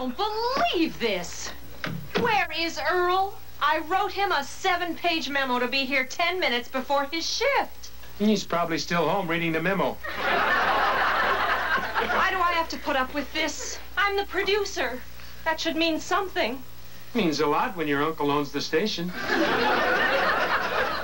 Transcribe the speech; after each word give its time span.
don't 0.00 0.16
believe 0.16 0.98
this. 0.98 1.50
Where 2.20 2.48
is 2.58 2.80
Earl? 2.90 3.34
I 3.60 3.80
wrote 3.80 4.12
him 4.12 4.32
a 4.32 4.42
seven-page 4.42 5.28
memo 5.28 5.58
to 5.58 5.68
be 5.68 5.84
here 5.84 6.06
ten 6.06 6.40
minutes 6.40 6.70
before 6.70 7.04
his 7.12 7.28
shift. 7.28 7.90
He's 8.18 8.42
probably 8.42 8.78
still 8.78 9.06
home 9.06 9.28
reading 9.28 9.52
the 9.52 9.60
memo. 9.60 9.98
Why 12.06 12.28
do 12.30 12.38
I 12.38 12.52
have 12.54 12.70
to 12.70 12.78
put 12.78 12.96
up 12.96 13.12
with 13.12 13.30
this? 13.34 13.78
I'm 13.98 14.16
the 14.16 14.24
producer. 14.24 15.02
That 15.44 15.60
should 15.60 15.76
mean 15.76 16.00
something. 16.00 16.62
Means 17.12 17.40
a 17.40 17.46
lot 17.46 17.76
when 17.76 17.86
your 17.86 18.02
uncle 18.02 18.30
owns 18.30 18.52
the 18.52 18.62
station. 18.62 19.12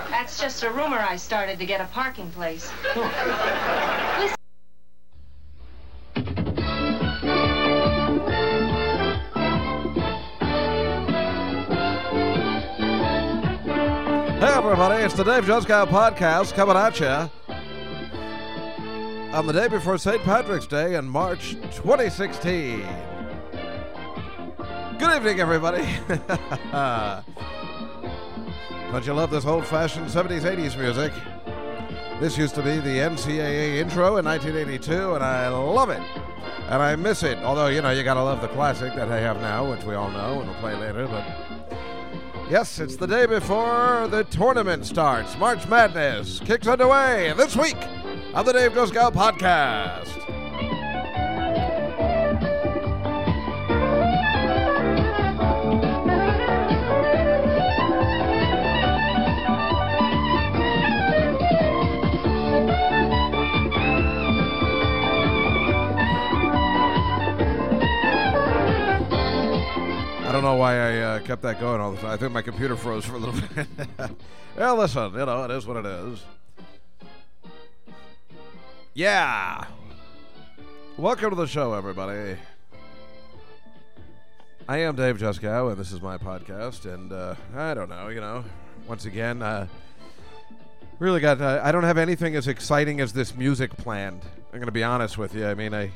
That's 0.08 0.40
just 0.40 0.62
a 0.62 0.70
rumor 0.70 0.98
I 0.98 1.16
started 1.16 1.58
to 1.58 1.66
get 1.66 1.82
a 1.82 1.86
parking 1.86 2.30
place. 2.30 2.72
Listen. 2.94 3.10
It's 15.06 15.14
the 15.14 15.22
Dave 15.22 15.44
Juskow 15.44 15.86
podcast 15.86 16.52
coming 16.54 16.76
at 16.76 16.98
you 16.98 17.30
on 19.32 19.46
the 19.46 19.52
day 19.52 19.68
before 19.68 19.98
St. 19.98 20.20
Patrick's 20.24 20.66
Day 20.66 20.96
in 20.96 21.08
March 21.08 21.52
2016. 21.76 22.80
Good 24.98 25.16
evening, 25.16 25.38
everybody. 25.38 25.86
Don't 28.90 29.06
you 29.06 29.14
love 29.14 29.30
this 29.30 29.46
old 29.46 29.64
fashioned 29.64 30.06
70s, 30.06 30.40
80s 30.40 30.76
music? 30.76 31.12
This 32.18 32.36
used 32.36 32.56
to 32.56 32.62
be 32.62 32.80
the 32.80 32.98
NCAA 32.98 33.76
intro 33.76 34.16
in 34.16 34.24
1982, 34.24 35.14
and 35.14 35.22
I 35.22 35.46
love 35.50 35.90
it. 35.90 36.02
And 36.68 36.82
I 36.82 36.96
miss 36.96 37.22
it. 37.22 37.38
Although, 37.44 37.68
you 37.68 37.80
know, 37.80 37.90
you 37.90 38.02
gotta 38.02 38.24
love 38.24 38.40
the 38.40 38.48
classic 38.48 38.92
that 38.96 39.12
I 39.12 39.20
have 39.20 39.40
now, 39.40 39.70
which 39.70 39.84
we 39.84 39.94
all 39.94 40.10
know 40.10 40.40
and 40.40 40.50
we'll 40.50 40.58
play 40.58 40.74
later, 40.74 41.06
but. 41.06 41.45
Yes, 42.48 42.78
it's 42.78 42.94
the 42.94 43.08
day 43.08 43.26
before 43.26 44.06
the 44.08 44.22
tournament 44.30 44.86
starts. 44.86 45.36
March 45.36 45.66
Madness 45.66 46.38
kicks 46.38 46.68
underway 46.68 47.32
this 47.36 47.56
week 47.56 47.76
on 48.34 48.44
the 48.44 48.52
Dave 48.52 48.70
Juskow 48.72 49.12
podcast. 49.12 50.25
Know 70.46 70.54
why 70.54 70.76
I 70.76 70.98
uh, 70.98 71.18
kept 71.18 71.42
that 71.42 71.58
going 71.58 71.80
all 71.80 71.90
the 71.90 72.00
time. 72.00 72.10
I 72.10 72.16
think 72.16 72.30
my 72.30 72.40
computer 72.40 72.76
froze 72.76 73.04
for 73.04 73.16
a 73.16 73.18
little 73.18 73.34
bit. 73.56 73.66
well, 74.56 74.76
listen, 74.76 75.12
you 75.12 75.26
know, 75.26 75.42
it 75.42 75.50
is 75.50 75.66
what 75.66 75.84
it 75.84 75.86
is. 75.86 76.24
Yeah. 78.94 79.64
Welcome 80.96 81.30
to 81.30 81.36
the 81.36 81.48
show, 81.48 81.74
everybody. 81.74 82.36
I 84.68 84.78
am 84.78 84.94
Dave 84.94 85.18
Juskow, 85.18 85.72
and 85.72 85.80
this 85.80 85.90
is 85.90 86.00
my 86.00 86.16
podcast. 86.16 86.92
And 86.92 87.12
uh, 87.12 87.34
I 87.56 87.74
don't 87.74 87.88
know, 87.88 88.06
you 88.06 88.20
know, 88.20 88.44
once 88.86 89.04
again, 89.04 89.42
uh, 89.42 89.66
really 91.00 91.18
got. 91.18 91.40
Uh, 91.40 91.60
I 91.64 91.72
don't 91.72 91.82
have 91.82 91.98
anything 91.98 92.36
as 92.36 92.46
exciting 92.46 93.00
as 93.00 93.12
this 93.12 93.34
music 93.34 93.76
planned. 93.76 94.22
I'm 94.52 94.60
going 94.60 94.66
to 94.66 94.72
be 94.72 94.84
honest 94.84 95.18
with 95.18 95.34
you. 95.34 95.44
I 95.44 95.54
mean, 95.54 95.74
I 95.74 95.90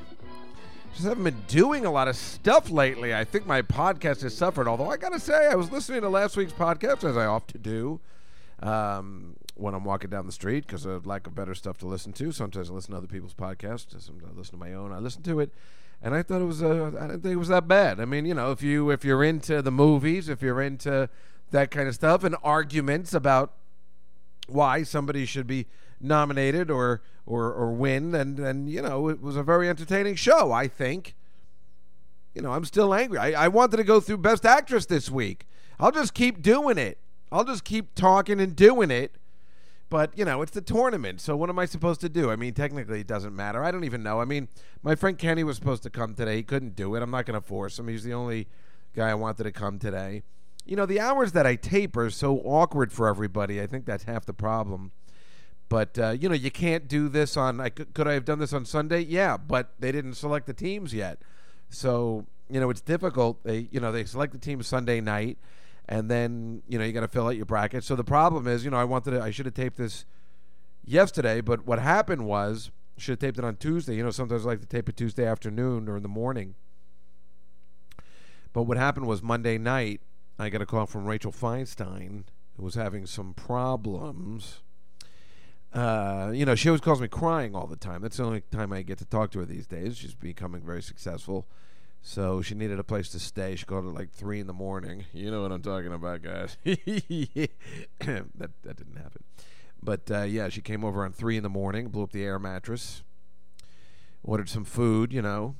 just 0.93 1.05
haven't 1.05 1.25
been 1.25 1.43
doing 1.49 1.87
a 1.87 1.91
lot 1.91 2.09
of 2.09 2.17
stuff 2.17 2.71
lately. 2.71 3.15
I 3.15 3.25
think 3.25 3.47
my 3.47 3.63
podcast 3.63 4.23
has 4.23 4.37
suffered. 4.37 4.69
Although 4.69 4.91
I 4.91 4.97
got 4.97 5.13
to 5.13 5.21
say, 5.21 5.47
I 5.47 5.55
was 5.55 5.71
listening 5.71 6.03
to 6.03 6.09
last 6.09 6.37
week's 6.37 6.53
podcast, 6.53 7.09
as 7.09 7.17
I 7.17 7.27
often 7.27 7.63
do, 7.63 8.01
um, 8.61 9.37
when 9.55 9.75
I'm 9.75 9.85
walking 9.85 10.11
down 10.11 10.27
the 10.27 10.33
street 10.33 10.67
because 10.67 10.85
of 10.85 11.07
lack 11.07 11.27
of 11.27 11.35
better 11.35 11.55
stuff 11.55 11.79
to 11.79 11.87
listen 11.87 12.13
to. 12.15 12.33
Sometimes 12.33 12.71
I 12.71 12.75
listen 12.75 12.93
to 12.93 12.99
other 12.99 13.07
people's 13.07 13.35
podcasts. 13.35 14.01
Sometimes 14.01 14.33
I 14.35 14.39
listen 14.39 14.59
to 14.59 14.65
my 14.65 14.75
own. 14.75 14.93
I 14.93 14.99
listen 14.99 15.23
to 15.23 15.41
it, 15.41 15.53
and 16.03 16.15
I 16.15 16.23
thought 16.23 16.41
it 16.41 16.47
was. 16.47 16.63
Uh, 16.63 16.93
I 16.99 17.07
didn't 17.07 17.23
think 17.23 17.35
it 17.35 17.39
was 17.39 17.49
that 17.49 17.69
bad. 17.69 18.01
I 18.01 18.05
mean, 18.05 18.27
you 18.27 18.35
know, 18.35 18.51
if 18.51 18.63
you 18.63 18.91
if 18.91 19.05
you're 19.05 19.25
into 19.25 19.63
the 19.63 19.73
movies, 19.73 20.29
if 20.29 20.43
you're 20.43 20.61
into 20.61 21.09
that 21.51 21.71
kind 21.71 21.89
of 21.89 21.95
stuff, 21.95 22.25
and 22.25 22.37
arguments 22.43 23.15
about 23.15 23.53
why 24.49 24.83
somebody 24.83 25.25
should 25.25 25.47
be 25.47 25.67
nominated 26.01 26.71
or 26.71 27.03
or 27.27 27.53
or 27.53 27.73
win 27.73 28.15
and 28.15 28.39
and 28.39 28.69
you 28.71 28.83
know 28.83 29.09
it 29.09 29.21
was 29.21 29.37
a 29.37 29.43
very 29.43 29.69
entertaining 29.69 30.15
show 30.15 30.53
i 30.53 30.67
think. 30.67 31.15
You 32.35 32.43
know 32.43 32.53
i'm 32.53 32.65
still 32.65 32.95
angry. 32.95 33.19
I, 33.19 33.45
I 33.45 33.49
wanted 33.49 33.79
to 33.79 33.85
go 33.85 34.01
through 34.01 34.19
best 34.19 34.47
actress 34.47 34.87
this 34.87 35.11
week. 35.11 35.47
I'll 35.79 35.91
just 35.91 36.15
keep 36.15 36.43
doing 36.43 36.79
it. 36.79 36.99
I'll 37.33 37.45
just 37.45 37.65
keep 37.65 37.95
talking 37.95 38.41
and 38.41 38.55
doing 38.55 38.91
it. 38.91 39.17
But 39.89 40.17
you 40.17 40.25
know 40.25 40.41
it's 40.41 40.53
the 40.53 40.61
tournament 40.61 41.21
so 41.21 41.37
what 41.37 41.51
am 41.51 41.59
i 41.59 41.65
supposed 41.65 42.01
to 42.03 42.09
do? 42.09 42.31
I 42.31 42.37
mean 42.37 42.55
technically 42.55 43.01
it 43.01 43.09
doesn't 43.09 43.35
matter. 43.35 43.65
I 43.65 43.73
don't 43.73 43.85
even 43.85 44.03
know. 44.05 44.21
I 44.21 44.25
mean 44.25 44.49
my 44.83 44.95
friend 44.95 45.19
kenny 45.19 45.43
was 45.43 45.57
supposed 45.57 45.83
to 45.83 45.91
come 45.91 46.15
today. 46.15 46.37
He 46.37 46.43
couldn't 46.45 46.77
do 46.77 46.95
it. 46.95 47.03
I'm 47.03 47.11
not 47.11 47.27
going 47.27 47.41
to 47.41 47.47
force 47.47 47.79
him. 47.79 47.89
He's 47.89 48.05
the 48.05 48.15
only 48.15 48.47
guy 48.95 49.11
i 49.11 49.15
wanted 49.15 49.45
to 49.45 49.53
come 49.53 49.79
today. 49.79 50.23
You 50.65 50.77
know 50.77 50.87
the 50.87 51.01
hours 51.01 51.33
that 51.33 51.47
i 51.47 51.57
tape 51.57 51.97
are 51.97 52.11
so 52.11 52.39
awkward 52.39 52.93
for 52.93 53.09
everybody. 53.09 53.61
I 53.61 53.67
think 53.67 53.87
that's 53.87 54.05
half 54.05 54.25
the 54.25 54.35
problem 54.35 54.93
but 55.71 55.97
uh, 55.99 56.11
you 56.11 56.29
know, 56.29 56.35
you 56.35 56.51
can't 56.51 56.89
do 56.89 57.09
this 57.09 57.37
on. 57.37 57.59
Could, 57.71 57.95
could 57.95 58.09
I 58.09 58.13
have 58.15 58.25
done 58.25 58.41
this 58.41 58.53
on 58.53 58.67
Sunday? 58.67 59.01
Yeah, 59.01 59.37
but 59.37 59.71
they 59.79 59.93
didn't 59.93 60.15
select 60.15 60.47
the 60.47 60.53
teams 60.53 60.93
yet, 60.93 61.23
so 61.71 62.27
you 62.51 62.61
know 62.61 62.69
it's 62.71 62.81
difficult. 62.81 63.43
They 63.45 63.69
you 63.71 63.79
know 63.79 63.93
they 63.93 64.05
select 64.05 64.33
the 64.33 64.39
team 64.39 64.63
Sunday 64.65 65.01
night, 65.01 65.39
and 65.89 66.11
then 66.11 66.63
you 66.69 66.77
know 66.77 66.85
you 66.85 66.93
got 66.93 67.01
to 67.01 67.09
fill 67.09 67.29
out 67.29 67.37
your 67.37 67.47
bracket. 67.47 67.85
So 67.85 67.95
the 67.95 68.05
problem 68.05 68.49
is, 68.49 68.65
you 68.65 68.71
know, 68.73 68.79
I 68.79 68.85
wanted 68.85 69.13
to, 69.13 69.23
I 69.23 69.31
should 69.31 69.47
have 69.47 69.55
taped 69.55 69.77
this 69.77 70.05
yesterday, 70.85 71.41
but 71.41 71.65
what 71.65 71.79
happened 71.79 72.27
was 72.27 72.73
should 72.99 73.13
have 73.13 73.19
taped 73.21 73.39
it 73.39 73.45
on 73.45 73.55
Tuesday. 73.55 73.95
You 73.95 74.03
know, 74.03 74.11
sometimes 74.11 74.45
I 74.45 74.49
like 74.49 74.61
to 74.63 74.67
tape 74.67 74.89
it 74.89 74.97
Tuesday 74.97 75.25
afternoon 75.25 75.89
or 75.89 75.97
in 75.97 76.03
the 76.03 76.09
morning. 76.09 76.57
But 78.53 78.65
what 78.65 78.77
happened 78.77 79.07
was 79.07 79.23
Monday 79.23 79.57
night, 79.57 80.01
I 80.37 80.51
got 80.51 80.63
a 80.63 80.67
call 80.67 80.87
from 80.87 81.05
Rachel 81.05 81.31
Feinstein, 81.31 82.25
who 82.57 82.65
was 82.65 82.75
having 82.75 83.07
some 83.07 83.35
problems 83.35 84.63
uh, 85.73 86.33
you 86.35 86.45
know, 86.45 86.55
she 86.55 86.69
always 86.69 86.81
calls 86.81 87.01
me 87.01 87.09
crying 87.09 87.55
all 87.55 87.67
the 87.67 87.77
time. 87.77 88.03
That's 88.03 88.17
the 88.17 88.25
only 88.25 88.43
time 88.51 88.73
I 88.73 88.83
get 88.83 88.99
to 88.99 89.05
talk 89.05 89.31
to 89.33 89.41
her 89.41 89.45
these 89.45 89.67
days. 89.67 89.97
She's 89.97 90.15
becoming 90.15 90.63
very 90.63 90.83
successful. 90.83 91.47
So 92.03 92.41
she 92.43 92.55
needed 92.55 92.79
a 92.79 92.85
place 92.85 93.11
to 93.11 93.19
stay. 93.19 93.57
She 93.57 93.67
called 93.67 93.87
at 93.87 93.95
like 93.95 94.11
three 94.11 94.41
in 94.41 94.47
the 94.47 94.53
morning. 94.53 95.05
You 95.13 95.31
know 95.31 95.43
what 95.43 95.53
I'm 95.53 95.63
talking 95.63 95.93
about, 95.93 96.23
guys. 96.23 96.57
that 96.65 97.49
that 98.01 98.77
didn't 98.77 98.97
happen. 98.97 99.23
But 99.83 100.11
uh, 100.11 100.23
yeah, 100.23 100.49
she 100.49 100.61
came 100.61 100.85
over 100.85 101.05
on 101.05 101.13
three 101.13 101.37
in 101.37 101.43
the 101.43 101.49
morning, 101.49 101.89
blew 101.89 102.03
up 102.03 102.13
the 102.13 102.25
air 102.25 102.39
mattress, 102.39 103.03
ordered 104.23 104.49
some 104.49 104.65
food, 104.65 105.13
you 105.13 105.23
know, 105.23 105.55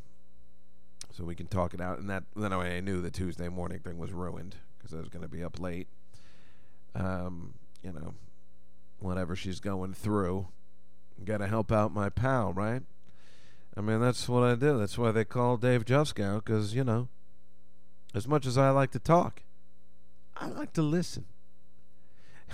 so 1.13 1.25
we 1.25 1.35
can 1.35 1.47
talk 1.47 1.75
it 1.75 1.81
out. 1.81 1.99
And 1.99 2.09
that 2.11 2.25
then 2.35 2.53
I 2.53 2.81
knew 2.81 3.01
the 3.01 3.11
Tuesday 3.11 3.49
morning 3.49 3.81
thing 3.81 3.99
was 3.99 4.13
ruined 4.13 4.57
because 4.79 4.95
I 4.95 4.99
was 4.99 5.09
going 5.09 5.23
to 5.23 5.29
be 5.29 5.43
up 5.45 5.61
late. 5.61 5.89
Um, 6.95 7.55
you 7.83 7.93
know, 7.93 8.15
whatever 9.01 9.35
she's 9.35 9.61
going 9.61 9.95
through. 9.95 10.49
Got 11.25 11.39
to 11.39 11.47
help 11.47 11.71
out 11.71 11.93
my 11.93 12.09
pal, 12.09 12.53
right? 12.53 12.83
I 13.77 13.81
mean, 13.81 14.01
that's 14.01 14.29
what 14.29 14.43
I 14.43 14.55
do. 14.55 14.79
That's 14.79 14.99
why 14.99 15.13
they 15.13 15.25
call 15.25 15.57
Dave 15.57 15.85
Juskow, 15.85 16.37
because, 16.45 16.75
you 16.75 16.85
know, 16.85 17.09
as 18.15 18.27
much 18.27 18.47
as 18.47 18.59
I 18.59 18.71
like 18.71 18.91
to 18.93 18.99
talk, 18.99 19.43
I 20.37 20.49
like 20.49 20.73
to 20.75 20.83
listen. 20.83 21.27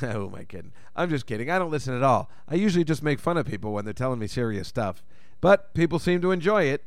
Who 0.00 0.26
am 0.26 0.34
I 0.34 0.44
kidding? 0.44 0.72
I'm 0.94 1.08
just 1.08 1.26
kidding. 1.26 1.50
I 1.50 1.58
don't 1.58 1.70
listen 1.70 1.94
at 1.94 2.02
all. 2.02 2.30
I 2.48 2.54
usually 2.56 2.84
just 2.84 3.02
make 3.02 3.18
fun 3.18 3.38
of 3.38 3.46
people 3.46 3.72
when 3.72 3.84
they're 3.84 3.94
telling 3.94 4.18
me 4.18 4.26
serious 4.26 4.68
stuff. 4.68 5.02
But 5.40 5.72
people 5.74 5.98
seem 5.98 6.20
to 6.20 6.32
enjoy 6.32 6.64
it. 6.64 6.84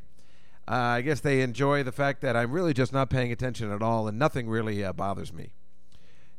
Uh, 0.67 0.75
I 0.75 1.01
guess 1.01 1.19
they 1.19 1.41
enjoy 1.41 1.81
the 1.81 1.91
fact 1.91 2.21
that 2.21 2.35
I'm 2.35 2.51
really 2.51 2.73
just 2.73 2.93
not 2.93 3.09
paying 3.09 3.31
attention 3.31 3.71
at 3.71 3.81
all 3.81 4.07
and 4.07 4.19
nothing 4.19 4.47
really 4.47 4.83
uh, 4.83 4.93
bothers 4.93 5.33
me. 5.33 5.53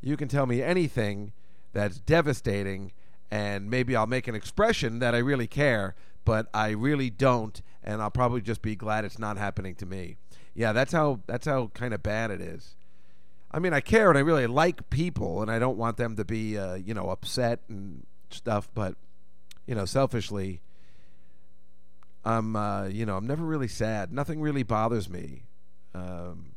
You 0.00 0.16
can 0.16 0.28
tell 0.28 0.46
me 0.46 0.62
anything 0.62 1.32
that's 1.72 1.98
devastating 1.98 2.92
and 3.30 3.70
maybe 3.70 3.94
I'll 3.94 4.06
make 4.06 4.28
an 4.28 4.34
expression 4.34 4.98
that 4.98 5.14
I 5.14 5.18
really 5.18 5.46
care, 5.46 5.94
but 6.24 6.48
I 6.52 6.70
really 6.70 7.10
don't, 7.10 7.60
and 7.82 8.02
I'll 8.02 8.10
probably 8.10 8.40
just 8.40 8.62
be 8.62 8.76
glad 8.76 9.04
it's 9.04 9.18
not 9.18 9.36
happening 9.36 9.74
to 9.76 9.86
me. 9.86 10.16
Yeah, 10.54 10.72
that's 10.72 10.92
how 10.92 11.20
that's 11.26 11.46
how 11.46 11.68
kind 11.74 11.94
of 11.94 12.02
bad 12.02 12.30
it 12.30 12.40
is. 12.40 12.74
I 13.52 13.58
mean, 13.58 13.72
I 13.72 13.80
care 13.80 14.08
and 14.08 14.18
I 14.18 14.20
really 14.20 14.46
like 14.46 14.90
people, 14.90 15.42
and 15.42 15.50
I 15.50 15.58
don't 15.58 15.76
want 15.76 15.96
them 15.96 16.16
to 16.16 16.24
be, 16.24 16.58
uh, 16.58 16.74
you 16.74 16.94
know, 16.94 17.10
upset 17.10 17.60
and 17.68 18.06
stuff. 18.30 18.68
But 18.74 18.96
you 19.66 19.74
know, 19.74 19.84
selfishly, 19.84 20.60
I'm, 22.24 22.56
uh, 22.56 22.86
you 22.86 23.06
know, 23.06 23.16
I'm 23.16 23.26
never 23.26 23.44
really 23.44 23.68
sad. 23.68 24.12
Nothing 24.12 24.40
really 24.40 24.62
bothers 24.62 25.08
me. 25.08 25.44
Um, 25.94 26.52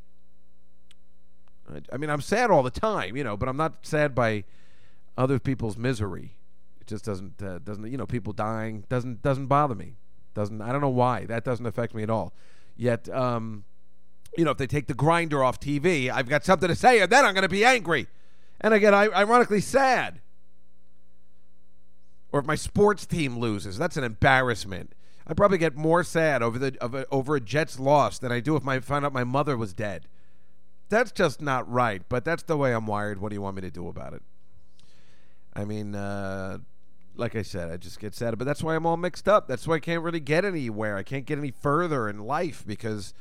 I, 1.72 1.82
I 1.92 1.98
mean, 1.98 2.10
I'm 2.10 2.22
sad 2.22 2.52
all 2.52 2.64
the 2.64 2.72
time, 2.72 3.16
you 3.16 3.24
know, 3.24 3.38
but 3.38 3.48
I'm 3.48 3.58
not 3.58 3.86
sad 3.86 4.14
by 4.14 4.44
other 5.18 5.40
people's 5.40 5.78
misery. 5.78 6.36
It 6.84 6.88
just 6.88 7.06
doesn't 7.06 7.42
uh, 7.42 7.60
doesn't 7.60 7.90
you 7.90 7.98
know 7.98 8.06
people 8.06 8.34
dying 8.34 8.84
doesn't 8.90 9.22
doesn't 9.22 9.48
bother 9.48 9.76
me. 9.76 9.96
Doesn't 10.34 10.62
I 10.62 10.72
don't 10.74 10.82
know 10.82 10.90
why 10.90 11.26
that 11.26 11.46
doesn't 11.46 11.66
affect 11.66 11.96
me 11.96 12.04
at 12.04 12.10
all. 12.10 12.34
Yet 12.76 13.08
um, 13.10 13.64
you 14.38 14.44
know, 14.44 14.52
if 14.52 14.58
they 14.58 14.68
take 14.68 14.88
the 14.88 14.94
grinder 14.94 15.44
off 15.44 15.60
TV, 15.60 16.10
I've 16.12 16.28
got 16.28 16.44
something 16.44 16.68
to 16.68 16.76
say, 16.76 17.00
and 17.00 17.12
then 17.12 17.26
I'm 17.26 17.34
going 17.34 17.44
to 17.44 17.50
be 17.50 17.64
angry. 17.64 18.08
And 18.60 18.74
I 18.74 18.80
get 18.80 18.94
ironically 18.94 19.62
sad. 19.62 20.22
Or 22.32 22.40
if 22.40 22.46
my 22.46 22.56
sports 22.56 23.06
team 23.06 23.38
loses, 23.38 23.78
that's 23.78 23.96
an 23.96 24.04
embarrassment. 24.04 24.94
I 25.28 25.34
probably 25.34 25.58
get 25.58 25.76
more 25.76 26.04
sad 26.04 26.42
over 26.42 26.60
the 26.60 26.76
a, 26.82 27.06
over 27.14 27.36
a 27.36 27.40
Jets 27.40 27.80
loss 27.80 28.20
than 28.20 28.32
I 28.32 28.40
do 28.40 28.56
if 28.56 28.68
I 28.68 28.80
find 28.80 29.06
out 29.06 29.14
my 29.14 29.24
mother 29.24 29.56
was 29.56 29.74
dead. 29.74 30.08
That's 30.90 31.12
just 31.12 31.42
not 31.42 31.70
right, 31.72 32.02
but 32.10 32.26
that's 32.26 32.44
the 32.44 32.58
way 32.58 32.74
I'm 32.74 32.88
wired. 32.88 33.22
What 33.22 33.30
do 33.30 33.36
you 33.36 33.42
want 33.42 33.56
me 33.56 33.62
to 33.62 33.72
do 33.72 33.88
about 33.88 34.14
it? 34.14 34.22
I 35.54 35.66
mean, 35.66 35.96
uh, 35.96 36.60
like 37.16 37.36
I 37.36 37.42
said, 37.42 37.70
I 37.70 37.78
just 37.78 38.00
get 38.00 38.16
sad, 38.16 38.38
but 38.38 38.46
that's 38.46 38.64
why 38.64 38.76
I'm 38.76 38.86
all 38.86 38.98
mixed 38.98 39.28
up. 39.28 39.48
That's 39.48 39.68
why 39.68 39.76
I 39.76 39.80
can't 39.80 40.04
really 40.04 40.20
get 40.20 40.46
anywhere. 40.46 40.98
I 40.98 41.04
can't 41.04 41.26
get 41.26 41.38
any 41.38 41.52
further 41.52 42.10
in 42.10 42.20
life 42.20 42.64
because 42.66 43.14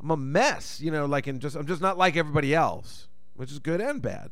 I'm 0.00 0.10
a 0.10 0.16
mess. 0.16 0.80
You 0.80 0.90
know, 0.90 1.06
like 1.06 1.26
in 1.26 1.40
just 1.40 1.56
I'm 1.56 1.66
just 1.66 1.80
not 1.80 1.98
like 1.98 2.16
everybody 2.16 2.54
else, 2.54 3.08
which 3.34 3.52
is 3.52 3.58
good 3.58 3.80
and 3.80 4.02
bad, 4.02 4.30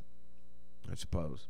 I 0.90 0.94
suppose. 0.94 1.46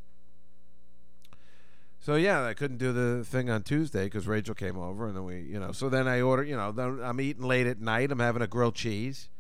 So 2.01 2.17
yeah, 2.17 2.45
I 2.45 2.53
couldn't 2.53 2.77
do 2.77 2.93
the 2.93 3.25
thing 3.25 3.49
on 3.49 3.63
Tuesday 3.63 4.05
because 4.05 4.27
Rachel 4.27 4.55
came 4.55 4.77
over, 4.77 5.07
and 5.07 5.17
then 5.17 5.25
we, 5.25 5.41
you 5.41 5.59
know, 5.59 5.73
so 5.73 5.89
then 5.89 6.07
I 6.07 6.21
order, 6.21 6.43
you 6.43 6.55
know, 6.55 6.69
I'm 7.03 7.19
eating 7.19 7.45
late 7.45 7.67
at 7.67 7.81
night. 7.81 8.13
I'm 8.13 8.19
having 8.19 8.43
a 8.43 8.47
grilled 8.47 8.75
cheese. 8.75 9.31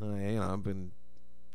I, 0.00 0.06
you 0.06 0.38
know, 0.38 0.52
I've 0.52 0.62
been 0.62 0.92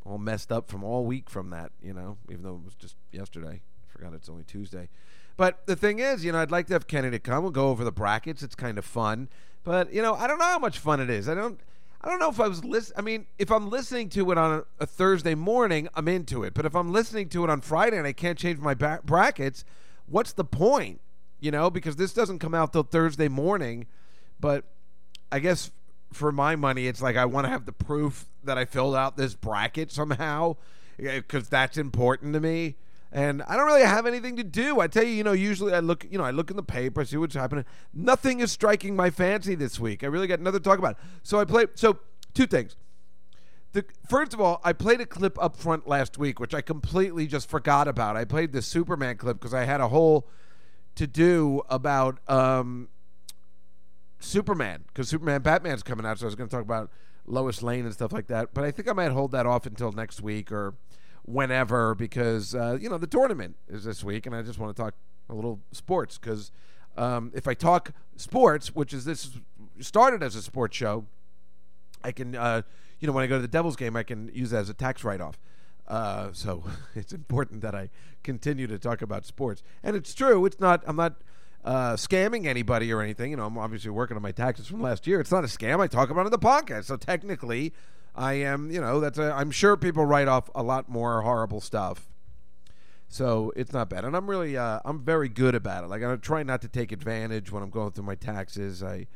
all 0.04 0.18
messed 0.18 0.52
up 0.52 0.68
from 0.68 0.84
all 0.84 1.06
week 1.06 1.30
from 1.30 1.50
that, 1.50 1.72
you 1.82 1.94
know, 1.94 2.18
even 2.30 2.42
though 2.42 2.56
it 2.56 2.64
was 2.64 2.74
just 2.74 2.96
yesterday. 3.10 3.62
Forgot 3.96 4.14
it's 4.14 4.28
only 4.28 4.44
Tuesday. 4.44 4.88
But 5.36 5.66
the 5.66 5.76
thing 5.76 5.98
is, 5.98 6.24
you 6.24 6.32
know, 6.32 6.38
I'd 6.38 6.50
like 6.50 6.66
to 6.66 6.74
have 6.74 6.86
Kenny 6.86 7.10
to 7.10 7.18
come. 7.18 7.42
We'll 7.42 7.52
go 7.52 7.70
over 7.70 7.84
the 7.84 7.92
brackets. 7.92 8.42
It's 8.42 8.54
kind 8.54 8.78
of 8.78 8.84
fun. 8.84 9.28
But, 9.64 9.92
you 9.92 10.02
know, 10.02 10.14
I 10.14 10.26
don't 10.26 10.38
know 10.38 10.44
how 10.44 10.58
much 10.58 10.78
fun 10.78 11.00
it 11.00 11.10
is. 11.10 11.28
I 11.28 11.34
don't 11.34 11.60
I 12.02 12.08
don't 12.08 12.20
know 12.20 12.28
if 12.28 12.38
I 12.38 12.46
was 12.46 12.64
listen. 12.64 12.94
I 12.96 13.00
mean, 13.00 13.26
if 13.38 13.50
I'm 13.50 13.68
listening 13.68 14.10
to 14.10 14.30
it 14.30 14.38
on 14.38 14.60
a, 14.60 14.84
a, 14.84 14.86
Thursday 14.86 15.34
morning, 15.34 15.88
I'm 15.94 16.06
into 16.08 16.44
it. 16.44 16.54
But 16.54 16.64
if 16.64 16.76
I'm 16.76 16.92
listening 16.92 17.28
to 17.30 17.42
it 17.42 17.50
on 17.50 17.62
Friday 17.62 17.96
and 17.96 18.06
I 18.06 18.12
can't 18.12 18.38
change 18.38 18.60
my 18.60 18.74
ba- 18.74 19.00
brackets, 19.02 19.64
what's 20.06 20.32
the 20.32 20.44
point? 20.44 21.00
You 21.40 21.50
know, 21.50 21.68
because 21.68 21.96
this 21.96 22.12
doesn't 22.12 22.38
come 22.38 22.54
out 22.54 22.72
till 22.72 22.84
Thursday 22.84 23.28
morning. 23.28 23.86
But 24.38 24.64
I 25.32 25.40
guess 25.40 25.72
for 26.12 26.30
my 26.30 26.54
money, 26.54 26.86
it's 26.86 27.02
like 27.02 27.16
I 27.16 27.24
want 27.24 27.46
to 27.46 27.50
have 27.50 27.66
the 27.66 27.72
proof 27.72 28.26
that 28.44 28.56
I 28.56 28.66
filled 28.66 28.94
out 28.94 29.16
this 29.16 29.34
bracket 29.34 29.90
somehow, 29.90 30.56
because 30.98 31.48
that's 31.48 31.76
important 31.76 32.34
to 32.34 32.40
me 32.40 32.76
and 33.12 33.42
I 33.42 33.56
don't 33.56 33.66
really 33.66 33.84
have 33.84 34.06
anything 34.06 34.36
to 34.36 34.44
do. 34.44 34.80
I 34.80 34.88
tell 34.88 35.04
you, 35.04 35.10
you 35.10 35.24
know, 35.24 35.32
usually 35.32 35.72
I 35.72 35.80
look, 35.80 36.06
you 36.10 36.18
know, 36.18 36.24
I 36.24 36.30
look 36.30 36.50
in 36.50 36.56
the 36.56 36.62
paper, 36.62 37.04
see 37.04 37.16
what's 37.16 37.34
happening. 37.34 37.64
Nothing 37.94 38.40
is 38.40 38.52
striking 38.52 38.96
my 38.96 39.10
fancy 39.10 39.54
this 39.54 39.78
week. 39.78 40.02
I 40.02 40.08
really 40.08 40.26
got 40.26 40.40
nothing 40.40 40.60
to 40.60 40.64
talk 40.64 40.78
about. 40.78 40.98
So 41.22 41.40
I 41.40 41.44
played. 41.44 41.70
So 41.74 41.98
two 42.34 42.46
things. 42.46 42.76
The, 43.72 43.84
first 44.08 44.32
of 44.32 44.40
all, 44.40 44.60
I 44.64 44.72
played 44.72 45.00
a 45.00 45.06
clip 45.06 45.36
up 45.42 45.56
front 45.56 45.86
last 45.86 46.18
week, 46.18 46.40
which 46.40 46.54
I 46.54 46.62
completely 46.62 47.26
just 47.26 47.48
forgot 47.48 47.88
about. 47.88 48.16
I 48.16 48.24
played 48.24 48.52
the 48.52 48.62
Superman 48.62 49.16
clip 49.16 49.38
because 49.38 49.52
I 49.54 49.64
had 49.64 49.80
a 49.80 49.88
whole 49.88 50.28
to 50.94 51.06
do 51.06 51.62
about 51.68 52.18
um, 52.28 52.88
Superman 54.18 54.84
because 54.88 55.08
Superman 55.08 55.42
Batman's 55.42 55.82
coming 55.82 56.06
out, 56.06 56.18
so 56.18 56.24
I 56.24 56.28
was 56.28 56.34
going 56.34 56.48
to 56.48 56.56
talk 56.56 56.64
about 56.64 56.90
Lois 57.26 57.62
Lane 57.62 57.84
and 57.84 57.92
stuff 57.92 58.12
like 58.12 58.28
that. 58.28 58.54
But 58.54 58.64
I 58.64 58.70
think 58.70 58.88
I 58.88 58.92
might 58.92 59.12
hold 59.12 59.32
that 59.32 59.46
off 59.46 59.66
until 59.66 59.92
next 59.92 60.22
week 60.22 60.50
or 60.50 60.74
whenever 61.26 61.94
because 61.94 62.54
uh, 62.54 62.78
you 62.80 62.88
know 62.88 62.98
the 62.98 63.06
tournament 63.06 63.56
is 63.68 63.84
this 63.84 64.02
week, 64.02 64.26
and 64.26 64.34
I 64.34 64.42
just 64.42 64.58
want 64.58 64.74
to 64.74 64.82
talk 64.82 64.94
a 65.28 65.34
little 65.34 65.60
sports 65.72 66.18
because 66.18 66.50
um, 66.96 67.30
if 67.34 67.46
I 67.46 67.54
talk 67.54 67.92
sports, 68.16 68.74
which 68.74 68.94
is 68.94 69.04
this 69.04 69.30
started 69.80 70.22
as 70.22 70.34
a 70.34 70.42
sports 70.42 70.76
show, 70.76 71.04
I 72.02 72.12
can 72.12 72.34
uh, 72.34 72.62
you 73.00 73.06
know 73.06 73.12
when 73.12 73.24
I 73.24 73.26
go 73.26 73.36
to 73.36 73.42
the 73.42 73.48
Devils 73.48 73.76
game, 73.76 73.96
I 73.96 74.02
can 74.02 74.30
use 74.32 74.50
that 74.50 74.60
as 74.60 74.70
a 74.70 74.74
tax 74.74 75.04
write 75.04 75.20
off. 75.20 75.38
Uh, 75.86 76.30
so 76.32 76.64
it's 76.94 77.12
important 77.12 77.60
that 77.60 77.74
I 77.74 77.90
continue 78.22 78.66
to 78.68 78.78
talk 78.78 79.02
about 79.02 79.26
sports, 79.26 79.62
and 79.82 79.94
it's 79.94 80.14
true. 80.14 80.46
It's 80.46 80.60
not. 80.60 80.82
I'm 80.86 80.96
not. 80.96 81.16
Uh, 81.64 81.96
scamming 81.96 82.46
anybody 82.46 82.92
or 82.92 83.02
anything. 83.02 83.32
You 83.32 83.36
know, 83.36 83.44
I'm 83.44 83.58
obviously 83.58 83.90
working 83.90 84.16
on 84.16 84.22
my 84.22 84.30
taxes 84.30 84.68
from 84.68 84.80
last 84.80 85.04
year. 85.04 85.18
It's 85.18 85.32
not 85.32 85.42
a 85.42 85.48
scam. 85.48 85.80
I 85.80 85.88
talk 85.88 86.10
about 86.10 86.20
it 86.20 86.26
in 86.26 86.30
the 86.30 86.38
podcast. 86.38 86.84
So 86.84 86.96
technically, 86.96 87.72
I 88.16 88.34
am, 88.34 88.70
you 88.70 88.80
know, 88.80 88.98
that's 88.98 89.18
I'm 89.18 89.50
sure 89.50 89.76
people 89.76 90.06
write 90.06 90.26
off 90.26 90.50
a 90.54 90.62
lot 90.62 90.88
more 90.88 91.22
horrible 91.22 91.60
stuff. 91.60 92.08
So 93.08 93.52
it's 93.54 93.72
not 93.72 93.88
bad, 93.88 94.04
and 94.04 94.16
I'm 94.16 94.28
really, 94.28 94.56
uh, 94.56 94.80
I'm 94.84 95.04
very 95.04 95.28
good 95.28 95.54
about 95.54 95.84
it. 95.84 95.86
Like 95.88 96.02
I 96.02 96.16
try 96.16 96.42
not 96.42 96.60
to 96.62 96.68
take 96.68 96.90
advantage 96.90 97.52
when 97.52 97.62
I'm 97.62 97.70
going 97.70 97.92
through 97.92 98.04
my 98.04 98.16
taxes. 98.16 98.82
I, 98.82 99.06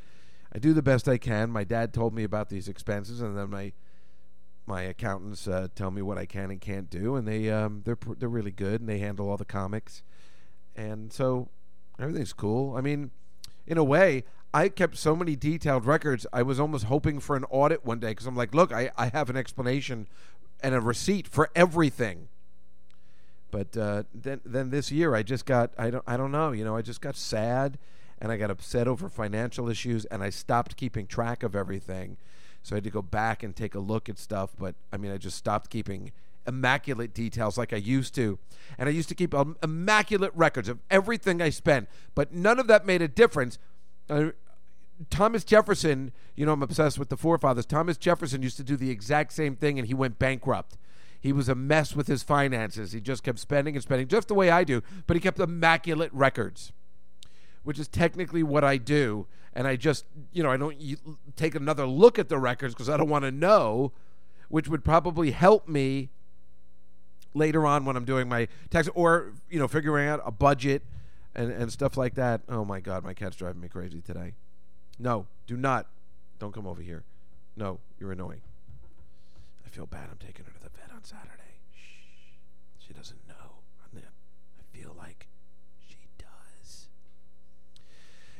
I 0.54 0.58
do 0.58 0.72
the 0.72 0.82
best 0.82 1.08
I 1.08 1.18
can. 1.18 1.50
My 1.50 1.64
dad 1.64 1.92
told 1.92 2.14
me 2.14 2.22
about 2.22 2.50
these 2.50 2.68
expenses, 2.68 3.20
and 3.20 3.36
then 3.36 3.50
my, 3.50 3.72
my 4.66 4.82
accountants 4.82 5.48
uh, 5.48 5.68
tell 5.74 5.90
me 5.90 6.02
what 6.02 6.18
I 6.18 6.26
can 6.26 6.52
and 6.52 6.60
can't 6.60 6.88
do, 6.88 7.16
and 7.16 7.26
they, 7.26 7.50
um, 7.50 7.82
they're 7.84 7.98
they're 8.18 8.28
really 8.28 8.52
good, 8.52 8.80
and 8.80 8.88
they 8.88 8.98
handle 8.98 9.28
all 9.28 9.36
the 9.36 9.44
comics, 9.44 10.02
and 10.76 11.12
so 11.12 11.48
everything's 11.98 12.32
cool. 12.32 12.76
I 12.76 12.82
mean, 12.82 13.10
in 13.66 13.76
a 13.76 13.84
way, 13.84 14.24
I 14.52 14.68
kept 14.68 14.96
so 14.96 15.14
many 15.14 15.36
detailed 15.36 15.86
records. 15.86 16.26
I 16.32 16.42
was 16.42 16.58
almost 16.58 16.84
hoping 16.84 17.20
for 17.20 17.36
an 17.36 17.44
audit 17.50 17.84
one 17.84 18.00
day 18.00 18.10
because 18.10 18.26
I'm 18.26 18.36
like, 18.36 18.54
look, 18.54 18.72
I, 18.72 18.90
I 18.96 19.06
have 19.08 19.30
an 19.30 19.36
explanation 19.36 20.08
and 20.62 20.74
a 20.74 20.80
receipt 20.80 21.28
for 21.28 21.50
everything. 21.54 22.28
But 23.50 23.76
uh, 23.76 24.04
then 24.14 24.40
then 24.44 24.70
this 24.70 24.92
year 24.92 25.14
I 25.14 25.22
just 25.22 25.44
got 25.44 25.72
I 25.76 25.90
don't 25.90 26.04
I 26.06 26.16
don't 26.16 26.30
know 26.30 26.52
you 26.52 26.64
know 26.64 26.76
I 26.76 26.82
just 26.82 27.00
got 27.00 27.16
sad 27.16 27.78
and 28.20 28.30
I 28.30 28.36
got 28.36 28.50
upset 28.50 28.86
over 28.86 29.08
financial 29.08 29.68
issues 29.68 30.04
and 30.04 30.22
I 30.22 30.30
stopped 30.30 30.76
keeping 30.76 31.06
track 31.06 31.42
of 31.42 31.56
everything. 31.56 32.16
So 32.62 32.74
I 32.74 32.76
had 32.76 32.84
to 32.84 32.90
go 32.90 33.02
back 33.02 33.42
and 33.42 33.56
take 33.56 33.74
a 33.74 33.80
look 33.80 34.08
at 34.08 34.18
stuff. 34.18 34.50
But 34.58 34.76
I 34.92 34.98
mean 34.98 35.10
I 35.10 35.16
just 35.16 35.36
stopped 35.36 35.70
keeping 35.70 36.12
immaculate 36.46 37.12
details 37.12 37.58
like 37.58 37.72
I 37.72 37.76
used 37.76 38.14
to. 38.14 38.38
And 38.78 38.88
I 38.88 38.92
used 38.92 39.08
to 39.08 39.14
keep 39.14 39.34
immaculate 39.62 40.32
records 40.34 40.68
of 40.68 40.78
everything 40.90 41.42
I 41.42 41.50
spent. 41.50 41.88
But 42.14 42.32
none 42.32 42.58
of 42.58 42.66
that 42.68 42.86
made 42.86 43.02
a 43.02 43.08
difference 43.08 43.58
uh, 44.10 44.30
Thomas 45.08 45.44
Jefferson, 45.44 46.12
you 46.34 46.44
know, 46.44 46.52
I'm 46.52 46.62
obsessed 46.62 46.98
with 46.98 47.08
the 47.08 47.16
forefathers. 47.16 47.64
Thomas 47.64 47.96
Jefferson 47.96 48.42
used 48.42 48.58
to 48.58 48.64
do 48.64 48.76
the 48.76 48.90
exact 48.90 49.32
same 49.32 49.56
thing 49.56 49.78
and 49.78 49.88
he 49.88 49.94
went 49.94 50.18
bankrupt. 50.18 50.76
He 51.18 51.32
was 51.32 51.48
a 51.48 51.54
mess 51.54 51.94
with 51.94 52.06
his 52.06 52.22
finances. 52.22 52.92
He 52.92 53.00
just 53.00 53.22
kept 53.22 53.38
spending 53.38 53.74
and 53.76 53.82
spending, 53.82 54.08
just 54.08 54.28
the 54.28 54.34
way 54.34 54.50
I 54.50 54.64
do, 54.64 54.82
but 55.06 55.16
he 55.16 55.20
kept 55.20 55.38
immaculate 55.38 56.12
records, 56.12 56.72
which 57.62 57.78
is 57.78 57.88
technically 57.88 58.42
what 58.42 58.64
I 58.64 58.76
do. 58.78 59.26
And 59.52 59.66
I 59.66 59.76
just, 59.76 60.04
you 60.32 60.42
know, 60.42 60.50
I 60.50 60.56
don't 60.56 60.76
take 61.36 61.54
another 61.54 61.86
look 61.86 62.18
at 62.18 62.28
the 62.28 62.38
records 62.38 62.74
because 62.74 62.88
I 62.88 62.96
don't 62.96 63.08
want 63.08 63.24
to 63.24 63.30
know, 63.30 63.92
which 64.48 64.68
would 64.68 64.84
probably 64.84 65.32
help 65.32 65.68
me 65.68 66.10
later 67.34 67.66
on 67.66 67.84
when 67.84 67.96
I'm 67.96 68.04
doing 68.04 68.28
my 68.28 68.48
tax 68.70 68.88
or, 68.94 69.32
you 69.48 69.58
know, 69.58 69.68
figuring 69.68 70.08
out 70.08 70.22
a 70.24 70.30
budget 70.30 70.82
and, 71.34 71.50
and 71.50 71.72
stuff 71.72 71.96
like 71.96 72.14
that. 72.14 72.42
Oh 72.48 72.64
my 72.64 72.80
God, 72.80 73.04
my 73.04 73.14
cat's 73.14 73.36
driving 73.36 73.60
me 73.60 73.68
crazy 73.68 74.00
today. 74.00 74.34
No, 74.98 75.26
do 75.46 75.56
not. 75.56 75.86
Don't 76.38 76.52
come 76.52 76.66
over 76.66 76.82
here. 76.82 77.04
No, 77.56 77.80
you're 77.98 78.12
annoying. 78.12 78.40
I 79.66 79.68
feel 79.68 79.86
bad. 79.86 80.08
I'm 80.10 80.18
taking 80.18 80.44
her 80.44 80.52
to 80.52 80.60
the 80.60 80.70
vet 80.70 80.90
on 80.94 81.04
Saturday. 81.04 81.58
Shh. 81.74 82.86
She 82.86 82.92
doesn't 82.92 83.19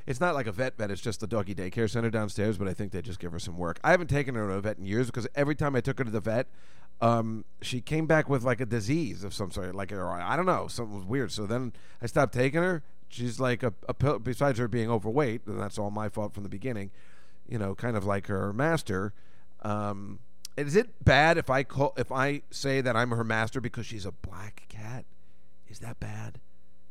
It's 0.07 0.21
not 0.21 0.35
like 0.35 0.47
a 0.47 0.53
vet 0.53 0.77
vet. 0.77 0.91
It's 0.91 1.01
just 1.01 1.21
the 1.21 1.27
doggy 1.27 1.55
daycare 1.55 1.89
center 1.89 2.11
downstairs, 2.11 2.59
but 2.59 2.69
I 2.69 2.75
think 2.75 2.93
they 2.93 3.03
just 3.03 3.21
give 3.21 3.33
her 3.33 3.39
some 3.39 3.57
work. 3.57 3.79
I 3.85 3.91
haven't 3.91 4.09
taken 4.09 4.35
her 4.35 4.49
to 4.49 4.55
a 4.55 4.61
vet 4.61 4.79
in 4.79 4.85
years 4.85 5.07
because 5.07 5.27
every 5.35 5.55
time 5.55 5.77
I 5.77 5.81
took 5.81 5.99
her 5.99 6.05
to 6.05 6.11
the 6.11 6.21
vet, 6.21 6.49
um, 7.01 7.45
she 7.63 7.81
came 7.81 8.07
back 8.07 8.29
with 8.29 8.43
like 8.43 8.61
a 8.61 8.67
disease 8.67 9.25
of 9.25 9.33
some 9.33 9.51
sort, 9.51 9.75
like 9.75 9.93
I 9.93 10.37
don't 10.37 10.47
know, 10.47 10.69
something 10.69 10.97
was 10.97 11.05
weird. 11.05 11.33
So 11.33 11.47
then 11.47 11.73
I 12.03 12.07
stopped 12.07 12.35
taking 12.35 12.63
her. 12.63 12.83
She's 13.09 13.41
like 13.41 13.63
a, 13.63 13.73
a 13.89 14.19
besides 14.19 14.59
her 14.59 14.69
being 14.69 14.91
overweight, 14.91 15.43
and 15.47 15.61
that's 15.61 15.79
all 15.79 15.91
my 15.91 16.09
fault 16.09 16.35
from 16.35 16.43
the 16.43 16.49
beginning. 16.49 16.91
You 17.49 17.59
know, 17.59 17.75
kind 17.75 17.97
of 17.97 18.05
like 18.05 18.29
her 18.29 18.53
master. 18.53 19.13
Um, 19.63 20.21
is 20.57 20.77
it 20.77 21.05
bad 21.05 21.39
if 21.39 21.51
I 21.51 21.63
call 21.63 21.95
if 21.97 22.13
I 22.13 22.43
say 22.51 22.81
that 22.81 22.97
I'm 22.97 23.11
her 23.11 23.25
master 23.25 23.61
because 23.61 23.87
she's 23.87 24.07
a 24.07 24.13
black 24.13 24.65
cat? 24.69 25.05
Is 25.69 25.81
that 25.81 25.99
bad? 26.01 26.41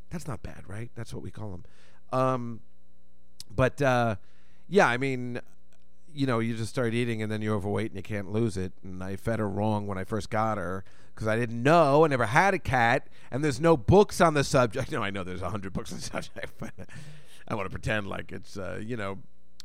That's 0.10 0.28
not 0.28 0.42
bad, 0.42 0.64
right? 0.68 0.90
That's 0.96 1.14
what 1.14 1.22
we 1.22 1.32
call 1.32 1.52
them. 1.52 1.66
Um, 2.12 2.62
but 3.54 3.82
uh, 3.82 4.16
yeah, 4.68 4.88
I 4.88 4.98
mean, 4.98 5.42
you 6.14 6.28
know, 6.28 6.40
you 6.40 6.56
just 6.56 6.70
start 6.70 6.94
eating 6.94 7.22
and 7.22 7.32
then 7.32 7.42
you're 7.42 7.56
overweight 7.56 7.92
and 7.92 7.98
you 7.98 8.04
can't 8.04 8.32
lose 8.32 8.58
it. 8.58 8.74
And 8.84 9.04
I 9.04 9.16
fed 9.16 9.40
her 9.40 9.50
wrong 9.50 9.88
when 9.88 9.98
I 9.98 10.04
first 10.04 10.30
got 10.30 10.58
her 10.58 10.84
because 11.14 11.28
I 11.28 11.36
didn't 11.36 11.62
know. 11.62 12.06
I 12.06 12.08
never 12.08 12.28
had 12.28 12.54
a 12.54 12.60
cat, 12.60 13.08
and 13.30 13.44
there's 13.44 13.60
no 13.60 13.76
books 13.76 14.22
on 14.22 14.34
the 14.36 14.44
subject. 14.44 14.92
No, 15.00 15.04
I 15.04 15.10
know 15.10 15.24
there's 15.24 15.42
a 15.42 15.50
hundred 15.50 15.74
books 15.74 15.92
on 15.92 15.98
the 16.00 16.04
subject, 16.04 16.54
but 16.58 16.72
I 17.48 17.56
want 17.56 17.66
to 17.66 17.70
pretend 17.70 18.08
like 18.08 18.32
it's, 18.32 18.58
uh, 18.58 18.80
you 18.82 18.96
know, 18.96 19.20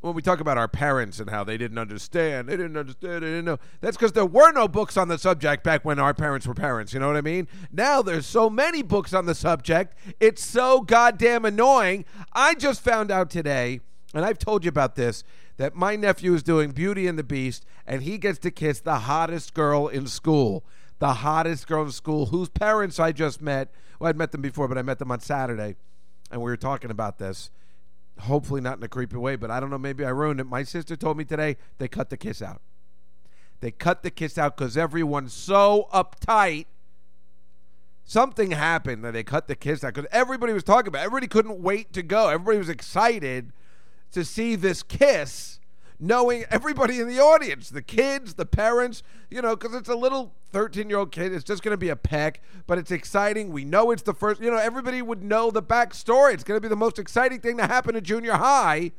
when 0.05 0.15
we 0.15 0.21
talk 0.21 0.39
about 0.39 0.59
our 0.59 0.69
parents 0.69 1.19
and 1.19 1.31
how 1.31 1.45
they 1.45 1.57
didn't 1.57 1.79
understand, 1.79 2.47
they 2.47 2.59
didn't 2.59 2.77
understand, 2.77 3.23
they 3.23 3.29
didn't 3.29 3.47
know. 3.47 3.59
That's 3.81 3.97
because 3.97 4.13
there 4.13 4.27
were 4.27 4.53
no 4.53 4.69
books 4.69 4.99
on 4.99 5.09
the 5.09 5.17
subject 5.17 5.65
back 5.65 5.83
when 5.83 5.99
our 5.99 6.13
parents 6.13 6.47
were 6.47 6.53
parents. 6.53 6.93
You 6.93 7.01
know 7.01 7.07
what 7.07 7.17
I 7.17 7.23
mean? 7.23 7.49
Now 7.73 8.03
there's 8.03 8.27
so 8.27 8.51
many 8.51 8.83
books 8.83 9.15
on 9.15 9.25
the 9.25 9.35
subject. 9.35 9.97
It's 10.21 10.45
so 10.45 10.83
goddamn 10.83 11.47
annoying. 11.47 12.05
I 12.35 12.53
just 12.55 12.83
found 12.83 13.11
out 13.11 13.31
today, 13.31 13.81
and 14.13 14.27
I've 14.27 14.39
told 14.39 14.63
you 14.63 14.69
about 14.69 14.95
this 14.95 15.25
that 15.57 15.75
my 15.75 15.97
nephew 15.97 16.35
is 16.35 16.43
doing 16.43 16.73
Beauty 16.73 17.07
and 17.07 17.19
the 17.19 17.25
Beast, 17.25 17.65
and 17.87 18.03
he 18.03 18.19
gets 18.19 18.39
to 18.41 18.51
kiss 18.51 18.81
the 18.81 18.99
hottest 19.01 19.55
girl 19.55 19.89
in 19.89 20.07
school. 20.07 20.67
The 20.99 21.15
hottest 21.15 21.67
girl 21.67 21.85
in 21.85 21.93
school, 21.93 22.27
whose 22.27 22.51
parents 22.51 23.01
I 23.01 23.13
just 23.13 23.41
met. 23.41 23.73
Well, 23.99 24.11
I'd 24.11 24.19
met 24.19 24.33
them 24.33 24.43
before, 24.43 24.69
but 24.69 24.77
I 24.77 24.83
met 24.83 24.99
them 24.99 25.11
on 25.11 25.21
Saturday, 25.21 25.77
and 26.31 26.43
we 26.43 26.51
were 26.51 26.59
talking 26.59 26.91
about 26.91 27.17
this. 27.17 27.51
Hopefully, 28.21 28.61
not 28.61 28.79
in 28.79 28.85
a 28.85 28.89
creepy 28.89 29.17
way, 29.17 29.37
but 29.37 29.51
I 29.51 29.61
don't 29.61 29.71
know. 29.71 29.79
Maybe 29.79 30.05
I 30.05 30.11
ruined 30.11 30.41
it. 30.41 30.45
My 30.45 30.63
sister 30.63 30.97
told 30.97 31.17
me 31.17 31.25
today 31.25 31.57
they 31.79 31.89
cut 31.89 32.11
the 32.11 32.17
kiss 32.17 32.41
out. 32.41 32.61
They 33.61 33.71
cut 33.71 34.03
the 34.03 34.11
kiss 34.11 34.39
out 34.39 34.57
because 34.57 34.77
everyone's 34.77 35.33
so 35.33 35.89
uptight. 35.93 36.67
Something 38.05 38.51
happened 38.51 39.05
that 39.05 39.13
they 39.13 39.25
cut 39.25 39.49
the 39.49 39.57
kiss 39.57 39.83
out 39.83 39.95
because 39.95 40.09
everybody 40.13 40.53
was 40.53 40.63
talking 40.63 40.89
about. 40.89 41.03
It. 41.03 41.07
Everybody 41.07 41.27
couldn't 41.27 41.61
wait 41.61 41.93
to 41.95 42.03
go. 42.03 42.29
Everybody 42.29 42.59
was 42.59 42.69
excited 42.69 43.53
to 44.13 44.25
see 44.25 44.55
this 44.55 44.83
kiss, 44.83 45.59
knowing 46.07 46.45
everybody 46.51 47.01
in 47.01 47.09
the 47.09 47.19
audience, 47.19 47.71
the 47.71 47.83
kids, 47.83 48.35
the 48.35 48.45
parents, 48.45 49.03
you 49.31 49.41
know, 49.41 49.57
because 49.57 49.75
it's 49.75 49.89
a 49.89 49.95
little 49.95 50.35
13 50.53 50.89
year 50.89 50.99
old 50.99 51.11
kid. 51.11 51.33
It's 51.33 51.45
just 51.45 51.63
going 51.63 51.73
to 51.73 51.79
be 51.79 51.89
a 51.89 51.97
peck, 51.97 52.43
but 52.67 52.77
it's 52.79 52.91
exciting. 52.91 53.51
We 53.51 53.65
know 53.65 53.91
it's 53.91 54.03
the 54.03 54.13
first, 54.13 54.41
you 54.41 54.51
know, 54.51 54.59
everybody 54.59 55.01
would 55.01 55.23
know 55.23 55.51
the 55.51 55.63
backstory. 55.63 56.35
It's 56.35 56.45
going 56.45 56.57
to 56.57 56.61
be 56.61 56.69
the 56.69 56.77
most 56.77 56.99
exciting 56.99 57.41
thing 57.41 57.57
to 57.57 57.67
happen 57.67 57.97
in 57.97 58.05
junior 58.05 58.35
high. 58.35 58.93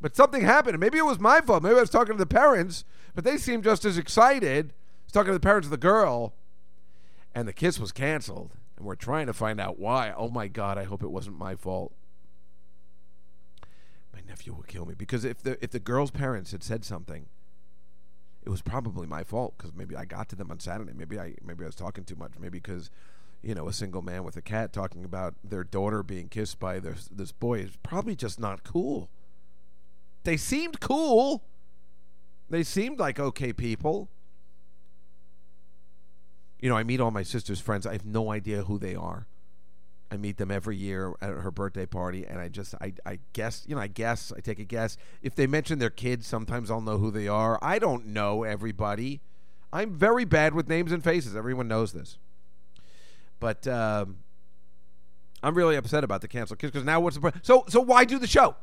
But 0.00 0.14
something 0.14 0.42
happened. 0.42 0.78
Maybe 0.78 0.98
it 0.98 1.06
was 1.06 1.18
my 1.18 1.40
fault. 1.40 1.62
Maybe 1.62 1.76
I 1.76 1.80
was 1.80 1.90
talking 1.90 2.14
to 2.14 2.18
the 2.18 2.26
parents, 2.26 2.84
but 3.14 3.24
they 3.24 3.38
seemed 3.38 3.64
just 3.64 3.86
as 3.86 3.96
excited. 3.96 4.66
I 4.66 5.06
was 5.06 5.12
talking 5.12 5.28
to 5.28 5.32
the 5.32 5.40
parents 5.40 5.66
of 5.66 5.70
the 5.70 5.78
girl 5.78 6.34
and 7.34 7.48
the 7.48 7.54
kiss 7.54 7.80
was 7.80 7.92
canceled. 7.92 8.52
And 8.76 8.84
we're 8.84 8.96
trying 8.96 9.26
to 9.26 9.32
find 9.32 9.58
out 9.58 9.78
why. 9.78 10.12
Oh 10.14 10.28
my 10.28 10.48
God, 10.48 10.76
I 10.76 10.84
hope 10.84 11.02
it 11.02 11.10
wasn't 11.10 11.38
my 11.38 11.54
fault. 11.54 11.94
Nephew 14.36 14.52
will 14.52 14.64
kill 14.64 14.84
me 14.84 14.94
because 14.94 15.24
if 15.24 15.42
the 15.42 15.56
if 15.64 15.70
the 15.70 15.80
girl's 15.80 16.10
parents 16.10 16.52
had 16.52 16.62
said 16.62 16.84
something, 16.84 17.24
it 18.44 18.50
was 18.50 18.60
probably 18.60 19.06
my 19.06 19.24
fault 19.24 19.54
because 19.56 19.72
maybe 19.74 19.96
I 19.96 20.04
got 20.04 20.28
to 20.28 20.36
them 20.36 20.50
on 20.50 20.60
Saturday. 20.60 20.92
Maybe 20.94 21.18
I 21.18 21.36
maybe 21.42 21.64
I 21.64 21.66
was 21.66 21.74
talking 21.74 22.04
too 22.04 22.16
much. 22.16 22.32
Maybe 22.38 22.58
because 22.58 22.90
you 23.42 23.54
know 23.54 23.66
a 23.66 23.72
single 23.72 24.02
man 24.02 24.24
with 24.24 24.36
a 24.36 24.42
cat 24.42 24.74
talking 24.74 25.04
about 25.04 25.34
their 25.42 25.64
daughter 25.64 26.02
being 26.02 26.28
kissed 26.28 26.58
by 26.58 26.80
this 26.80 27.08
this 27.10 27.32
boy 27.32 27.60
is 27.60 27.78
probably 27.82 28.14
just 28.14 28.38
not 28.38 28.62
cool. 28.62 29.08
They 30.24 30.36
seemed 30.36 30.80
cool. 30.80 31.42
They 32.50 32.62
seemed 32.62 32.98
like 32.98 33.18
okay 33.18 33.54
people 33.54 34.10
you 36.58 36.70
know, 36.70 36.76
I 36.76 36.84
meet 36.84 37.00
all 37.00 37.10
my 37.10 37.22
sister's 37.22 37.60
friends. 37.60 37.86
I 37.86 37.92
have 37.92 38.06
no 38.06 38.32
idea 38.32 38.62
who 38.62 38.78
they 38.78 38.94
are. 38.94 39.26
I 40.10 40.16
meet 40.16 40.36
them 40.36 40.50
every 40.50 40.76
year 40.76 41.14
at 41.20 41.30
her 41.30 41.50
birthday 41.50 41.86
party, 41.86 42.24
and 42.24 42.40
I 42.40 42.48
just, 42.48 42.74
I, 42.80 42.92
I 43.04 43.18
guess, 43.32 43.64
you 43.66 43.74
know, 43.74 43.80
I 43.80 43.88
guess, 43.88 44.32
I 44.36 44.40
take 44.40 44.58
a 44.60 44.64
guess. 44.64 44.96
If 45.20 45.34
they 45.34 45.46
mention 45.46 45.78
their 45.80 45.90
kids, 45.90 46.26
sometimes 46.26 46.70
I'll 46.70 46.80
know 46.80 46.98
who 46.98 47.10
they 47.10 47.26
are. 47.26 47.58
I 47.60 47.78
don't 47.78 48.06
know 48.06 48.44
everybody. 48.44 49.20
I'm 49.72 49.94
very 49.94 50.24
bad 50.24 50.54
with 50.54 50.68
names 50.68 50.92
and 50.92 51.02
faces. 51.02 51.34
Everyone 51.34 51.66
knows 51.66 51.92
this. 51.92 52.18
But 53.40 53.66
um, 53.66 54.18
I'm 55.42 55.54
really 55.54 55.76
upset 55.76 56.04
about 56.04 56.20
the 56.20 56.28
cancel 56.28 56.56
kiss 56.56 56.70
because 56.70 56.84
now 56.84 57.00
what's 57.00 57.16
the 57.16 57.22
point? 57.22 57.34
So, 57.42 57.64
so 57.68 57.80
why 57.80 58.04
do 58.04 58.18
the 58.18 58.26
show? 58.26 58.56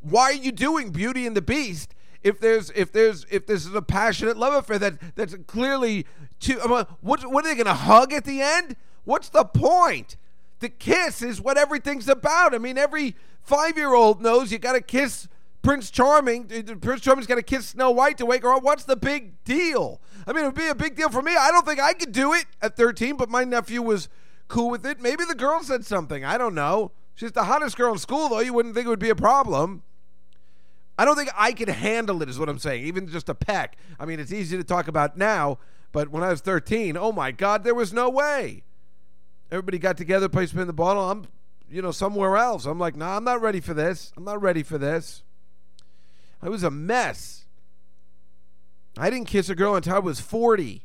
Why 0.00 0.24
are 0.24 0.32
you 0.32 0.52
doing 0.52 0.90
Beauty 0.90 1.26
and 1.26 1.36
the 1.36 1.42
Beast 1.42 1.94
if 2.22 2.40
there's 2.40 2.70
if 2.70 2.90
there's 2.92 3.24
if 3.30 3.46
this 3.46 3.66
is 3.66 3.74
a 3.74 3.82
passionate 3.82 4.36
love 4.36 4.54
affair 4.54 4.78
that 4.78 4.94
that's 5.14 5.36
clearly 5.46 6.06
too 6.40 6.58
what 6.58 7.30
what 7.30 7.44
are 7.44 7.48
they 7.48 7.54
going 7.54 7.66
to 7.66 7.74
hug 7.74 8.12
at 8.12 8.24
the 8.24 8.40
end? 8.40 8.76
What's 9.04 9.28
the 9.28 9.44
point? 9.44 10.16
The 10.60 10.68
kiss 10.68 11.22
is 11.22 11.40
what 11.40 11.58
everything's 11.58 12.08
about. 12.08 12.54
I 12.54 12.58
mean, 12.58 12.78
every 12.78 13.14
5-year-old 13.48 14.22
knows 14.22 14.50
you 14.50 14.58
got 14.58 14.72
to 14.72 14.80
kiss 14.80 15.28
Prince 15.62 15.90
Charming. 15.90 16.46
Prince 16.80 17.02
Charming's 17.02 17.26
got 17.26 17.34
to 17.34 17.42
kiss 17.42 17.68
Snow 17.68 17.90
White 17.90 18.18
to 18.18 18.26
wake 18.26 18.42
her 18.42 18.52
up. 18.52 18.62
What's 18.62 18.84
the 18.84 18.96
big 18.96 19.42
deal? 19.44 20.00
I 20.26 20.32
mean, 20.32 20.44
it 20.44 20.46
would 20.46 20.54
be 20.54 20.68
a 20.68 20.74
big 20.74 20.96
deal 20.96 21.10
for 21.10 21.22
me. 21.22 21.36
I 21.36 21.50
don't 21.50 21.66
think 21.66 21.80
I 21.80 21.92
could 21.92 22.12
do 22.12 22.32
it 22.32 22.46
at 22.62 22.76
13, 22.76 23.16
but 23.16 23.28
my 23.28 23.44
nephew 23.44 23.82
was 23.82 24.08
cool 24.48 24.70
with 24.70 24.86
it. 24.86 25.00
Maybe 25.00 25.24
the 25.24 25.34
girl 25.34 25.62
said 25.62 25.84
something. 25.84 26.24
I 26.24 26.38
don't 26.38 26.54
know. 26.54 26.92
She's 27.14 27.32
the 27.32 27.44
hottest 27.44 27.76
girl 27.76 27.92
in 27.92 27.98
school, 27.98 28.28
though. 28.28 28.40
You 28.40 28.52
wouldn't 28.52 28.74
think 28.74 28.86
it 28.86 28.90
would 28.90 28.98
be 28.98 29.10
a 29.10 29.16
problem. 29.16 29.82
I 30.98 31.04
don't 31.04 31.16
think 31.16 31.30
I 31.36 31.52
could 31.52 31.68
handle 31.68 32.22
it, 32.22 32.28
is 32.28 32.38
what 32.38 32.48
I'm 32.48 32.58
saying. 32.58 32.84
Even 32.84 33.08
just 33.08 33.28
a 33.28 33.34
peck. 33.34 33.76
I 33.98 34.06
mean, 34.06 34.20
it's 34.20 34.32
easy 34.32 34.56
to 34.56 34.64
talk 34.64 34.88
about 34.88 35.16
now, 35.18 35.58
but 35.92 36.08
when 36.08 36.22
I 36.22 36.30
was 36.30 36.40
13, 36.40 36.96
oh 36.96 37.12
my 37.12 37.32
God, 37.32 37.64
there 37.64 37.74
was 37.74 37.92
no 37.92 38.08
way. 38.08 38.62
Everybody 39.50 39.78
got 39.78 39.96
together, 39.96 40.28
play 40.28 40.46
spin 40.46 40.66
the 40.66 40.72
bottle. 40.72 41.08
I'm, 41.08 41.26
you 41.70 41.82
know, 41.82 41.92
somewhere 41.92 42.36
else. 42.36 42.66
I'm 42.66 42.78
like, 42.78 42.96
nah, 42.96 43.16
I'm 43.16 43.24
not 43.24 43.40
ready 43.40 43.60
for 43.60 43.74
this. 43.74 44.12
I'm 44.16 44.24
not 44.24 44.42
ready 44.42 44.62
for 44.62 44.78
this. 44.78 45.22
I 46.42 46.48
was 46.48 46.62
a 46.62 46.70
mess. 46.70 47.44
I 48.98 49.10
didn't 49.10 49.28
kiss 49.28 49.48
a 49.48 49.54
girl 49.54 49.74
until 49.74 49.94
I 49.94 49.98
was 49.98 50.20
40. 50.20 50.84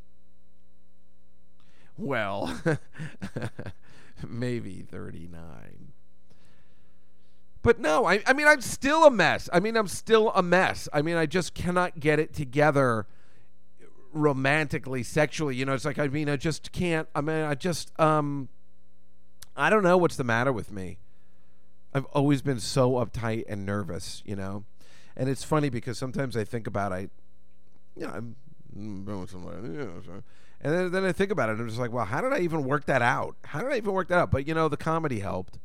Well, 1.98 2.60
maybe 4.28 4.86
39. 4.90 5.92
But 7.64 7.80
no, 7.80 8.06
I, 8.06 8.22
I 8.26 8.34
mean, 8.34 8.48
I'm 8.48 8.62
still 8.62 9.06
a 9.06 9.12
mess. 9.12 9.50
I 9.54 9.60
mean, 9.60 9.78
I'm 9.78 9.88
still 9.88 10.32
a 10.34 10.42
mess. 10.42 10.90
I 10.92 11.02
mean, 11.02 11.16
I 11.16 11.26
just 11.26 11.54
cannot 11.54 12.00
get 12.00 12.20
it 12.20 12.34
together 12.34 13.06
romantically, 14.14 15.04
sexually. 15.04 15.56
You 15.56 15.66
know, 15.66 15.74
it's 15.74 15.86
like, 15.86 16.00
I 16.00 16.08
mean, 16.08 16.30
I 16.30 16.38
just 16.38 16.72
can't. 16.72 17.08
I 17.16 17.22
mean, 17.22 17.44
I 17.44 17.56
just, 17.56 17.98
um, 18.00 18.50
I 19.56 19.70
don't 19.70 19.84
know 19.84 19.98
what's 19.98 20.16
the 20.16 20.24
matter 20.24 20.52
with 20.52 20.72
me. 20.72 20.98
I've 21.94 22.06
always 22.06 22.42
been 22.42 22.60
so 22.60 22.94
uptight 22.94 23.44
and 23.50 23.66
nervous, 23.66 24.24
you 24.26 24.36
know? 24.36 24.64
And 25.16 25.28
it's 25.28 25.44
funny 25.44 25.70
because 25.70 25.98
sometimes 25.98 26.38
I 26.38 26.44
think 26.44 26.68
about, 26.68 26.94
I, 26.94 27.10
you 27.98 28.08
know, 28.08 28.10
I'm 28.10 29.06
going 29.06 29.28
somewhere, 29.28 29.60
you 29.62 29.70
know, 29.70 30.24
and 30.64 30.74
then, 30.74 30.92
then 30.92 31.04
I 31.04 31.12
think 31.12 31.32
about 31.32 31.50
it 31.50 31.60
I'm 31.60 31.68
just 31.68 31.80
like, 31.80 31.92
well, 31.92 32.06
how 32.06 32.22
did 32.22 32.32
I 32.32 32.40
even 32.40 32.64
work 32.64 32.86
that 32.86 33.02
out? 33.02 33.36
How 33.46 33.62
did 33.62 33.72
I 33.72 33.78
even 33.78 33.94
work 33.94 34.08
that 34.10 34.20
out? 34.20 34.32
But, 34.32 34.48
you 34.48 34.54
know, 34.54 34.70
the 34.70 34.78
comedy 34.78 35.20
helped. 35.20 35.58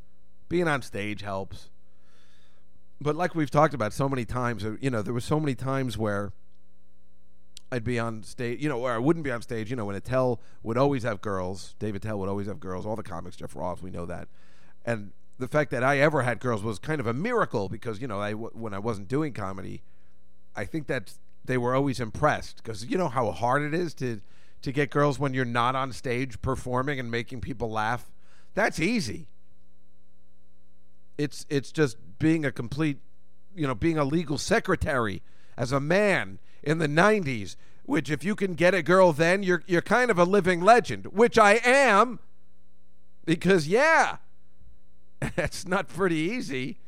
Being 0.48 0.68
on 0.68 0.82
stage 0.82 1.22
helps 1.22 1.70
but 3.00 3.14
like 3.14 3.34
we've 3.34 3.50
talked 3.50 3.74
about 3.74 3.92
so 3.92 4.08
many 4.08 4.24
times, 4.24 4.64
uh, 4.64 4.76
you 4.80 4.90
know, 4.90 5.02
there 5.02 5.14
were 5.14 5.20
so 5.20 5.38
many 5.38 5.54
times 5.54 5.98
where 5.98 6.32
I'd 7.70 7.84
be 7.84 7.98
on 7.98 8.22
stage, 8.22 8.62
you 8.62 8.68
know, 8.68 8.80
or 8.80 8.92
I 8.92 8.98
wouldn't 8.98 9.24
be 9.24 9.30
on 9.30 9.42
stage. 9.42 9.70
You 9.70 9.76
know, 9.76 9.86
when 9.86 9.96
Attell 9.96 10.40
would 10.62 10.78
always 10.78 11.02
have 11.02 11.20
girls, 11.20 11.74
David 11.78 12.04
Attell 12.04 12.18
would 12.20 12.28
always 12.28 12.46
have 12.46 12.60
girls. 12.60 12.86
All 12.86 12.96
the 12.96 13.02
comics, 13.02 13.36
Jeff 13.36 13.56
Ross, 13.56 13.82
we 13.82 13.90
know 13.90 14.06
that. 14.06 14.28
And 14.84 15.12
the 15.38 15.48
fact 15.48 15.70
that 15.72 15.82
I 15.82 15.98
ever 15.98 16.22
had 16.22 16.38
girls 16.38 16.62
was 16.62 16.78
kind 16.78 17.00
of 17.00 17.06
a 17.06 17.12
miracle 17.12 17.68
because 17.68 18.00
you 18.00 18.06
know, 18.06 18.20
I 18.20 18.32
when 18.32 18.72
I 18.72 18.78
wasn't 18.78 19.08
doing 19.08 19.32
comedy, 19.32 19.82
I 20.54 20.64
think 20.64 20.86
that 20.86 21.14
they 21.44 21.58
were 21.58 21.74
always 21.74 22.00
impressed 22.00 22.62
because 22.62 22.84
you 22.86 22.96
know 22.96 23.08
how 23.08 23.30
hard 23.32 23.62
it 23.62 23.74
is 23.74 23.94
to 23.94 24.20
to 24.62 24.72
get 24.72 24.90
girls 24.90 25.18
when 25.18 25.34
you're 25.34 25.44
not 25.44 25.74
on 25.74 25.92
stage 25.92 26.40
performing 26.42 26.98
and 27.00 27.10
making 27.10 27.40
people 27.40 27.70
laugh. 27.70 28.10
That's 28.54 28.78
easy. 28.78 29.26
It's 31.18 31.46
it's 31.48 31.72
just 31.72 31.96
being 32.18 32.44
a 32.44 32.52
complete, 32.52 32.98
you 33.54 33.66
know, 33.66 33.74
being 33.74 33.98
a 33.98 34.04
legal 34.04 34.38
secretary 34.38 35.22
as 35.56 35.72
a 35.72 35.80
man 35.80 36.38
in 36.66 36.78
the 36.78 36.88
90s, 36.88 37.56
which 37.84 38.10
if 38.10 38.24
you 38.24 38.34
can 38.34 38.54
get 38.54 38.74
a 38.74 38.82
girl 38.82 39.12
then, 39.12 39.42
you're 39.42 39.62
you're 39.66 39.80
kind 39.80 40.10
of 40.10 40.18
a 40.18 40.24
living 40.24 40.60
legend, 40.60 41.06
which 41.06 41.38
I 41.38 41.60
am 41.64 42.18
because 43.24 43.66
yeah, 43.68 44.18
that's 45.36 45.66
not 45.66 45.88
pretty 45.88 46.16
easy. 46.16 46.78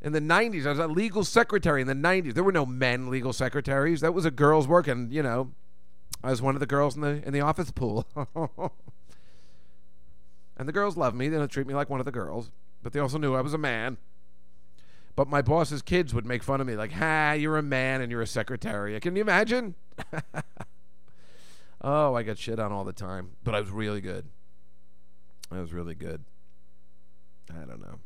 In 0.00 0.12
the 0.12 0.20
90s, 0.20 0.64
I 0.64 0.70
was 0.70 0.78
a 0.78 0.86
legal 0.86 1.24
secretary 1.24 1.80
in 1.80 1.88
the 1.88 1.94
90s. 1.94 2.34
There 2.34 2.44
were 2.44 2.52
no 2.52 2.64
men 2.64 3.10
legal 3.10 3.32
secretaries. 3.32 4.00
That 4.00 4.14
was 4.14 4.24
a 4.24 4.30
girl's 4.30 4.68
work 4.68 4.86
and, 4.86 5.12
you 5.12 5.24
know, 5.24 5.50
I 6.22 6.30
was 6.30 6.40
one 6.40 6.54
of 6.54 6.60
the 6.60 6.66
girls 6.66 6.94
in 6.94 7.02
the 7.02 7.20
in 7.26 7.32
the 7.32 7.40
office 7.40 7.72
pool. 7.72 8.06
and 10.56 10.68
the 10.68 10.72
girls 10.72 10.96
loved 10.96 11.16
me. 11.16 11.28
They 11.28 11.36
don't 11.36 11.50
treat 11.50 11.66
me 11.66 11.74
like 11.74 11.90
one 11.90 12.00
of 12.00 12.06
the 12.06 12.12
girls 12.12 12.50
but 12.82 12.92
they 12.92 13.00
also 13.00 13.18
knew 13.18 13.34
I 13.34 13.40
was 13.40 13.54
a 13.54 13.58
man. 13.58 13.98
But 15.18 15.26
my 15.26 15.42
boss's 15.42 15.82
kids 15.82 16.14
would 16.14 16.24
make 16.24 16.44
fun 16.44 16.60
of 16.60 16.68
me, 16.68 16.76
like, 16.76 16.92
"Ha, 16.92 17.32
you're 17.32 17.58
a 17.58 17.62
man 17.62 18.02
and 18.02 18.08
you're 18.08 18.22
a 18.22 18.26
secretary." 18.26 19.00
Can 19.00 19.16
you 19.16 19.22
imagine? 19.22 19.74
oh, 21.82 22.14
I 22.14 22.22
got 22.22 22.38
shit 22.38 22.60
on 22.60 22.70
all 22.70 22.84
the 22.84 22.92
time, 22.92 23.30
but 23.42 23.52
I 23.52 23.60
was 23.60 23.68
really 23.68 24.00
good. 24.00 24.26
I 25.50 25.60
was 25.60 25.72
really 25.72 25.96
good. 25.96 26.22
I 27.50 27.64
don't 27.64 27.80
know. 27.80 27.98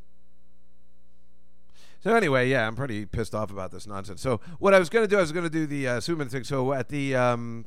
So 2.02 2.16
anyway, 2.16 2.48
yeah, 2.48 2.66
I'm 2.66 2.76
pretty 2.76 3.04
pissed 3.04 3.34
off 3.34 3.50
about 3.50 3.72
this 3.72 3.86
nonsense. 3.86 4.22
So 4.22 4.40
what 4.58 4.72
I 4.72 4.78
was 4.78 4.88
going 4.88 5.04
to 5.04 5.08
do, 5.08 5.18
I 5.18 5.20
was 5.20 5.32
going 5.32 5.44
to 5.44 5.50
do 5.50 5.66
the 5.66 5.88
uh, 5.88 6.00
Superman 6.00 6.30
thing. 6.30 6.44
So 6.44 6.72
at 6.72 6.88
the, 6.88 7.14
um, 7.14 7.66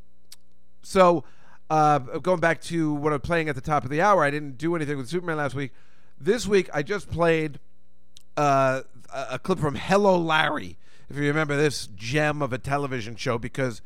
so 0.81 1.23
uh, 1.69 1.99
going 1.99 2.39
back 2.39 2.61
to 2.61 2.95
what 2.95 3.13
I'm 3.13 3.21
playing 3.21 3.47
at 3.49 3.53
the 3.53 3.61
top 3.61 3.83
of 3.83 3.91
the 3.91 4.01
hour, 4.01 4.23
I 4.23 4.31
didn't 4.31 4.57
do 4.57 4.75
anything 4.75 4.97
with 4.97 5.07
Superman 5.07 5.37
last 5.37 5.53
week. 5.53 5.71
This 6.19 6.47
week, 6.47 6.67
I 6.73 6.81
just 6.81 7.11
played 7.11 7.59
uh, 8.37 8.81
a 9.13 9.39
clip 9.39 9.59
from 9.59 9.75
Hello 9.75 10.17
Larry. 10.17 10.77
If 11.09 11.17
you 11.17 11.23
remember 11.23 11.55
this 11.55 11.87
gem 11.95 12.41
of 12.41 12.51
a 12.51 12.57
television 12.57 13.15
show, 13.15 13.37
because 13.37 13.81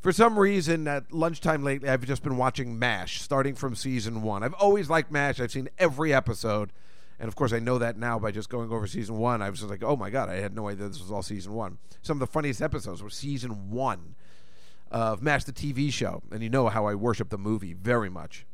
for 0.00 0.12
some 0.12 0.38
reason 0.38 0.86
at 0.86 1.12
lunchtime 1.12 1.62
lately, 1.62 1.88
I've 1.88 2.04
just 2.04 2.22
been 2.22 2.36
watching 2.36 2.78
MASH, 2.78 3.22
starting 3.22 3.54
from 3.54 3.74
season 3.74 4.22
one. 4.22 4.42
I've 4.42 4.54
always 4.54 4.90
liked 4.90 5.10
MASH. 5.10 5.40
I've 5.40 5.52
seen 5.52 5.68
every 5.78 6.12
episode, 6.12 6.72
And 7.18 7.28
of 7.28 7.36
course, 7.36 7.52
I 7.52 7.60
know 7.60 7.78
that 7.78 7.96
now 7.96 8.18
by 8.18 8.32
just 8.32 8.48
going 8.48 8.72
over 8.72 8.86
season 8.86 9.16
one. 9.16 9.40
I 9.42 9.48
was 9.48 9.60
just 9.60 9.70
like, 9.70 9.84
oh 9.84 9.96
my 9.96 10.10
god, 10.10 10.28
I 10.28 10.36
had 10.36 10.54
no 10.54 10.68
idea 10.68 10.88
this 10.88 11.00
was 11.00 11.12
all 11.12 11.22
season 11.22 11.54
one. 11.54 11.78
Some 12.02 12.16
of 12.16 12.20
the 12.20 12.26
funniest 12.26 12.60
episodes 12.60 13.02
were 13.02 13.10
season 13.10 13.70
one 13.70 14.16
of 14.90 15.22
MASH, 15.22 15.44
the 15.44 15.52
TV 15.52 15.92
Show, 15.92 16.22
and 16.30 16.42
you 16.42 16.50
know 16.50 16.68
how 16.68 16.86
I 16.86 16.94
worship 16.94 17.30
the 17.30 17.38
movie 17.38 17.72
very 17.72 18.10
much. 18.10 18.44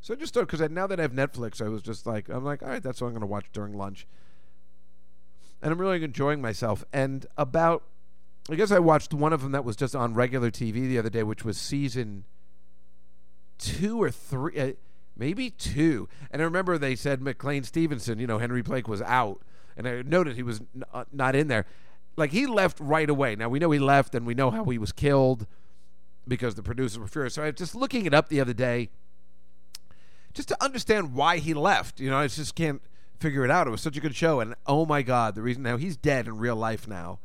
So 0.00 0.12
I 0.12 0.16
just 0.16 0.34
started 0.34 0.50
because 0.50 0.70
now 0.70 0.86
that 0.88 0.98
I 0.98 1.02
have 1.02 1.12
Netflix, 1.12 1.64
I 1.64 1.68
was 1.68 1.82
just 1.82 2.04
like, 2.06 2.28
I'm 2.28 2.44
like, 2.44 2.62
all 2.62 2.68
right, 2.68 2.82
that's 2.82 3.00
what 3.00 3.08
I'm 3.08 3.12
going 3.14 3.20
to 3.22 3.26
watch 3.26 3.46
during 3.52 3.72
lunch, 3.74 4.06
and 5.62 5.72
I'm 5.72 5.80
really 5.80 6.02
enjoying 6.02 6.40
myself. 6.40 6.84
And 6.92 7.26
about, 7.36 7.82
I 8.50 8.54
guess 8.54 8.70
I 8.70 8.78
watched 8.78 9.12
one 9.14 9.32
of 9.32 9.42
them 9.42 9.52
that 9.52 9.64
was 9.64 9.76
just 9.76 9.94
on 9.96 10.14
regular 10.14 10.50
TV 10.50 10.72
the 10.88 10.98
other 10.98 11.10
day, 11.10 11.22
which 11.22 11.44
was 11.44 11.58
season 11.58 12.24
two 13.58 14.00
or 14.02 14.10
three, 14.10 14.58
uh, 14.58 14.72
maybe 15.16 15.50
two. 15.50 16.08
And 16.30 16.42
I 16.42 16.44
remember 16.44 16.78
they 16.78 16.94
said 16.96 17.22
McLean 17.22 17.64
Stevenson, 17.64 18.18
you 18.18 18.26
know, 18.26 18.38
Henry 18.38 18.62
Blake 18.62 18.88
was 18.88 19.02
out, 19.02 19.40
and 19.76 19.86
I 19.88 20.02
noted 20.02 20.36
he 20.36 20.42
was 20.42 20.60
n- 20.74 20.84
uh, 20.92 21.04
not 21.12 21.34
in 21.34 21.48
there. 21.48 21.66
Like 22.16 22.30
he 22.30 22.46
left 22.46 22.78
right 22.80 23.08
away. 23.08 23.36
Now 23.36 23.48
we 23.48 23.58
know 23.58 23.70
he 23.70 23.78
left, 23.78 24.14
and 24.14 24.26
we 24.26 24.34
know 24.34 24.50
how 24.50 24.64
he 24.64 24.78
was 24.78 24.92
killed 24.92 25.46
because 26.28 26.54
the 26.54 26.62
producers 26.62 26.98
were 26.98 27.06
furious. 27.06 27.34
So 27.34 27.42
I 27.42 27.46
was 27.46 27.54
just 27.56 27.74
looking 27.74 28.06
it 28.06 28.14
up 28.14 28.28
the 28.28 28.40
other 28.40 28.54
day 28.54 28.90
just 30.34 30.48
to 30.48 30.64
understand 30.64 31.14
why 31.14 31.38
he 31.38 31.54
left. 31.54 32.00
You 32.00 32.10
know, 32.10 32.18
I 32.18 32.26
just 32.26 32.54
can't 32.54 32.82
figure 33.18 33.44
it 33.44 33.50
out. 33.50 33.66
It 33.66 33.70
was 33.70 33.80
such 33.80 33.96
a 33.96 34.00
good 34.00 34.14
show, 34.14 34.40
and 34.40 34.54
oh 34.66 34.86
my 34.86 35.02
god, 35.02 35.34
the 35.34 35.42
reason 35.42 35.62
now 35.62 35.76
he's 35.76 35.96
dead 35.96 36.26
in 36.26 36.38
real 36.38 36.56
life 36.56 36.86
now, 36.86 37.18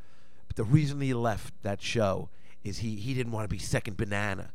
but 0.47 0.55
the 0.55 0.63
reason 0.63 1.01
he 1.01 1.13
left 1.13 1.53
that 1.63 1.81
show 1.81 2.29
is 2.63 2.79
he 2.79 2.95
he 2.95 3.13
didn't 3.13 3.31
want 3.31 3.45
to 3.45 3.53
be 3.53 3.59
second 3.59 3.97
banana. 3.97 4.51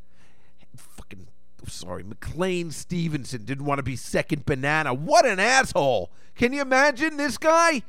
Fucking 0.76 1.28
sorry, 1.66 2.02
McLean 2.02 2.70
Stevenson 2.70 3.44
didn't 3.44 3.64
want 3.64 3.78
to 3.78 3.82
be 3.82 3.96
second 3.96 4.46
banana. 4.46 4.94
What 4.94 5.26
an 5.26 5.40
asshole! 5.40 6.10
Can 6.34 6.52
you 6.52 6.62
imagine 6.62 7.16
this 7.16 7.38
guy? 7.38 7.82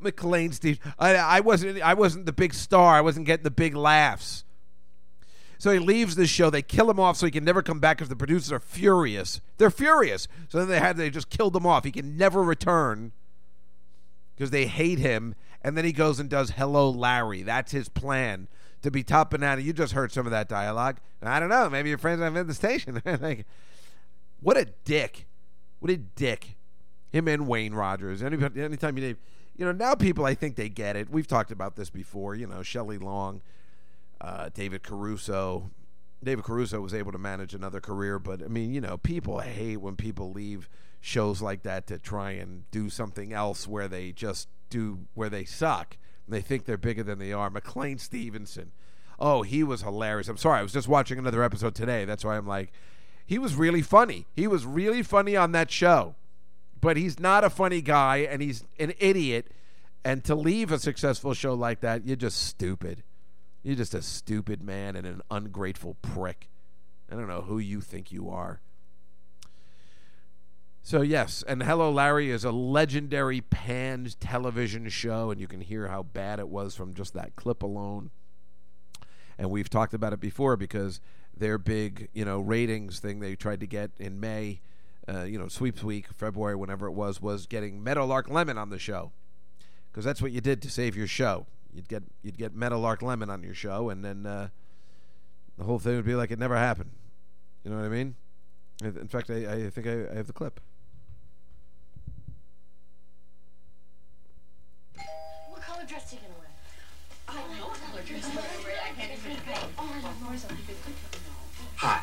McLean 0.00 0.52
Steve. 0.52 0.78
I, 0.98 1.16
I 1.16 1.40
wasn't 1.40 1.80
I 1.82 1.94
wasn't 1.94 2.26
the 2.26 2.32
big 2.32 2.54
star. 2.54 2.94
I 2.94 3.00
wasn't 3.00 3.26
getting 3.26 3.44
the 3.44 3.50
big 3.50 3.74
laughs. 3.74 4.44
So 5.58 5.72
he 5.72 5.80
leaves 5.80 6.14
the 6.14 6.26
show. 6.26 6.50
They 6.50 6.62
kill 6.62 6.88
him 6.88 7.00
off 7.00 7.16
so 7.16 7.26
he 7.26 7.32
can 7.32 7.44
never 7.44 7.62
come 7.62 7.80
back 7.80 7.98
because 7.98 8.08
the 8.08 8.16
producers 8.16 8.52
are 8.52 8.60
furious. 8.60 9.40
They're 9.58 9.70
furious. 9.70 10.28
So 10.48 10.58
then 10.58 10.68
they 10.68 10.78
had 10.78 10.96
they 10.96 11.10
just 11.10 11.30
killed 11.30 11.54
him 11.54 11.66
off. 11.66 11.84
He 11.84 11.90
can 11.90 12.16
never 12.16 12.42
return 12.42 13.12
because 14.36 14.50
they 14.50 14.66
hate 14.66 15.00
him. 15.00 15.34
And 15.62 15.76
then 15.76 15.84
he 15.84 15.92
goes 15.92 16.20
and 16.20 16.30
does 16.30 16.50
Hello 16.50 16.88
Larry. 16.88 17.42
That's 17.42 17.72
his 17.72 17.88
plan 17.88 18.46
to 18.82 18.90
be 18.92 19.02
top 19.02 19.30
banana. 19.30 19.60
You 19.60 19.72
just 19.72 19.92
heard 19.92 20.12
some 20.12 20.26
of 20.26 20.30
that 20.30 20.48
dialogue. 20.48 20.98
I 21.20 21.40
don't 21.40 21.48
know. 21.48 21.68
Maybe 21.68 21.88
your 21.88 21.98
friends 21.98 22.22
have 22.22 22.36
in 22.36 22.46
the 22.46 22.54
station. 22.54 23.02
like, 23.20 23.44
what 24.40 24.56
a 24.56 24.66
dick. 24.84 25.26
What 25.80 25.90
a 25.90 25.96
dick. 25.96 26.56
Him 27.10 27.26
and 27.26 27.48
Wayne 27.48 27.74
Rogers. 27.74 28.22
Anybody, 28.22 28.62
anytime 28.62 28.96
you 28.96 29.16
you 29.56 29.64
know, 29.64 29.72
now 29.72 29.96
people, 29.96 30.24
I 30.24 30.34
think 30.34 30.54
they 30.54 30.68
get 30.68 30.94
it. 30.94 31.10
We've 31.10 31.26
talked 31.26 31.50
about 31.50 31.74
this 31.74 31.90
before. 31.90 32.36
You 32.36 32.46
know, 32.46 32.62
Shelley 32.62 32.98
Long 32.98 33.40
uh, 34.20 34.50
David 34.52 34.82
Caruso. 34.82 35.70
David 36.22 36.44
Caruso 36.44 36.80
was 36.80 36.94
able 36.94 37.12
to 37.12 37.18
manage 37.18 37.54
another 37.54 37.80
career, 37.80 38.18
but 38.18 38.42
I 38.42 38.48
mean, 38.48 38.74
you 38.74 38.80
know, 38.80 38.96
people 38.96 39.38
hate 39.38 39.76
when 39.76 39.96
people 39.96 40.32
leave 40.32 40.68
shows 41.00 41.40
like 41.40 41.62
that 41.62 41.86
to 41.86 41.98
try 41.98 42.32
and 42.32 42.68
do 42.70 42.90
something 42.90 43.32
else 43.32 43.68
where 43.68 43.86
they 43.86 44.10
just 44.12 44.48
do 44.70 45.06
where 45.14 45.30
they 45.30 45.44
suck. 45.44 45.96
And 46.26 46.34
they 46.34 46.40
think 46.40 46.64
they're 46.64 46.76
bigger 46.76 47.02
than 47.02 47.18
they 47.18 47.32
are. 47.32 47.50
McLean 47.50 47.98
Stevenson. 47.98 48.72
Oh, 49.18 49.42
he 49.42 49.64
was 49.64 49.82
hilarious. 49.82 50.28
I'm 50.28 50.36
sorry, 50.36 50.60
I 50.60 50.62
was 50.62 50.72
just 50.72 50.88
watching 50.88 51.18
another 51.18 51.42
episode 51.42 51.74
today. 51.74 52.04
That's 52.04 52.24
why 52.24 52.36
I'm 52.36 52.46
like, 52.46 52.72
he 53.26 53.38
was 53.38 53.54
really 53.54 53.82
funny. 53.82 54.26
He 54.34 54.46
was 54.46 54.64
really 54.64 55.02
funny 55.02 55.36
on 55.36 55.52
that 55.52 55.70
show. 55.70 56.14
But 56.80 56.96
he's 56.96 57.18
not 57.18 57.44
a 57.44 57.50
funny 57.50 57.80
guy 57.80 58.18
and 58.18 58.40
he's 58.40 58.64
an 58.78 58.92
idiot. 58.98 59.48
And 60.04 60.24
to 60.24 60.34
leave 60.34 60.70
a 60.70 60.78
successful 60.78 61.34
show 61.34 61.54
like 61.54 61.80
that, 61.80 62.06
you're 62.06 62.16
just 62.16 62.40
stupid. 62.40 63.02
You're 63.68 63.76
just 63.76 63.92
a 63.92 64.00
stupid 64.00 64.62
man 64.62 64.96
and 64.96 65.06
an 65.06 65.20
ungrateful 65.30 65.98
prick. 66.00 66.48
I 67.12 67.14
don't 67.14 67.28
know 67.28 67.42
who 67.42 67.58
you 67.58 67.82
think 67.82 68.10
you 68.10 68.30
are. 68.30 68.62
So, 70.82 71.02
yes, 71.02 71.44
and 71.46 71.62
Hello 71.62 71.90
Larry 71.90 72.30
is 72.30 72.44
a 72.44 72.50
legendary 72.50 73.42
panned 73.42 74.18
television 74.20 74.88
show, 74.88 75.30
and 75.30 75.38
you 75.38 75.46
can 75.46 75.60
hear 75.60 75.88
how 75.88 76.02
bad 76.02 76.38
it 76.38 76.48
was 76.48 76.74
from 76.76 76.94
just 76.94 77.12
that 77.12 77.36
clip 77.36 77.62
alone. 77.62 78.10
And 79.36 79.50
we've 79.50 79.68
talked 79.68 79.92
about 79.92 80.14
it 80.14 80.20
before 80.20 80.56
because 80.56 81.02
their 81.36 81.58
big, 81.58 82.08
you 82.14 82.24
know, 82.24 82.40
ratings 82.40 83.00
thing 83.00 83.20
they 83.20 83.36
tried 83.36 83.60
to 83.60 83.66
get 83.66 83.90
in 83.98 84.18
May, 84.18 84.62
uh, 85.06 85.24
you 85.24 85.38
know, 85.38 85.48
sweeps 85.48 85.84
week, 85.84 86.06
February, 86.10 86.56
whenever 86.56 86.86
it 86.86 86.92
was, 86.92 87.20
was 87.20 87.46
getting 87.46 87.84
Meadowlark 87.84 88.30
Lemon 88.30 88.56
on 88.56 88.70
the 88.70 88.78
show. 88.78 89.12
Because 89.92 90.06
that's 90.06 90.22
what 90.22 90.32
you 90.32 90.40
did 90.40 90.62
to 90.62 90.70
save 90.70 90.96
your 90.96 91.06
show. 91.06 91.46
You'd 91.78 91.86
get 91.88 92.02
you'd 92.24 92.36
get 92.36 92.56
Meadowlark 92.56 93.02
Lemon 93.02 93.30
on 93.30 93.44
your 93.44 93.54
show, 93.54 93.88
and 93.90 94.04
then 94.04 94.26
uh, 94.26 94.48
the 95.56 95.62
whole 95.62 95.78
thing 95.78 95.94
would 95.94 96.04
be 96.04 96.16
like 96.16 96.32
it 96.32 96.38
never 96.40 96.56
happened. 96.56 96.90
You 97.62 97.70
know 97.70 97.76
what 97.76 97.84
I 97.84 97.88
mean? 97.88 98.16
In 98.82 99.06
fact, 99.06 99.30
I, 99.30 99.66
I 99.66 99.70
think 99.70 99.86
I, 99.86 100.10
I 100.10 100.16
have 100.16 100.26
the 100.26 100.32
clip. 100.32 100.58
What 105.50 105.62
color 105.62 105.84
dress 105.86 106.12
are 106.12 106.16
you 106.16 106.22
gonna 106.22 106.34
wear? 106.40 106.48
I 107.28 107.34
don't 107.34 107.56
know 107.56 107.66
what 107.68 107.80
color 107.80 108.02
dress 108.02 108.24
I'm 108.24 108.34
gonna 108.34 108.48
wear. 108.64 108.74
I 108.84 109.00
can't 109.00 109.12
even 109.12 109.36
pick. 109.36 109.58
Oh, 109.78 109.94
I 109.96 110.00
don't 110.00 110.20
know. 110.20 110.34
Or 110.34 110.36
something. 110.36 110.74
Hi. 111.76 112.00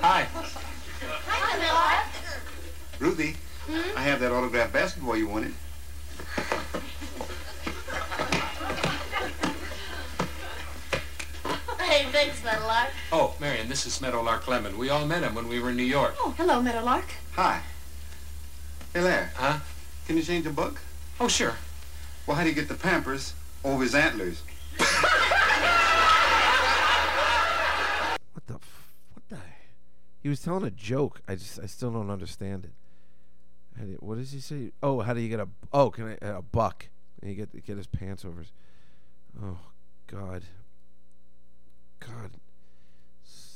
Hi. 0.00 0.28
Hi, 1.26 1.56
Camilla. 1.56 3.10
Ruthie, 3.10 3.34
hmm? 3.66 3.98
I 3.98 4.02
have 4.02 4.20
that 4.20 4.30
autographed 4.30 4.72
basketball 4.72 5.16
you 5.16 5.26
wanted. 5.26 5.54
Thanks, 12.12 12.42
Meadowlark. 12.44 12.88
Oh, 13.12 13.34
Marion, 13.40 13.68
this 13.68 13.86
is 13.86 14.00
Meadowlark 14.00 14.46
Lemon. 14.48 14.78
We 14.78 14.88
all 14.90 15.06
met 15.06 15.22
him 15.22 15.34
when 15.34 15.48
we 15.48 15.60
were 15.60 15.70
in 15.70 15.76
New 15.76 15.82
York. 15.84 16.14
Oh, 16.18 16.34
hello, 16.36 16.60
Meadowlark. 16.62 17.04
Hi. 17.34 17.60
Hey, 18.92 19.00
Larry, 19.02 19.26
Huh? 19.34 19.58
can 20.06 20.16
you 20.16 20.22
change 20.22 20.46
a 20.46 20.50
book? 20.50 20.80
Oh, 21.20 21.28
sure. 21.28 21.54
Well, 22.26 22.36
how 22.36 22.42
do 22.42 22.48
you 22.48 22.54
get 22.54 22.68
the 22.68 22.74
pampers 22.74 23.34
over 23.64 23.82
his 23.82 23.94
antlers? 23.94 24.42
What 28.32 28.46
the? 28.46 28.54
F- 28.54 28.92
what 29.14 29.28
the? 29.28 29.36
He 30.22 30.28
was 30.28 30.40
telling 30.40 30.64
a 30.64 30.70
joke. 30.70 31.20
I 31.28 31.34
just 31.34 31.58
I 31.60 31.66
still 31.66 31.90
don't 31.90 32.10
understand 32.10 32.64
it. 32.64 32.70
How 33.78 33.84
do 33.84 33.90
you- 33.90 33.96
what 34.00 34.16
does 34.18 34.32
he 34.32 34.40
say? 34.40 34.72
Oh, 34.82 35.00
how 35.00 35.12
do 35.12 35.20
you 35.20 35.28
get 35.28 35.40
a? 35.40 35.48
Oh, 35.72 35.90
can 35.90 36.16
I 36.22 36.26
a 36.26 36.42
buck? 36.42 36.86
And 37.20 37.30
you 37.30 37.36
get 37.36 37.64
get 37.66 37.76
his 37.76 37.86
pants 37.86 38.24
over. 38.24 38.40
His, 38.40 38.52
oh, 39.42 39.58
God. 40.06 40.44
God. 42.00 42.32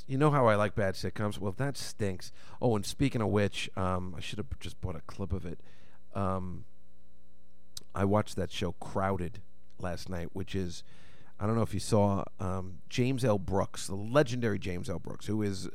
You 0.07 0.18
know 0.18 0.31
how 0.31 0.46
I 0.46 0.57
like 0.57 0.74
bad 0.74 0.94
sitcoms? 0.94 1.38
Well, 1.38 1.52
that 1.52 1.76
stinks. 1.76 2.33
Oh, 2.61 2.76
and 2.76 2.85
speaking 2.85 3.22
of 3.22 3.28
which, 3.28 3.70
um, 3.76 4.14
I 4.16 4.20
should 4.20 4.38
have 4.38 4.46
just 4.61 4.81
bought 4.81 4.96
a 4.96 5.00
clip 5.07 5.33
of 5.33 5.46
it. 5.46 5.61
Um, 6.14 6.64
I 7.94 8.05
watched 8.05 8.37
that 8.37 8.50
show 8.50 8.72
Crowded 8.72 9.40
last 9.78 10.09
night, 10.09 10.28
which 10.33 10.55
is 10.55 10.83
I 11.42 11.46
don't 11.46 11.57
know 11.57 11.62
if 11.62 11.74
you 11.74 11.81
saw 11.81 12.24
um, 12.38 12.78
James 12.88 13.24
L. 13.24 13.38
Brooks, 13.38 13.87
the 13.88 13.96
legendary 13.96 14.59
James 14.59 14.88
L. 14.88 14.98
Brooks, 14.98 15.26
who 15.26 15.42
is 15.42 15.66
uh, 15.66 15.70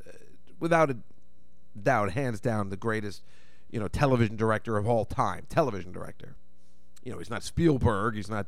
without 0.60 0.90
a 0.90 0.98
doubt, 1.82 2.12
hands 2.12 2.40
down, 2.40 2.70
the 2.70 2.78
greatest, 2.78 3.22
you 3.70 3.80
know, 3.80 3.88
television 3.88 4.38
director 4.38 4.78
of 4.78 4.88
all 4.88 5.04
time. 5.04 5.46
Television 5.50 5.92
director. 5.92 6.38
You 7.04 7.12
know, 7.12 7.18
he's 7.18 7.30
not 7.30 7.44
Spielberg, 7.44 8.16
he's 8.16 8.30
not, 8.30 8.48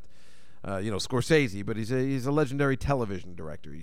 uh, 0.66 0.78
you 0.78 0.92
know, 0.92 0.98
Scorsese, 0.98 1.66
but 1.66 1.78
he's 1.78 1.92
a 1.92 2.00
he's 2.00 2.26
a 2.26 2.32
legendary 2.32 2.78
television 2.78 3.36
director. 3.36 3.74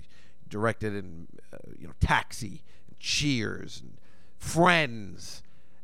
Directed 0.49 0.95
in, 0.95 1.27
uh, 1.53 1.57
you 1.77 1.87
know, 1.87 1.93
Taxi, 1.99 2.63
and 2.87 2.99
Cheers, 2.99 3.81
and 3.81 3.97
Friends, 4.37 5.43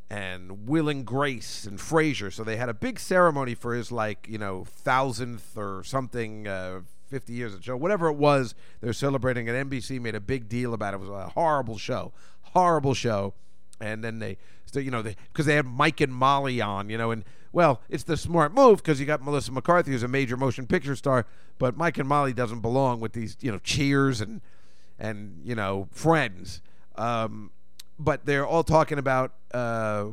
and 0.09 0.67
Will 0.67 0.89
and 0.89 1.05
Grace 1.05 1.65
and 1.65 1.79
Frasier. 1.79 2.31
So 2.31 2.43
they 2.43 2.57
had 2.57 2.69
a 2.69 2.73
big 2.73 2.99
ceremony 2.99 3.55
for 3.55 3.73
his 3.73 3.91
like 3.91 4.27
you 4.29 4.37
know 4.37 4.63
thousandth 4.63 5.57
or 5.57 5.83
something, 5.83 6.47
uh, 6.47 6.81
fifty 7.07 7.33
years 7.33 7.53
of 7.53 7.63
show, 7.63 7.75
whatever 7.75 8.07
it 8.07 8.17
was. 8.17 8.55
They're 8.81 8.93
celebrating, 8.93 9.49
and 9.49 9.69
NBC 9.69 9.99
made 9.99 10.15
a 10.15 10.19
big 10.19 10.47
deal 10.47 10.73
about 10.73 10.93
it. 10.93 10.97
It 10.97 11.01
was 11.01 11.09
a 11.09 11.29
horrible 11.29 11.77
show, 11.77 12.13
horrible 12.41 12.93
show. 12.93 13.33
And 13.79 14.03
then 14.03 14.19
they, 14.19 14.37
you 14.75 14.91
know, 14.91 15.03
because 15.03 15.45
they, 15.45 15.55
had 15.55 15.65
Mike 15.65 15.99
and 15.99 16.13
Molly 16.13 16.61
on, 16.61 16.89
you 16.89 16.97
know, 16.97 17.11
and 17.11 17.25
well, 17.51 17.81
it's 17.89 18.03
the 18.03 18.17
smart 18.17 18.53
move 18.53 18.77
because 18.77 18.99
you 18.99 19.05
got 19.05 19.21
Melissa 19.21 19.51
McCarthy, 19.51 19.91
who's 19.91 20.03
a 20.03 20.07
major 20.07 20.35
motion 20.35 20.65
picture 20.67 20.95
star, 20.95 21.25
but 21.59 21.77
Mike 21.77 21.97
and 21.97 22.09
Molly 22.09 22.33
doesn't 22.33 22.61
belong 22.61 22.99
with 22.99 23.13
these, 23.13 23.37
you 23.41 23.51
know, 23.51 23.59
Cheers 23.59 24.21
and 24.21 24.41
and 24.99 25.41
you 25.43 25.55
know 25.55 25.87
Friends. 25.91 26.61
Um, 26.95 27.51
but 27.99 28.25
they're 28.25 28.45
all 28.45 28.63
talking 28.63 28.97
about 28.97 29.33
uh, 29.53 30.07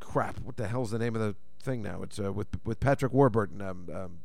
crap. 0.00 0.40
What 0.40 0.56
the 0.56 0.68
hell's 0.68 0.90
the 0.90 0.98
name 0.98 1.14
of 1.14 1.20
the 1.20 1.34
thing 1.62 1.82
now? 1.82 2.02
It's 2.02 2.18
uh, 2.18 2.32
with 2.32 2.48
with 2.64 2.80
Patrick 2.80 3.12
Warburton. 3.12 3.60
Um, 3.62 3.88
um, 3.92 4.18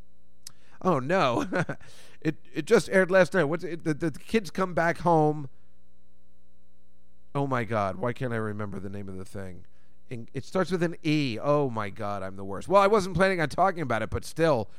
oh 0.81 0.99
no, 0.99 1.47
it 2.21 2.35
it 2.53 2.65
just 2.65 2.89
aired 2.89 3.11
last 3.11 3.33
night. 3.33 3.45
What's 3.45 3.63
it, 3.63 3.83
the, 3.83 3.93
the 3.93 4.11
kids 4.11 4.51
come 4.51 4.73
back 4.73 4.99
home? 4.99 5.49
Oh 7.35 7.47
my 7.47 7.63
God, 7.63 7.97
why 7.97 8.13
can't 8.13 8.33
I 8.33 8.37
remember 8.37 8.79
the 8.79 8.89
name 8.89 9.07
of 9.07 9.17
the 9.17 9.25
thing? 9.25 9.65
In, 10.09 10.27
it 10.33 10.43
starts 10.43 10.71
with 10.71 10.81
an 10.81 10.95
E. 11.03 11.37
Oh 11.41 11.69
my 11.69 11.89
God, 11.89 12.23
I'm 12.23 12.35
the 12.35 12.43
worst. 12.43 12.67
Well, 12.67 12.81
I 12.81 12.87
wasn't 12.87 13.15
planning 13.15 13.39
on 13.39 13.49
talking 13.49 13.81
about 13.81 14.01
it, 14.01 14.09
but 14.09 14.25
still. 14.25 14.69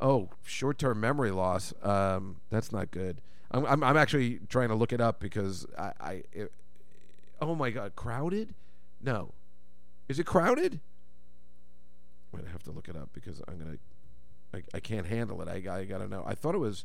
Oh, 0.00 0.30
short-term 0.44 0.98
memory 0.98 1.30
loss. 1.30 1.72
Um, 1.80 2.40
that's 2.50 2.72
not 2.72 2.90
good. 2.90 3.20
I'm, 3.52 3.66
I'm, 3.66 3.84
I'm 3.84 3.96
actually 3.96 4.40
trying 4.48 4.68
to 4.68 4.74
look 4.74 4.92
it 4.92 5.00
up 5.00 5.20
because 5.20 5.66
I. 5.78 5.92
I 6.00 6.22
it, 6.32 6.52
oh 7.40 7.54
my 7.54 7.70
God, 7.70 7.94
crowded? 7.96 8.54
No, 9.02 9.32
is 10.08 10.18
it 10.18 10.24
crowded? 10.24 10.80
Wait, 12.32 12.44
I 12.46 12.50
have 12.50 12.62
to 12.64 12.70
look 12.70 12.88
it 12.88 12.96
up 12.96 13.10
because 13.12 13.42
I'm 13.46 13.58
gonna. 13.58 13.76
I, 14.54 14.62
I 14.74 14.80
can't 14.80 15.06
handle 15.06 15.40
it. 15.42 15.48
I, 15.48 15.78
I 15.78 15.84
gotta 15.84 16.08
know. 16.08 16.24
I 16.26 16.34
thought 16.34 16.54
it 16.54 16.58
was. 16.58 16.84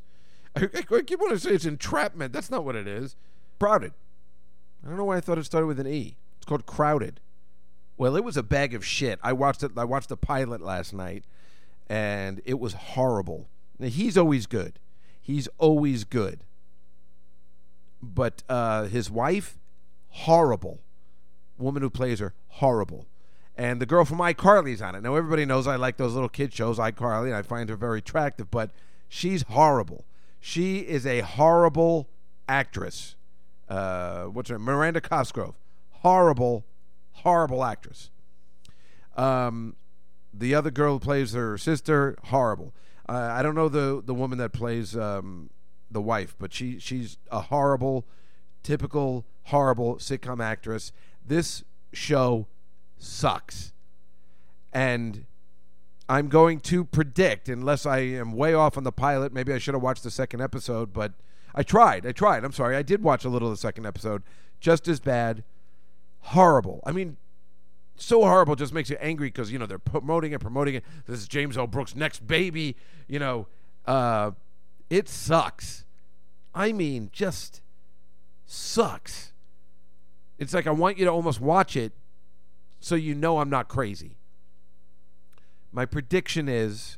I, 0.56 0.64
I 0.92 1.02
keep 1.02 1.20
wanting 1.20 1.38
to 1.38 1.40
say 1.40 1.52
it's 1.52 1.66
entrapment. 1.66 2.34
That's 2.34 2.52
not 2.52 2.66
what 2.66 2.76
it 2.76 2.88
is. 2.88 3.16
Crowded. 3.60 3.94
I 4.84 4.90
don't 4.90 4.98
know 4.98 5.06
why 5.06 5.18
I 5.18 5.22
thought 5.22 5.38
it 5.38 5.46
started 5.46 5.68
with 5.68 5.80
an 5.80 5.88
E. 5.88 6.18
It's 6.38 6.46
called 6.46 6.66
crowded. 6.66 7.20
Well, 7.98 8.16
it 8.16 8.24
was 8.24 8.38
a 8.38 8.44
bag 8.44 8.76
of 8.76 8.86
shit. 8.86 9.20
I 9.24 9.34
watched 9.34 9.64
it. 9.64 9.72
I 9.78 9.86
watched 9.86 10.10
the 10.10 10.18
pilot 10.18 10.62
last 10.62 10.94
night, 10.94 11.24
and 11.90 12.42
it 12.46 12.60
was 12.60 12.74
horrible. 12.74 13.48
Now, 13.80 13.88
he's 13.88 14.18
always 14.18 14.46
good. 14.46 14.80
He's 15.22 15.48
always 15.58 16.04
good. 16.04 16.44
But 18.02 18.44
uh, 18.48 18.86
his 18.86 19.10
wife, 19.10 19.58
horrible. 20.10 20.82
Woman 21.58 21.82
who 21.82 21.90
plays 21.90 22.20
her, 22.20 22.34
horrible. 22.48 23.08
And 23.56 23.82
the 23.82 23.88
girl 23.88 24.06
from 24.06 24.20
iCarly's 24.20 24.82
on 24.82 24.94
it. 24.94 25.02
Now 25.02 25.16
everybody 25.16 25.46
knows 25.46 25.66
I 25.66 25.76
like 25.76 25.98
those 25.98 26.14
little 26.14 26.30
kid 26.30 26.54
shows, 26.54 26.78
iCarly, 26.78 27.28
and 27.28 27.36
I 27.36 27.42
find 27.42 27.70
her 27.70 27.76
very 27.76 28.00
attractive. 28.00 28.52
But 28.52 28.70
she's 29.10 29.44
horrible. 29.44 30.06
She 30.40 30.80
is 30.80 31.06
a 31.08 31.22
horrible 31.22 32.08
actress. 32.48 33.16
Uh, 33.68 34.26
what's 34.26 34.50
her 34.50 34.58
name? 34.58 34.66
Miranda 34.66 35.02
Cosgrove. 35.02 35.56
Horrible, 35.90 36.66
horrible 37.12 37.64
actress. 37.64 38.12
Um, 39.16 39.76
the 40.32 40.54
other 40.54 40.70
girl 40.70 40.94
who 40.94 41.00
plays 41.00 41.34
her 41.34 41.58
sister, 41.58 42.16
horrible. 42.26 42.74
Uh, 43.10 43.30
I 43.32 43.42
don't 43.42 43.56
know 43.56 43.70
the 43.70 44.02
the 44.06 44.14
woman 44.14 44.38
that 44.38 44.54
plays 44.54 44.96
um, 44.96 45.50
the 45.90 46.02
wife, 46.02 46.36
but 46.38 46.54
she 46.54 46.80
she's 46.80 47.18
a 47.32 47.42
horrible, 47.42 48.06
typical 48.64 49.26
horrible 49.44 49.96
sitcom 49.96 50.44
actress. 50.44 50.92
This 51.26 51.64
show 51.94 52.48
sucks, 52.98 53.74
and 54.74 55.26
I'm 56.10 56.28
going 56.28 56.60
to 56.62 56.86
predict, 56.86 57.50
unless 57.50 57.86
I 57.86 58.00
am 58.00 58.32
way 58.32 58.54
off 58.54 58.78
on 58.78 58.84
the 58.84 58.92
pilot. 58.92 59.34
Maybe 59.34 59.54
I 59.54 59.58
should 59.58 59.74
have 59.74 59.84
watched 59.84 60.04
the 60.04 60.12
second 60.12 60.42
episode, 60.42 60.94
but 60.94 61.14
I 61.54 61.64
tried. 61.64 62.06
I 62.06 62.12
tried. 62.12 62.44
I'm 62.44 62.54
sorry. 62.54 62.76
I 62.76 62.82
did 62.82 63.04
watch 63.04 63.26
a 63.26 63.30
little 63.30 63.50
of 63.50 63.54
the 63.54 63.62
second 63.62 63.86
episode. 63.86 64.24
Just 64.60 64.88
as 64.88 65.00
bad. 65.00 65.44
Horrible. 66.22 66.82
I 66.86 66.92
mean, 66.92 67.18
so 67.96 68.22
horrible 68.22 68.56
just 68.56 68.74
makes 68.74 68.90
you 68.90 68.98
angry 69.00 69.28
because 69.28 69.52
you 69.52 69.60
know 69.60 69.66
they're 69.66 69.80
promoting 69.80 70.32
it, 70.32 70.40
promoting 70.40 70.76
it. 70.76 70.84
This 71.06 71.20
is 71.20 71.28
James 71.28 71.58
L. 71.58 71.68
Brooks' 71.68 71.96
next 71.96 72.26
baby. 72.26 72.76
You 73.08 73.20
know, 73.20 73.48
uh, 73.86 74.32
it 74.90 75.10
sucks. 75.10 75.86
I 76.54 76.72
mean, 76.72 77.10
just 77.12 77.62
sucks. 78.46 79.34
It's 80.40 80.54
like 80.54 80.68
I 80.68 80.72
want 80.72 80.98
you 80.98 81.06
to 81.06 81.12
almost 81.12 81.42
watch 81.42 81.76
it 81.76 81.94
so 82.80 82.96
you 82.96 83.16
know 83.16 83.40
I'm 83.40 83.50
not 83.50 83.68
crazy. 83.68 84.18
My 85.72 85.86
prediction 85.86 86.48
is. 86.48 86.98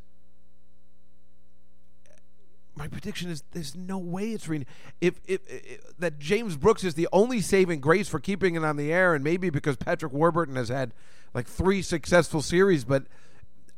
My 2.75 2.88
prediction 2.88 3.30
is 3.30 3.43
there's 3.52 3.75
no 3.75 3.97
way 3.97 4.32
it's 4.32 4.47
re- 4.47 4.65
if, 5.02 5.19
if, 5.25 5.41
if 5.47 5.97
that 5.97 6.17
James 6.17 6.56
Brooks 6.56 6.86
is 6.86 6.93
the 6.93 7.10
only 7.12 7.41
saving 7.41 7.82
grace 7.82 8.08
for 8.08 8.19
keeping 8.19 8.56
it 8.56 8.63
on 8.63 8.78
the 8.78 8.93
air, 8.93 9.13
and 9.13 9.21
maybe 9.21 9.49
because 9.49 9.75
Patrick 9.75 10.13
Warburton 10.13 10.56
has 10.56 10.69
had 10.69 10.93
like 11.34 11.45
three 11.45 11.82
successful 11.82 12.41
series, 12.41 12.86
but 12.86 13.04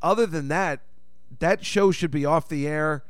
other 0.04 0.28
than 0.28 0.50
that, 0.50 0.82
that 1.40 1.66
show 1.66 1.92
should 1.92 2.12
be 2.12 2.26
off 2.26 2.48
the 2.48 2.68
air. 2.68 3.04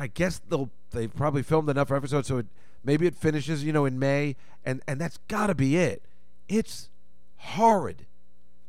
I 0.00 0.06
guess 0.06 0.38
they'll 0.38 0.70
they've 0.92 1.14
probably 1.14 1.42
filmed 1.42 1.68
enough 1.68 1.92
episodes 1.92 2.28
so 2.28 2.38
it, 2.38 2.46
maybe 2.82 3.06
it 3.06 3.14
finishes 3.14 3.62
you 3.62 3.72
know 3.72 3.84
in 3.84 3.98
May, 3.98 4.34
and 4.64 4.80
and 4.88 4.98
that's 4.98 5.18
got 5.28 5.48
to 5.48 5.54
be 5.54 5.76
it. 5.76 6.02
It's 6.48 6.88
horrid. 7.36 8.06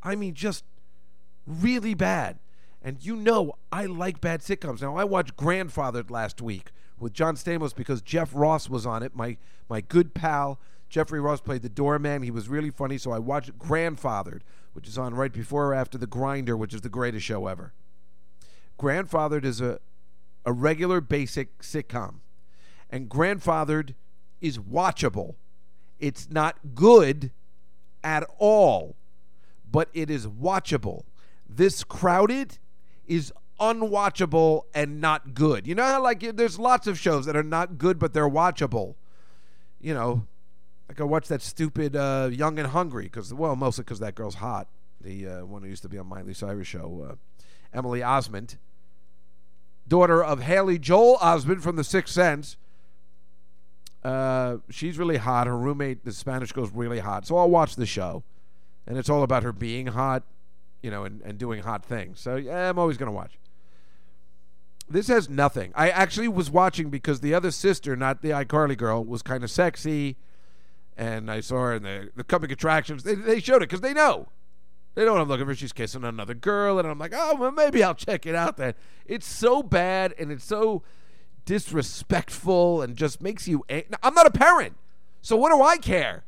I 0.03 0.15
mean, 0.15 0.33
just 0.33 0.65
really 1.47 1.93
bad. 1.93 2.39
And 2.83 2.97
you 3.01 3.15
know, 3.15 3.53
I 3.71 3.85
like 3.85 4.19
bad 4.19 4.41
sitcoms. 4.41 4.81
Now, 4.81 4.97
I 4.97 5.05
watched 5.05 5.37
Grandfathered 5.37 6.11
last 6.11 6.41
week 6.41 6.71
with 6.99 7.13
John 7.13 7.35
Stamos 7.35 7.73
because 7.73 8.01
Jeff 8.01 8.31
Ross 8.33 8.69
was 8.69 8.85
on 8.85 9.01
it. 9.01 9.15
My 9.15 9.37
my 9.69 9.79
good 9.79 10.13
pal 10.13 10.59
Jeffrey 10.89 11.21
Ross 11.21 11.39
played 11.39 11.61
the 11.61 11.69
doorman. 11.69 12.23
He 12.23 12.31
was 12.31 12.49
really 12.49 12.71
funny, 12.71 12.97
so 12.97 13.11
I 13.11 13.19
watched 13.19 13.57
Grandfathered, 13.57 14.41
which 14.73 14.89
is 14.89 14.97
on 14.97 15.15
right 15.15 15.31
before 15.31 15.67
or 15.67 15.73
after 15.73 15.97
The 15.97 16.07
Grinder, 16.07 16.57
which 16.57 16.73
is 16.73 16.81
the 16.81 16.89
greatest 16.89 17.25
show 17.25 17.47
ever. 17.47 17.71
Grandfathered 18.77 19.45
is 19.45 19.61
a 19.61 19.79
a 20.45 20.51
regular 20.51 21.01
basic 21.01 21.59
sitcom, 21.59 22.15
and 22.89 23.09
Grandfathered 23.09 23.95
is 24.39 24.57
watchable. 24.57 25.35
It's 25.99 26.29
not 26.29 26.57
good 26.73 27.31
at 28.03 28.27
all, 28.37 28.95
but 29.71 29.89
it 29.93 30.09
is 30.09 30.27
watchable. 30.27 31.03
This 31.47 31.83
crowded 31.83 32.57
is 33.05 33.31
unwatchable 33.59 34.63
and 34.73 34.99
not 34.99 35.33
good. 35.33 35.67
You 35.67 35.75
know 35.75 35.83
how 35.83 36.01
like 36.01 36.35
there's 36.35 36.57
lots 36.57 36.87
of 36.87 36.97
shows 36.97 37.25
that 37.27 37.35
are 37.35 37.43
not 37.43 37.77
good 37.77 37.99
but 37.99 38.13
they're 38.13 38.29
watchable. 38.29 38.95
You 39.79 39.93
know, 39.93 40.27
like 40.89 40.99
I 40.99 41.03
watched 41.03 41.29
that 41.29 41.41
stupid 41.41 41.95
uh, 41.95 42.29
Young 42.31 42.57
and 42.57 42.69
Hungry 42.69 43.03
because 43.03 43.33
well, 43.33 43.55
mostly 43.55 43.83
because 43.83 43.99
that 43.99 44.15
girl's 44.15 44.35
hot. 44.35 44.67
The 44.99 45.27
uh, 45.27 45.45
one 45.45 45.63
who 45.63 45.69
used 45.69 45.83
to 45.83 45.89
be 45.89 45.97
on 45.97 46.07
Miley 46.07 46.33
Cyrus 46.33 46.67
show, 46.67 47.07
uh, 47.11 47.15
Emily 47.73 48.01
Osment, 48.01 48.57
daughter 49.91 50.23
of 50.23 50.41
Haley 50.41 50.79
Joel 50.79 51.17
Osment 51.17 51.61
from 51.61 51.75
The 51.75 51.83
Sixth 51.83 52.13
Sense. 52.13 52.57
Uh, 54.03 54.57
she's 54.69 54.97
really 54.97 55.17
hot. 55.17 55.45
Her 55.45 55.57
roommate, 55.57 56.03
the 56.05 56.11
Spanish 56.11 56.51
girl's 56.51 56.71
really 56.71 56.99
hot. 56.99 57.27
So 57.27 57.37
I'll 57.37 57.49
watch 57.49 57.75
the 57.75 57.85
show, 57.85 58.23
and 58.87 58.97
it's 58.97 59.09
all 59.09 59.21
about 59.21 59.43
her 59.43 59.51
being 59.51 59.87
hot 59.87 60.23
you 60.81 60.89
know, 60.89 61.03
and, 61.03 61.21
and 61.21 61.37
doing 61.37 61.63
hot 61.63 61.85
things. 61.85 62.19
So 62.19 62.35
yeah, 62.35 62.69
I'm 62.69 62.79
always 62.79 62.97
going 62.97 63.07
to 63.07 63.13
watch. 63.13 63.37
This 64.89 65.07
has 65.07 65.29
nothing. 65.29 65.71
I 65.75 65.89
actually 65.89 66.27
was 66.27 66.49
watching 66.49 66.89
because 66.89 67.21
the 67.21 67.33
other 67.33 67.51
sister, 67.51 67.95
not 67.95 68.21
the 68.21 68.29
iCarly 68.29 68.77
girl, 68.77 69.03
was 69.03 69.21
kind 69.21 69.43
of 69.43 69.51
sexy, 69.51 70.17
and 70.97 71.31
I 71.31 71.39
saw 71.39 71.57
her 71.57 71.75
in 71.75 71.83
the 71.83 72.09
the 72.15 72.23
coming 72.23 72.51
attractions. 72.51 73.03
They 73.03 73.15
they 73.15 73.39
showed 73.39 73.57
it 73.57 73.69
because 73.69 73.81
they 73.81 73.93
know. 73.93 74.27
They 74.93 75.05
know 75.05 75.13
what 75.13 75.21
I'm 75.21 75.29
looking 75.29 75.45
for. 75.45 75.55
She's 75.55 75.71
kissing 75.73 76.03
another 76.03 76.33
girl, 76.33 76.77
and 76.77 76.87
I'm 76.87 76.99
like, 76.99 77.13
oh, 77.15 77.35
well, 77.35 77.51
maybe 77.51 77.83
I'll 77.83 77.95
check 77.95 78.25
it 78.25 78.35
out 78.35 78.57
then. 78.57 78.73
It's 79.05 79.25
so 79.27 79.63
bad, 79.63 80.13
and 80.19 80.31
it's 80.31 80.43
so 80.43 80.83
disrespectful, 81.45 82.81
and 82.81 82.95
just 82.95 83.21
makes 83.21 83.47
you. 83.47 83.63
Ang- 83.69 83.85
I'm 84.03 84.13
not 84.13 84.27
a 84.27 84.31
parent, 84.31 84.75
so 85.21 85.35
what 85.35 85.51
do 85.51 85.61
I 85.61 85.77
care? 85.77 86.23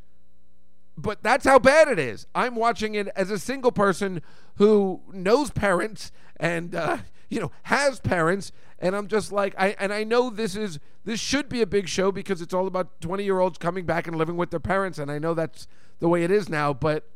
but 0.98 1.24
that's 1.24 1.46
how 1.46 1.60
bad 1.60 1.88
it 1.88 2.00
is. 2.00 2.28
I'm 2.36 2.56
watching 2.56 2.96
it 2.96 3.08
as 3.16 3.32
a 3.32 3.40
single 3.40 3.72
person 3.72 4.22
who 4.56 5.02
knows 5.12 5.50
parents 5.50 6.12
and 6.38 6.76
uh, 6.76 6.98
you 7.30 7.40
know 7.40 7.52
has 7.64 8.00
parents, 8.00 8.52
and 8.80 8.96
I'm 8.96 9.08
just 9.08 9.32
like 9.32 9.56
I 9.58 9.76
and 9.80 9.94
I 9.94 10.04
know 10.04 10.30
this 10.30 10.56
is 10.56 10.80
this 11.06 11.20
should 11.20 11.50
be 11.50 11.62
a 11.62 11.68
big 11.68 11.88
show 11.88 12.12
because 12.12 12.42
it's 12.42 12.54
all 12.54 12.68
about 12.68 13.02
20 13.02 13.24
year 13.24 13.40
olds 13.40 13.58
coming 13.58 13.86
back 13.86 14.08
and 14.08 14.16
living 14.16 14.38
with 14.38 14.52
their 14.52 14.60
parents, 14.60 15.00
and 15.00 15.12
I 15.12 15.20
know 15.20 15.34
that's 15.34 15.68
the 16.00 16.08
way 16.08 16.24
it 16.24 16.32
is 16.32 16.48
now. 16.50 16.74
But 16.74 17.10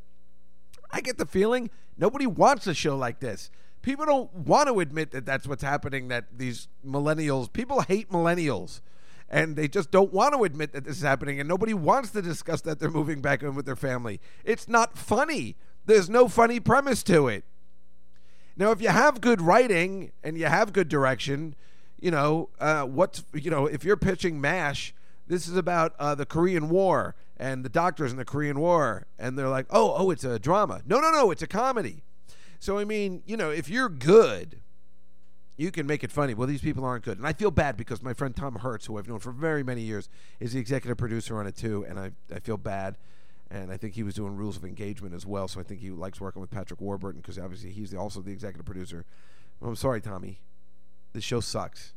I 0.92 1.02
get 1.02 1.18
the 1.18 1.26
feeling 1.26 1.70
nobody 1.98 2.26
wants 2.26 2.68
a 2.68 2.74
show 2.74 2.96
like 2.98 3.20
this. 3.20 3.50
People 3.82 4.06
don't 4.06 4.34
want 4.34 4.68
to 4.68 4.80
admit 4.80 5.12
that 5.12 5.26
that's 5.26 5.48
what's 5.48 5.64
happening. 5.64 6.08
That 6.08 6.26
these 6.38 6.68
millennials, 6.86 7.52
people 7.52 7.82
hate 7.82 8.10
millennials 8.10 8.82
and 9.30 9.56
they 9.56 9.68
just 9.68 9.92
don't 9.92 10.14
want 10.14 10.34
to 10.34 10.44
admit 10.44 10.72
that 10.74 10.86
this 10.86 10.98
is 10.98 11.04
happening, 11.04 11.40
and 11.40 11.50
nobody 11.50 11.74
wants 11.74 12.12
to 12.12 12.22
discuss 12.22 12.62
that 12.62 12.80
they're 12.80 12.90
moving 12.90 13.22
back 13.22 13.44
in 13.44 13.56
with 13.56 13.66
their 13.66 13.76
family. 13.76 14.22
It's 14.46 14.68
not 14.68 14.98
funny. 14.98 15.58
There's 15.86 16.10
no 16.10 16.28
funny 16.28 16.60
premise 16.60 17.04
to 17.04 17.28
it. 17.28 17.44
Now, 18.56 18.72
if 18.72 18.82
you 18.82 18.90
have 18.90 19.22
good 19.22 19.42
writing 19.42 20.12
and 20.24 20.38
you 20.38 20.46
have 20.46 20.74
good 20.74 20.88
direction, 20.88 21.56
you 22.00 22.12
know 22.12 22.50
uh, 22.60 22.84
what's 22.84 23.24
you 23.34 23.52
know 23.52 23.66
if 23.66 23.84
you're 23.84 23.98
pitching 23.98 24.40
Mash, 24.40 24.94
this 25.28 25.48
is 25.48 25.58
about 25.58 25.94
uh, 26.00 26.16
the 26.16 26.26
Korean 26.26 26.70
War 26.70 27.16
and 27.38 27.64
the 27.64 27.70
doctors 27.70 28.12
in 28.12 28.18
the 28.18 28.26
Korean 28.26 28.60
War, 28.60 29.06
and 29.20 29.38
they're 29.38 29.50
like, 29.50 29.68
oh, 29.70 29.94
oh, 29.98 30.12
it's 30.12 30.24
a 30.24 30.40
drama. 30.40 30.82
No, 30.86 31.00
no, 31.00 31.12
no, 31.12 31.32
it's 31.32 31.42
a 31.42 31.48
comedy. 31.48 32.04
So 32.60 32.78
I 32.78 32.86
mean, 32.86 33.22
you 33.26 33.38
know, 33.38 33.52
if 33.52 33.70
you're 33.70 33.90
good 33.90 34.62
you 35.58 35.72
can 35.72 35.88
make 35.88 36.04
it 36.04 36.12
funny. 36.12 36.36
Well, 36.36 36.48
these 36.48 36.62
people 36.62 36.86
aren't 36.86 37.04
good. 37.04 37.18
And 37.18 37.26
I 37.26 37.34
feel 37.34 37.50
bad 37.50 37.78
because 37.78 38.04
my 38.04 38.14
friend 38.14 38.36
Tom 38.36 38.56
Hertz, 38.56 38.86
who 38.86 38.98
I've 38.98 39.08
known 39.08 39.20
for 39.20 39.32
very 39.32 39.64
many 39.64 39.82
years, 39.82 40.08
is 40.40 40.54
the 40.54 40.60
executive 40.60 40.98
producer 40.98 41.38
on 41.40 41.48
it 41.48 41.56
too. 41.56 41.84
And 41.90 42.00
I, 42.00 42.12
I 42.34 42.40
feel 42.40 42.58
bad. 42.58 42.98
And 43.50 43.72
I 43.72 43.78
think 43.78 43.96
he 43.96 44.04
was 44.04 44.14
doing 44.14 44.36
rules 44.36 44.56
of 44.56 44.64
engagement 44.64 45.16
as 45.16 45.26
well. 45.26 45.48
So 45.48 45.60
I 45.60 45.64
think 45.64 45.82
he 45.82 45.90
likes 45.90 46.22
working 46.22 46.42
with 46.42 46.52
Patrick 46.52 46.80
Warburton 46.80 47.22
because 47.22 47.40
obviously 47.40 47.72
he's 47.72 47.90
the, 47.90 47.98
also 47.98 48.22
the 48.22 48.32
executive 48.32 48.66
producer. 48.66 49.04
I'm 49.62 49.76
sorry, 49.76 50.00
Tommy. 50.00 50.42
This 51.14 51.24
show 51.24 51.40
sucks. 51.40 51.94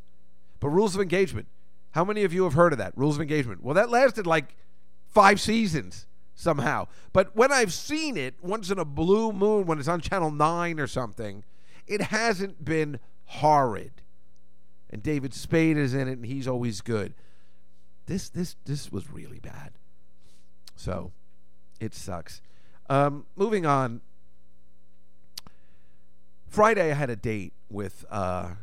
But 0.58 0.70
rules 0.70 0.94
of 0.94 1.02
engagement. 1.02 1.46
How 1.92 2.04
many 2.04 2.24
of 2.24 2.32
you 2.32 2.44
have 2.44 2.54
heard 2.54 2.72
of 2.72 2.78
that? 2.78 2.96
Rules 2.96 3.16
of 3.16 3.22
engagement. 3.22 3.62
Well, 3.62 3.74
that 3.74 3.90
lasted 3.90 4.26
like 4.26 4.54
five 5.08 5.40
seasons. 5.40 6.06
somehow. 6.40 6.88
But 7.12 7.36
when 7.36 7.52
I've 7.52 7.72
seen 7.72 8.16
it 8.16 8.34
once 8.40 8.70
in 8.70 8.78
a 8.78 8.84
blue 8.84 9.30
moon, 9.32 9.66
when 9.66 9.78
it's 9.78 9.88
on 9.88 10.00
Channel 10.00 10.30
9 10.30 10.80
or 10.80 10.86
something, 10.86 11.44
it 11.86 12.00
hasn't 12.00 12.64
been 12.64 12.98
horrid. 13.26 13.92
And 14.88 15.02
David 15.02 15.34
Spade 15.34 15.76
is 15.76 15.92
in 15.92 16.08
it, 16.08 16.12
and 16.12 16.24
he's 16.24 16.48
always 16.48 16.80
good. 16.80 17.14
This 18.06 18.28
this 18.28 18.56
this 18.64 18.90
was 18.90 19.10
really 19.12 19.38
bad. 19.38 19.72
So 20.74 21.12
it 21.78 21.94
sucks. 21.94 22.40
Um, 22.88 23.26
moving 23.36 23.66
on. 23.66 24.00
Friday, 26.48 26.90
I 26.90 26.94
had 26.94 27.10
a 27.10 27.16
date 27.16 27.52
with 27.68 28.04
uh, 28.10 28.54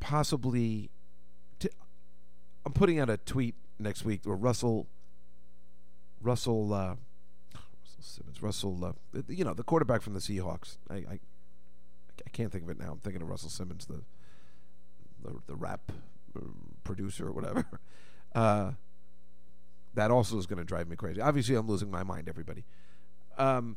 possibly. 0.00 0.90
I'm 2.66 2.72
putting 2.72 2.98
out 2.98 3.10
a 3.10 3.16
tweet 3.16 3.54
next 3.78 4.04
week 4.04 4.22
where 4.24 4.36
Russell. 4.36 4.86
Russell. 6.22 6.72
Uh, 6.72 6.94
Russell 7.54 8.00
Simmons. 8.00 8.42
Russell. 8.42 8.84
Uh, 8.84 9.22
you 9.28 9.44
know 9.44 9.54
the 9.54 9.62
quarterback 9.62 10.02
from 10.02 10.14
the 10.14 10.20
Seahawks. 10.20 10.78
I, 10.90 10.94
I. 10.94 11.20
I 12.24 12.30
can't 12.30 12.50
think 12.50 12.64
of 12.64 12.70
it 12.70 12.78
now. 12.78 12.92
I'm 12.92 12.98
thinking 12.98 13.22
of 13.22 13.28
Russell 13.28 13.50
Simmons, 13.50 13.86
the 13.86 14.02
the, 15.22 15.38
the 15.46 15.54
rap 15.54 15.92
uh, 16.36 16.40
producer 16.84 17.28
or 17.28 17.32
whatever. 17.32 17.66
Uh, 18.34 18.72
that 19.94 20.10
also 20.10 20.36
is 20.36 20.46
going 20.46 20.58
to 20.58 20.64
drive 20.64 20.88
me 20.88 20.96
crazy. 20.96 21.20
Obviously, 21.20 21.54
I'm 21.54 21.68
losing 21.68 21.88
my 21.88 22.02
mind. 22.02 22.28
Everybody. 22.28 22.64
Um, 23.38 23.76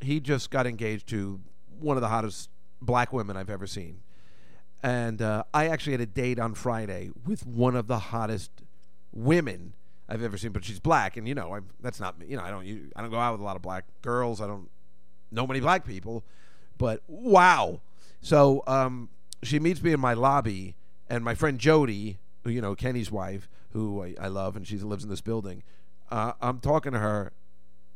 he 0.00 0.18
just 0.18 0.50
got 0.50 0.66
engaged 0.66 1.08
to 1.08 1.40
one 1.78 1.98
of 1.98 2.00
the 2.00 2.08
hottest 2.08 2.48
black 2.80 3.12
women 3.12 3.36
I've 3.36 3.50
ever 3.50 3.66
seen. 3.66 4.00
And 4.82 5.22
uh, 5.22 5.44
I 5.54 5.68
actually 5.68 5.92
had 5.92 6.00
a 6.00 6.06
date 6.06 6.38
on 6.38 6.54
Friday 6.54 7.10
with 7.24 7.46
one 7.46 7.76
of 7.76 7.86
the 7.86 7.98
hottest 7.98 8.50
women 9.12 9.74
I've 10.08 10.22
ever 10.22 10.36
seen, 10.36 10.50
but 10.52 10.64
she's 10.64 10.80
black, 10.80 11.16
and 11.16 11.26
you 11.28 11.34
know, 11.34 11.54
I'm, 11.54 11.68
that's 11.80 12.00
not 12.00 12.18
me. 12.18 12.26
You 12.26 12.36
know, 12.36 12.42
I 12.42 12.50
don't, 12.50 12.90
I 12.96 13.00
don't 13.00 13.10
go 13.10 13.18
out 13.18 13.32
with 13.32 13.40
a 13.40 13.44
lot 13.44 13.56
of 13.56 13.62
black 13.62 13.84
girls. 14.02 14.40
I 14.40 14.46
don't 14.46 14.68
know 15.30 15.46
many 15.46 15.60
black 15.60 15.86
people, 15.86 16.24
but 16.76 17.02
wow. 17.06 17.80
So 18.20 18.62
um, 18.66 19.08
she 19.42 19.58
meets 19.58 19.82
me 19.82 19.92
in 19.92 20.00
my 20.00 20.14
lobby, 20.14 20.74
and 21.08 21.24
my 21.24 21.34
friend 21.34 21.58
Jody, 21.58 22.18
who, 22.42 22.50
you 22.50 22.60
know, 22.60 22.74
Kenny's 22.74 23.10
wife, 23.10 23.48
who 23.72 24.02
I, 24.02 24.14
I 24.20 24.28
love, 24.28 24.56
and 24.56 24.66
she 24.66 24.76
lives 24.78 25.04
in 25.04 25.10
this 25.10 25.20
building. 25.20 25.62
Uh, 26.10 26.32
I'm 26.40 26.58
talking 26.58 26.92
to 26.92 26.98
her, 26.98 27.32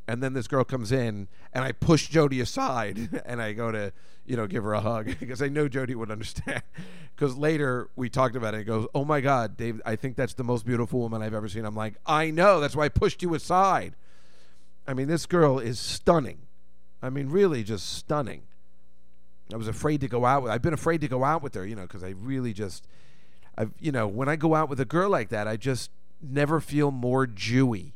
and 0.09 0.23
then 0.23 0.33
this 0.35 0.47
girl 0.47 0.64
comes 0.64 0.92
in, 0.92 1.29
and 1.53 1.64
I 1.64 1.73
push 1.73 2.09
Jody 2.09 2.40
aside, 2.40 3.23
and 3.27 3.42
I 3.42 3.53
go 3.53 3.73
to, 3.73 3.92
you 4.25 4.37
know, 4.37 4.47
give 4.47 4.64
her 4.64 4.75
a 4.75 4.81
hug 4.81 5.14
because 5.21 5.42
I 5.42 5.49
know 5.49 5.69
Jody 5.69 5.95
would 5.95 6.11
understand. 6.11 6.62
Because 7.16 7.35
later 7.38 7.88
we 7.97 8.11
talked 8.11 8.37
about 8.37 8.53
it. 8.53 8.59
He 8.59 8.64
goes, 8.64 8.87
"Oh 8.95 9.03
my 9.03 9.23
God, 9.23 9.57
Dave, 9.57 9.81
I 9.87 9.97
think 9.97 10.16
that's 10.16 10.35
the 10.35 10.45
most 10.45 10.66
beautiful 10.66 11.01
woman 11.01 11.23
I've 11.23 11.33
ever 11.33 11.49
seen." 11.49 11.64
I'm 11.64 11.75
like, 11.75 11.95
"I 12.05 12.31
know. 12.31 12.61
That's 12.61 12.77
why 12.77 12.85
I 12.85 12.88
pushed 12.90 13.23
you 13.23 13.33
aside." 13.35 13.95
I 14.87 14.92
mean, 14.92 15.09
this 15.09 15.25
girl 15.25 15.59
is 15.59 15.81
stunning. 15.81 16.40
I 17.03 17.09
mean, 17.09 17.31
really, 17.31 17.64
just 17.64 17.88
stunning. 17.88 18.42
I 19.51 19.57
was 19.57 19.66
afraid 19.66 20.03
to 20.03 20.09
go 20.09 20.27
out 20.27 20.42
with. 20.42 20.53
I've 20.53 20.61
been 20.61 20.75
afraid 20.75 21.01
to 21.01 21.09
go 21.09 21.25
out 21.25 21.42
with 21.42 21.55
her, 21.55 21.64
you 21.64 21.75
know, 21.75 21.83
because 21.83 22.05
I 22.05 22.11
really 22.11 22.53
just, 22.53 22.87
I've, 23.57 23.73
you 23.81 23.92
know, 23.92 24.07
when 24.07 24.29
I 24.29 24.37
go 24.37 24.55
out 24.55 24.69
with 24.69 24.79
a 24.81 24.85
girl 24.85 25.09
like 25.09 25.31
that, 25.31 25.49
I 25.49 25.57
just 25.57 25.90
never 26.21 26.61
feel 26.61 26.90
more 26.90 27.27
Jewy. 27.27 27.92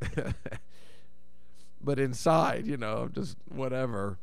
but 1.80 1.98
inside, 1.98 2.66
you 2.66 2.76
know, 2.76 3.08
just 3.12 3.36
whatever. 3.48 4.18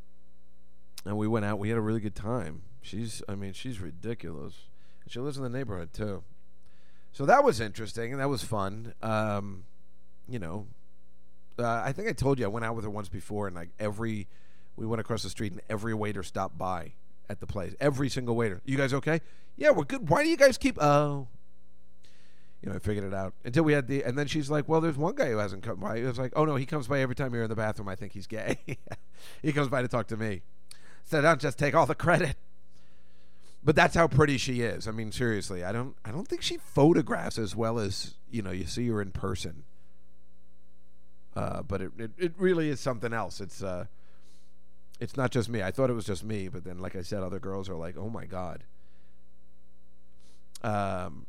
And 1.04 1.16
we 1.16 1.26
went 1.26 1.44
out. 1.44 1.58
We 1.58 1.68
had 1.68 1.78
a 1.78 1.82
really 1.82 2.00
good 2.00 2.14
time. 2.14 2.62
She's, 2.80 3.22
I 3.28 3.34
mean, 3.34 3.52
she's 3.52 3.80
ridiculous. 3.80 4.54
She 5.06 5.20
lives 5.20 5.36
in 5.36 5.42
the 5.42 5.48
neighborhood 5.48 5.92
too. 5.92 6.22
So 7.12 7.26
that 7.26 7.44
was 7.44 7.60
interesting 7.60 8.12
and 8.12 8.20
that 8.20 8.28
was 8.28 8.42
fun. 8.42 8.94
Um, 9.02 9.64
you 10.28 10.38
know, 10.38 10.66
uh, 11.58 11.82
I 11.84 11.92
think 11.92 12.08
I 12.08 12.12
told 12.12 12.38
you 12.38 12.44
I 12.44 12.48
went 12.48 12.64
out 12.64 12.74
with 12.74 12.84
her 12.84 12.90
once 12.90 13.08
before, 13.08 13.46
and 13.46 13.54
like 13.54 13.70
every, 13.78 14.26
we 14.76 14.86
went 14.86 15.00
across 15.00 15.22
the 15.22 15.30
street, 15.30 15.52
and 15.52 15.60
every 15.68 15.94
waiter 15.94 16.22
stopped 16.22 16.58
by 16.58 16.94
at 17.28 17.40
the 17.40 17.46
place. 17.46 17.74
Every 17.80 18.08
single 18.08 18.34
waiter. 18.34 18.60
You 18.64 18.76
guys 18.76 18.92
okay? 18.94 19.20
Yeah, 19.56 19.70
we're 19.70 19.84
good. 19.84 20.08
Why 20.08 20.24
do 20.24 20.28
you 20.28 20.36
guys 20.36 20.58
keep? 20.58 20.82
Oh, 20.82 21.28
you 22.64 22.70
know, 22.70 22.76
I 22.76 22.78
figured 22.78 23.04
it 23.04 23.12
out 23.12 23.34
until 23.44 23.62
we 23.62 23.74
had 23.74 23.88
the, 23.88 24.02
and 24.02 24.16
then 24.16 24.26
she's 24.26 24.48
like, 24.48 24.66
"Well, 24.66 24.80
there's 24.80 24.96
one 24.96 25.14
guy 25.14 25.28
who 25.28 25.36
hasn't 25.36 25.62
come 25.62 25.80
by." 25.80 25.96
It 25.96 26.06
was 26.06 26.18
like, 26.18 26.32
"Oh 26.34 26.46
no, 26.46 26.56
he 26.56 26.64
comes 26.64 26.88
by 26.88 27.00
every 27.00 27.14
time 27.14 27.34
you're 27.34 27.42
in 27.42 27.50
the 27.50 27.54
bathroom. 27.54 27.88
I 27.88 27.94
think 27.94 28.12
he's 28.12 28.26
gay. 28.26 28.58
he 29.42 29.52
comes 29.52 29.68
by 29.68 29.82
to 29.82 29.88
talk 29.88 30.06
to 30.08 30.16
me." 30.16 30.40
So 31.04 31.20
don't 31.20 31.40
just 31.40 31.58
take 31.58 31.74
all 31.74 31.84
the 31.84 31.94
credit. 31.94 32.36
But 33.62 33.76
that's 33.76 33.94
how 33.94 34.08
pretty 34.08 34.38
she 34.38 34.62
is. 34.62 34.88
I 34.88 34.92
mean, 34.92 35.12
seriously, 35.12 35.62
I 35.62 35.72
don't, 35.72 35.94
I 36.06 36.10
don't 36.10 36.26
think 36.26 36.40
she 36.40 36.56
photographs 36.56 37.38
as 37.38 37.54
well 37.54 37.78
as 37.78 38.14
you 38.30 38.40
know 38.40 38.50
you 38.50 38.64
see 38.64 38.88
her 38.88 39.02
in 39.02 39.10
person. 39.10 39.64
Uh, 41.36 41.62
but 41.62 41.82
it, 41.82 41.92
it, 41.98 42.10
it 42.16 42.32
really 42.38 42.70
is 42.70 42.80
something 42.80 43.12
else. 43.12 43.42
It's 43.42 43.62
uh, 43.62 43.84
it's 45.00 45.18
not 45.18 45.32
just 45.32 45.50
me. 45.50 45.62
I 45.62 45.70
thought 45.70 45.90
it 45.90 45.94
was 45.94 46.06
just 46.06 46.24
me, 46.24 46.48
but 46.48 46.64
then, 46.64 46.78
like 46.78 46.96
I 46.96 47.02
said, 47.02 47.22
other 47.22 47.40
girls 47.40 47.68
are 47.68 47.76
like, 47.76 47.98
"Oh 47.98 48.08
my 48.08 48.24
god." 48.24 48.64
Um, 50.62 51.26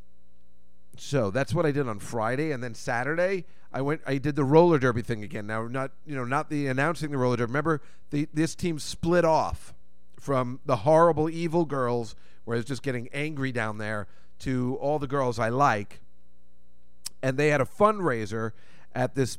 so 0.96 1.30
that's 1.30 1.54
what 1.54 1.66
I 1.66 1.72
did 1.72 1.88
on 1.88 1.98
Friday, 1.98 2.52
and 2.52 2.62
then 2.62 2.74
Saturday 2.74 3.44
I 3.72 3.82
went. 3.82 4.00
I 4.06 4.18
did 4.18 4.36
the 4.36 4.44
roller 4.44 4.78
derby 4.78 5.02
thing 5.02 5.22
again. 5.22 5.46
Now, 5.46 5.66
not 5.66 5.92
you 6.06 6.14
know, 6.14 6.24
not 6.24 6.48
the 6.48 6.66
announcing 6.66 7.10
the 7.10 7.18
roller 7.18 7.36
derby. 7.36 7.50
Remember, 7.50 7.82
the 8.10 8.28
this 8.32 8.54
team 8.54 8.78
split 8.78 9.24
off 9.24 9.74
from 10.18 10.60
the 10.64 10.76
horrible, 10.76 11.28
evil 11.28 11.64
girls, 11.64 12.14
where 12.44 12.56
I 12.56 12.58
was 12.58 12.64
just 12.64 12.82
getting 12.82 13.08
angry 13.12 13.52
down 13.52 13.78
there, 13.78 14.06
to 14.40 14.76
all 14.80 14.98
the 14.98 15.06
girls 15.06 15.38
I 15.38 15.50
like, 15.50 16.00
and 17.22 17.36
they 17.36 17.48
had 17.48 17.60
a 17.60 17.66
fundraiser 17.66 18.52
at 18.94 19.14
this 19.14 19.38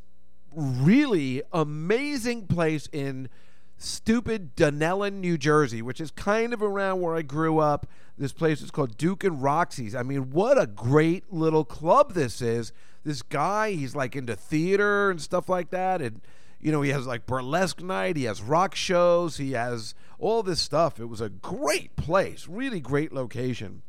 really 0.55 1.41
amazing 1.51 2.47
place 2.47 2.87
in 2.91 3.29
stupid 3.77 4.55
Dunellen, 4.55 5.13
New 5.13 5.37
Jersey, 5.37 5.81
which 5.81 6.01
is 6.01 6.11
kind 6.11 6.53
of 6.53 6.61
around 6.61 7.01
where 7.01 7.15
I 7.15 7.21
grew 7.21 7.59
up. 7.59 7.87
This 8.17 8.33
place 8.33 8.61
is 8.61 8.71
called 8.71 8.97
Duke 8.97 9.23
and 9.23 9.41
Roxy's. 9.41 9.93
I 9.93 10.01
mean, 10.03 10.31
what 10.31 10.59
a 10.59 10.65
great 10.65 11.31
little 11.31 11.63
club 11.63 12.13
this 12.13 12.41
is. 12.41 12.73
This 13.03 13.21
guy, 13.21 13.71
he's 13.71 13.95
like 13.95 14.15
into 14.15 14.35
theater 14.35 15.11
and 15.11 15.21
stuff 15.21 15.47
like 15.47 15.69
that. 15.69 16.01
And, 16.01 16.21
you 16.59 16.71
know, 16.71 16.81
he 16.81 16.89
has 16.89 17.05
like 17.05 17.27
burlesque 17.27 17.81
night, 17.81 18.17
he 18.17 18.23
has 18.23 18.41
rock 18.41 18.73
shows, 18.73 19.37
he 19.37 19.51
has 19.51 19.93
all 20.17 20.41
this 20.41 20.59
stuff. 20.59 20.99
It 20.99 21.05
was 21.05 21.21
a 21.21 21.29
great 21.29 21.95
place, 21.95 22.47
really 22.47 22.79
great 22.79 23.13
location. 23.13 23.83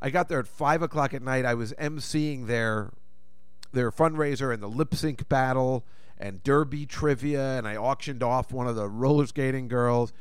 I 0.00 0.10
got 0.10 0.28
there 0.28 0.38
at 0.38 0.46
five 0.46 0.82
o'clock 0.82 1.12
at 1.12 1.22
night. 1.22 1.44
I 1.44 1.54
was 1.54 1.72
emceeing 1.74 2.46
their 2.46 2.92
their 3.72 3.90
fundraiser 3.90 4.52
and 4.54 4.62
the 4.62 4.68
lip 4.68 4.94
sync 4.94 5.28
battle 5.28 5.84
and 6.16 6.42
derby 6.42 6.86
trivia, 6.86 7.58
and 7.58 7.66
I 7.66 7.76
auctioned 7.76 8.22
off 8.22 8.52
one 8.52 8.68
of 8.68 8.76
the 8.76 8.88
roller 8.88 9.26
skating 9.26 9.68
girls. 9.68 10.12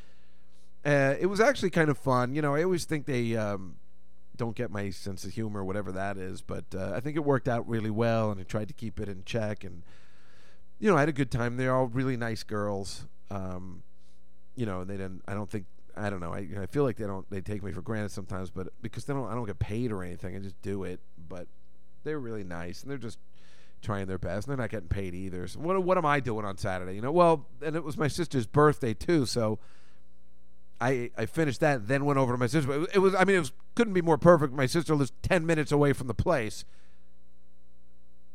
Uh, 0.85 1.15
it 1.19 1.27
was 1.27 1.39
actually 1.39 1.69
kind 1.69 1.89
of 1.89 1.97
fun. 1.97 2.35
You 2.35 2.41
know, 2.41 2.55
I 2.55 2.63
always 2.63 2.85
think 2.85 3.05
they 3.05 3.37
um, 3.37 3.77
don't 4.35 4.55
get 4.55 4.69
my 4.69 4.89
sense 4.89 5.23
of 5.23 5.31
humor, 5.31 5.63
whatever 5.63 5.91
that 5.93 6.17
is, 6.17 6.41
but 6.41 6.65
uh, 6.75 6.91
I 6.93 6.99
think 6.99 7.15
it 7.15 7.23
worked 7.23 7.47
out 7.47 7.67
really 7.67 7.89
well, 7.89 8.31
and 8.31 8.39
I 8.39 8.43
tried 8.43 8.67
to 8.67 8.73
keep 8.73 8.99
it 8.99 9.07
in 9.07 9.23
check. 9.25 9.63
And 9.63 9.83
you 10.79 10.89
know, 10.89 10.97
I 10.97 11.01
had 11.01 11.09
a 11.09 11.13
good 11.13 11.31
time. 11.31 11.57
They're 11.57 11.75
all 11.75 11.87
really 11.87 12.17
nice 12.17 12.43
girls. 12.43 13.05
Um, 13.31 13.83
you 14.55 14.65
know, 14.65 14.83
they 14.83 14.97
didn't. 14.97 15.21
I 15.27 15.33
don't 15.33 15.49
think. 15.49 15.65
I 15.95 16.09
don't 16.09 16.19
know. 16.19 16.33
I, 16.33 16.47
I 16.59 16.65
feel 16.65 16.83
like 16.83 16.97
they 16.97 17.05
don't. 17.05 17.29
They 17.29 17.39
take 17.39 17.63
me 17.63 17.71
for 17.71 17.81
granted 17.81 18.11
sometimes, 18.11 18.49
but 18.49 18.67
because 18.81 19.05
they 19.05 19.13
don't, 19.13 19.27
I 19.27 19.35
don't 19.35 19.45
get 19.45 19.59
paid 19.59 19.91
or 19.91 20.03
anything. 20.03 20.35
I 20.35 20.39
just 20.39 20.61
do 20.61 20.83
it. 20.83 20.99
But 21.29 21.47
they're 22.03 22.19
really 22.19 22.43
nice, 22.43 22.81
and 22.81 22.91
they're 22.91 22.97
just 22.97 23.19
trying 23.81 24.07
their 24.07 24.17
best. 24.17 24.47
And 24.47 24.51
they're 24.51 24.63
not 24.63 24.69
getting 24.71 24.89
paid 24.89 25.13
either. 25.13 25.47
So 25.47 25.59
what 25.59 25.81
what 25.83 25.97
am 25.97 26.05
I 26.05 26.19
doing 26.19 26.45
on 26.45 26.57
Saturday? 26.57 26.95
You 26.95 27.01
know, 27.01 27.11
well, 27.11 27.45
and 27.61 27.75
it 27.75 27.83
was 27.83 27.97
my 27.97 28.07
sister's 28.07 28.47
birthday 28.47 28.93
too, 28.93 29.25
so 29.25 29.59
I 30.83 31.11
I 31.17 31.25
finished 31.25 31.59
that, 31.61 31.87
then 31.87 32.05
went 32.05 32.19
over 32.19 32.33
to 32.33 32.37
my 32.37 32.47
sister. 32.47 32.85
It 32.93 32.99
was, 32.99 33.15
I 33.15 33.23
mean, 33.23 33.37
it 33.37 33.39
was 33.39 33.51
couldn't 33.75 33.93
be 33.93 34.01
more 34.01 34.17
perfect. 34.17 34.53
My 34.53 34.65
sister 34.65 34.95
lives 34.95 35.11
ten 35.21 35.45
minutes 35.45 35.71
away 35.71 35.93
from 35.93 36.07
the 36.07 36.13
place, 36.13 36.65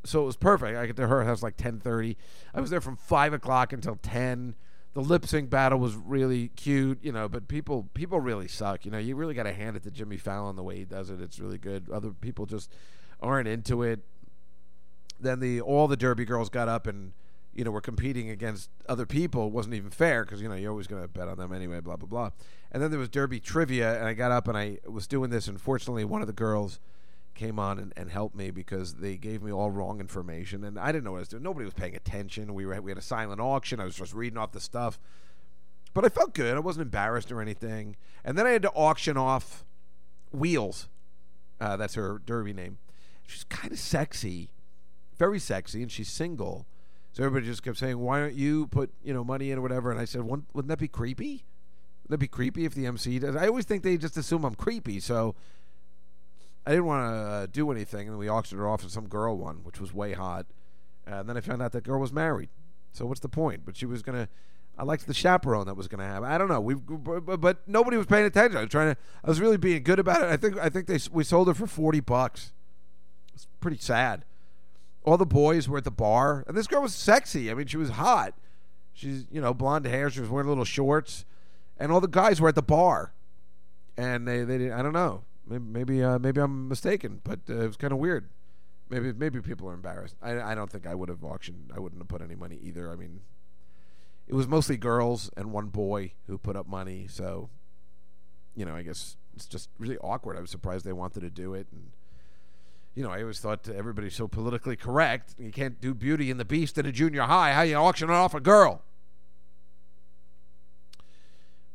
so 0.05 0.23
it 0.23 0.27
was 0.27 0.37
perfect. 0.37 0.77
I 0.77 0.87
get 0.87 0.97
to 0.97 1.07
her 1.07 1.25
house 1.25 1.43
like 1.43 1.57
ten 1.57 1.81
thirty. 1.81 2.17
I 2.55 2.61
was 2.61 2.71
there 2.71 2.81
from 2.81 2.97
five 2.97 3.33
o'clock 3.33 3.73
until 3.73 3.97
ten. 3.97 4.55
The 4.95 5.01
lip 5.03 5.27
sync 5.27 5.51
battle 5.51 5.79
was 5.79 5.95
really 5.95 6.49
cute, 6.49 6.99
you 7.03 7.13
know, 7.13 7.29
but 7.29 7.47
people 7.47 7.89
people 7.95 8.21
really 8.21 8.49
suck. 8.49 8.85
You 8.85 8.91
know, 8.91 8.99
you 8.99 9.15
really 9.17 9.35
got 9.35 9.45
to 9.45 9.53
hand 9.53 9.77
it 9.77 9.83
to 9.85 9.91
Jimmy 9.91 10.17
Fallon 10.17 10.57
the 10.57 10.63
way 10.63 10.77
he 10.77 10.85
does 10.85 11.11
it. 11.11 11.21
It's 11.21 11.39
really 11.39 11.59
good. 11.59 11.89
Other 11.91 12.11
people 12.11 12.47
just 12.47 12.73
aren't 13.21 13.49
into 13.49 13.83
it 13.83 14.01
then 15.21 15.41
the 15.41 15.61
all 15.61 15.89
the 15.89 15.97
Derby 15.97 16.25
girls 16.25 16.49
got 16.49 16.69
up 16.69 16.87
and 16.87 17.13
you 17.59 17.65
know 17.65 17.73
were 17.73 17.81
competing 17.81 18.31
against 18.31 18.71
other 18.89 19.05
people. 19.05 19.51
Wasn't 19.51 19.75
even 19.75 19.91
fair 19.91 20.25
because 20.25 20.41
you 20.41 20.49
know 20.49 20.55
you're 20.55 20.71
always 20.71 20.87
going 20.87 21.03
to 21.03 21.09
bet 21.09 21.29
on 21.29 21.37
them 21.37 21.53
anyway. 21.53 21.81
Blah 21.81 21.97
blah 21.97 22.09
blah. 22.09 22.31
And 22.71 22.83
then 22.83 22.91
there 22.91 23.01
was 23.01 23.09
Derby 23.09 23.41
trivia, 23.41 23.99
and 23.99 24.07
I 24.07 24.15
got 24.15 24.31
up 24.31 24.47
and 24.47 24.57
I 24.57 24.79
was 24.87 25.07
doing 25.07 25.31
this. 25.31 25.49
Unfortunately, 25.49 26.05
one 26.05 26.21
of 26.21 26.27
the 26.29 26.33
girls 26.33 26.79
came 27.35 27.59
on 27.59 27.79
and, 27.79 27.93
and 27.97 28.11
helped 28.11 28.37
me 28.37 28.51
because 28.51 28.95
they 28.95 29.17
gave 29.17 29.43
me 29.43 29.53
all 29.53 29.71
wrong 29.71 30.01
information, 30.01 30.63
and 30.63 30.79
I 30.79 30.93
didn't 30.93 31.05
know 31.05 31.13
what 31.13 31.19
I 31.19 31.21
was 31.21 31.29
doing. 31.29 31.43
Nobody 31.43 31.65
was 31.65 31.75
paying 31.75 31.97
attention. 31.97 32.55
We 32.55 32.65
were 32.65 32.81
we 32.81 32.93
had 32.93 32.99
a 32.99 33.03
silent 33.03 33.41
auction. 33.41 33.81
I 33.81 33.85
was 33.85 33.97
just 33.97 34.15
reading 34.15 34.39
off 34.39 34.53
the 34.53 34.61
stuff, 34.61 35.01
but 35.95 36.05
I 36.05 36.09
felt 36.09 36.35
good. 36.35 36.57
I 36.57 36.61
wasn't 36.61 36.85
embarrassed 36.85 37.33
or 37.33 37.43
anything. 37.43 37.97
And 38.25 38.39
then 38.39 38.47
I 38.47 38.51
had 38.51 38.63
to 38.63 38.71
auction 38.71 39.17
off 39.17 39.65
Wheels. 40.31 40.89
Uh, 41.61 41.77
that's 41.77 41.95
her 41.95 42.23
Derby 42.25 42.53
name. 42.53 42.79
She's 43.27 43.45
kind 43.45 43.73
of 43.73 43.79
sexy 43.81 44.53
very 45.19 45.39
sexy, 45.39 45.83
and 45.83 45.91
she's 45.91 46.09
single. 46.09 46.67
So 47.19 47.25
everybody 47.25 47.47
just 47.47 47.65
kept 47.65 47.79
saying, 47.79 47.99
"Why 47.99 48.21
don't 48.21 48.35
you 48.35 48.69
put 48.69 48.93
you 49.03 49.13
know 49.13 49.25
money 49.25 49.51
in 49.51 49.59
or 49.59 49.61
whatever?" 49.61 49.91
And 49.91 49.99
I 49.99 50.05
said, 50.05 50.23
"Wouldn't 50.23 50.47
wouldn't 50.55 50.69
that 50.69 50.79
be 50.79 50.87
creepy? 50.87 51.45
Wouldn't 52.05 52.11
that 52.11 52.19
be 52.19 52.29
creepy 52.29 52.65
if 52.65 52.75
the 52.75 52.87
MC 52.87 53.19
does?" 53.19 53.35
I 53.35 53.49
always 53.49 53.65
think 53.65 53.83
they 53.83 53.97
just 53.97 54.17
assume 54.17 54.45
I'm 54.45 54.55
creepy, 54.55 55.01
so 55.01 55.35
I 56.65 56.71
didn't 56.71 56.85
want 56.85 57.11
to 57.11 57.17
uh, 57.17 57.47
do 57.47 57.73
anything. 57.73 58.07
And 58.07 58.19
we 58.19 58.31
auctioned 58.31 58.61
her 58.61 58.69
off, 58.69 58.83
and 58.83 58.91
some 58.93 59.09
girl 59.09 59.37
won, 59.37 59.65
which 59.65 59.81
was 59.81 59.93
way 59.93 60.13
hot. 60.13 60.47
And 61.09 61.29
then 61.29 61.37
I 61.37 61.41
found 61.41 61.61
out 61.61 61.73
that 61.73 61.83
girl 61.83 61.99
was 61.99 62.13
married. 62.13 62.51
So 62.93 63.05
what's 63.05 63.19
the 63.19 63.29
point? 63.29 63.63
But 63.65 63.77
she 63.77 63.85
was 63.85 64.01
gonna. 64.05 64.29
I 64.79 64.85
liked 64.85 65.09
the 65.09 65.15
chaperone 65.15 65.67
that 65.67 65.75
was 65.75 65.89
gonna 65.89 66.07
have. 66.07 66.23
I 66.23 66.39
don't 66.39 66.47
know. 66.47 66.61
We, 66.61 66.77
but, 66.77 67.67
nobody 67.67 67.97
was 67.97 68.07
paying 68.07 68.27
attention. 68.27 68.59
I 68.59 68.61
was 68.61 68.71
trying 68.71 68.95
to. 68.95 69.01
I 69.25 69.29
was 69.29 69.41
really 69.41 69.57
being 69.57 69.83
good 69.83 69.99
about 69.99 70.23
it. 70.23 70.29
I 70.29 70.37
think. 70.37 70.57
I 70.57 70.69
think 70.69 70.87
they 70.87 71.01
we 71.11 71.25
sold 71.25 71.49
her 71.49 71.55
for 71.55 71.67
forty 71.67 71.99
bucks. 71.99 72.53
It's 73.35 73.49
pretty 73.59 73.79
sad. 73.79 74.25
All 75.09 75.17
the 75.17 75.25
boys 75.25 75.71
were 75.71 75.79
at 75.79 75.85
the 75.85 75.91
bar, 75.91 76.45
and 76.47 76.55
this 76.55 76.67
girl 76.67 76.83
was 76.83 76.95
sexy. 76.95 77.51
I 77.51 77.55
mean, 77.55 77.67
she 77.67 77.79
was 77.79 77.89
hot. 77.89 78.35
She's 78.93 79.27
you 79.31 79.41
know 79.41 79.55
blonde 79.55 79.87
hair. 79.87 80.11
She 80.11 80.21
was 80.21 80.29
wearing 80.29 80.49
little 80.49 80.67
shorts, 80.67 81.25
and 81.79 81.91
all 81.91 82.03
the 82.03 82.09
guys 82.09 82.43
were 82.43 82.49
at 82.51 82.55
the 82.55 82.63
bar, 82.63 83.15
and 83.97 84.29
they 84.29 84.45
they 84.45 84.59
didn't, 84.59 84.75
I 84.75 84.83
don't 84.83 84.93
know. 84.93 85.25
Maybe 85.47 85.65
maybe, 85.65 86.05
uh, 86.05 86.19
maybe 86.19 86.43
I'm 86.43 86.69
mistaken, 86.69 87.23
but 87.25 87.41
uh, 87.49 87.61
it 87.61 87.67
was 87.69 87.77
kind 87.79 87.95
of 87.95 87.99
weird. 87.99 88.29
Maybe 88.91 89.15
maybe 89.15 89.41
people 89.41 89.67
are 89.71 89.73
embarrassed. 89.73 90.17
I 90.21 90.43
I 90.43 90.55
don't 90.55 90.71
think 90.71 90.87
I 90.87 90.95
would 90.95 91.09
have 91.09 91.25
auctioned. 91.25 91.73
I 91.75 91.81
wouldn't 91.81 92.03
have 92.03 92.09
put 92.09 92.21
any 92.21 92.35
money 92.35 92.59
either. 92.63 92.93
I 92.93 92.97
mean, 92.97 93.21
it 94.27 94.35
was 94.35 94.47
mostly 94.47 94.77
girls 94.77 95.31
and 95.39 95.53
one 95.53 95.69
boy 95.69 96.13
who 96.27 96.37
put 96.37 96.55
up 96.55 96.69
money. 96.69 97.07
So, 97.09 97.49
you 98.55 98.67
know, 98.67 98.77
I 98.77 98.83
guess 98.83 99.17
it's 99.35 99.47
just 99.47 99.71
really 99.79 99.97
awkward. 99.99 100.37
I 100.37 100.41
was 100.41 100.51
surprised 100.51 100.85
they 100.85 100.93
wanted 100.93 101.21
to 101.21 101.31
do 101.31 101.55
it, 101.55 101.67
and 101.73 101.93
you 102.99 103.05
know, 103.05 103.13
I 103.13 103.21
always 103.21 103.39
thought 103.39 103.69
everybody's 103.69 104.17
so 104.17 104.27
politically 104.27 104.75
correct. 104.75 105.37
You 105.39 105.53
can't 105.53 105.81
do 105.81 105.95
Beauty 105.95 106.33
and 106.33 106.41
the 106.41 106.45
Beast 106.45 106.79
in 106.79 106.85
a 106.85 106.91
junior 106.91 107.23
high. 107.23 107.53
How 107.53 107.63
you 107.63 107.77
auctioning 107.77 108.13
off 108.13 108.35
a 108.35 108.41
girl? 108.41 108.83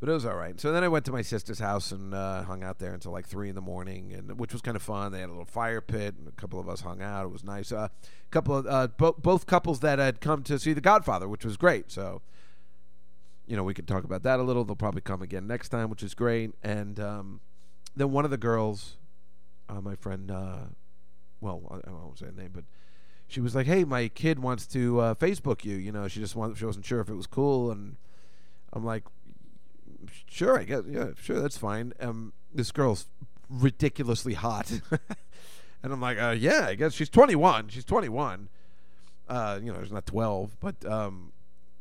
But 0.01 0.09
it 0.09 0.11
was 0.11 0.25
all 0.25 0.35
right. 0.35 0.59
So 0.59 0.73
then 0.73 0.83
I 0.83 0.89
went 0.89 1.05
to 1.05 1.13
my 1.13 1.21
sister's 1.21 1.59
house 1.59 1.93
and 1.93 2.13
uh, 2.13 2.43
hung 2.43 2.61
out 2.61 2.79
there 2.79 2.93
until 2.93 3.13
like 3.13 3.25
three 3.25 3.47
in 3.47 3.55
the 3.55 3.61
morning, 3.61 4.11
and 4.11 4.37
which 4.37 4.51
was 4.51 4.61
kind 4.61 4.75
of 4.75 4.81
fun. 4.81 5.13
They 5.13 5.21
had 5.21 5.29
a 5.29 5.31
little 5.31 5.45
fire 5.45 5.79
pit, 5.79 6.15
and 6.19 6.27
a 6.27 6.31
couple 6.31 6.59
of 6.59 6.67
us 6.67 6.81
hung 6.81 7.01
out. 7.01 7.23
It 7.23 7.31
was 7.31 7.45
nice. 7.45 7.71
A 7.71 7.77
uh, 7.77 7.87
couple 8.29 8.57
of 8.57 8.67
uh, 8.67 8.87
bo- 8.87 9.15
both 9.17 9.45
couples 9.45 9.79
that 9.79 9.99
had 9.99 10.19
come 10.19 10.43
to 10.43 10.59
see 10.59 10.73
The 10.73 10.81
Godfather, 10.81 11.29
which 11.29 11.45
was 11.45 11.55
great. 11.55 11.89
So 11.89 12.21
you 13.47 13.55
know 13.55 13.63
we 13.63 13.73
could 13.73 13.87
talk 13.87 14.03
about 14.03 14.23
that 14.23 14.41
a 14.41 14.43
little. 14.43 14.65
They'll 14.65 14.75
probably 14.75 14.99
come 14.99 15.21
again 15.21 15.47
next 15.47 15.69
time, 15.69 15.89
which 15.89 16.03
is 16.03 16.15
great. 16.15 16.51
And 16.61 16.99
um, 16.99 17.39
then 17.95 18.11
one 18.11 18.25
of 18.25 18.31
the 18.31 18.37
girls, 18.37 18.97
uh, 19.69 19.79
my 19.79 19.95
friend, 19.95 20.29
uh, 20.29 20.57
well, 21.43 21.61
I, 21.69 21.89
I 21.89 21.91
won't 21.91 22.17
say 22.17 22.25
her 22.27 22.31
name, 22.31 22.51
but 22.53 22.63
she 23.27 23.41
was 23.41 23.55
like, 23.55 23.67
"Hey, 23.67 23.83
my 23.83 24.07
kid 24.07 24.39
wants 24.39 24.65
to 24.67 24.99
uh, 24.99 25.15
Facebook 25.15 25.65
you. 25.65 25.75
You 25.75 25.91
know, 25.91 26.07
she 26.07 26.19
just 26.19 26.35
wanted, 26.35 26.57
she 26.57 26.65
wasn't 26.65 26.85
sure 26.85 27.01
if 27.01 27.09
it 27.09 27.15
was 27.15 27.27
cool." 27.27 27.71
And 27.71 27.97
I'm 28.71 28.85
like, 28.85 29.03
"Sure, 30.29 30.59
I 30.59 30.63
guess. 30.63 30.83
Yeah, 30.87 31.09
sure, 31.19 31.41
that's 31.41 31.57
fine." 31.57 31.93
Um, 31.99 32.33
this 32.53 32.71
girl's 32.71 33.07
ridiculously 33.49 34.33
hot, 34.33 34.71
and 35.83 35.93
I'm 35.93 36.01
like, 36.01 36.19
uh, 36.19 36.35
"Yeah, 36.37 36.67
I 36.67 36.75
guess 36.75 36.93
she's 36.93 37.09
21. 37.09 37.69
She's 37.69 37.85
21. 37.85 38.49
Uh, 39.27 39.59
you 39.63 39.71
know, 39.71 39.81
she's 39.81 39.91
not 39.91 40.05
12, 40.05 40.57
but 40.59 40.85
um, 40.85 41.31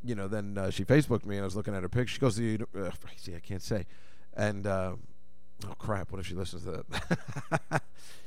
you 0.05 0.15
know, 0.15 0.29
then 0.29 0.57
uh, 0.57 0.71
she 0.71 0.85
Facebooked 0.85 1.27
me, 1.27 1.37
and 1.37 1.43
I 1.43 1.47
was 1.47 1.57
looking 1.57 1.75
at 1.75 1.83
her 1.83 1.89
picture. 1.89 2.15
She 2.15 2.21
goes 2.21 2.37
to 2.37 2.59
the, 2.59 2.87
uh, 2.87 2.91
see, 3.17 3.35
I 3.35 3.41
can't 3.41 3.63
say, 3.63 3.87
and 4.35 4.67
uh, 4.67 4.95
oh 5.69 5.75
crap, 5.79 6.11
what 6.13 6.21
if 6.21 6.27
she 6.27 6.35
listens 6.35 6.65
to 6.65 6.85
that? 6.89 7.83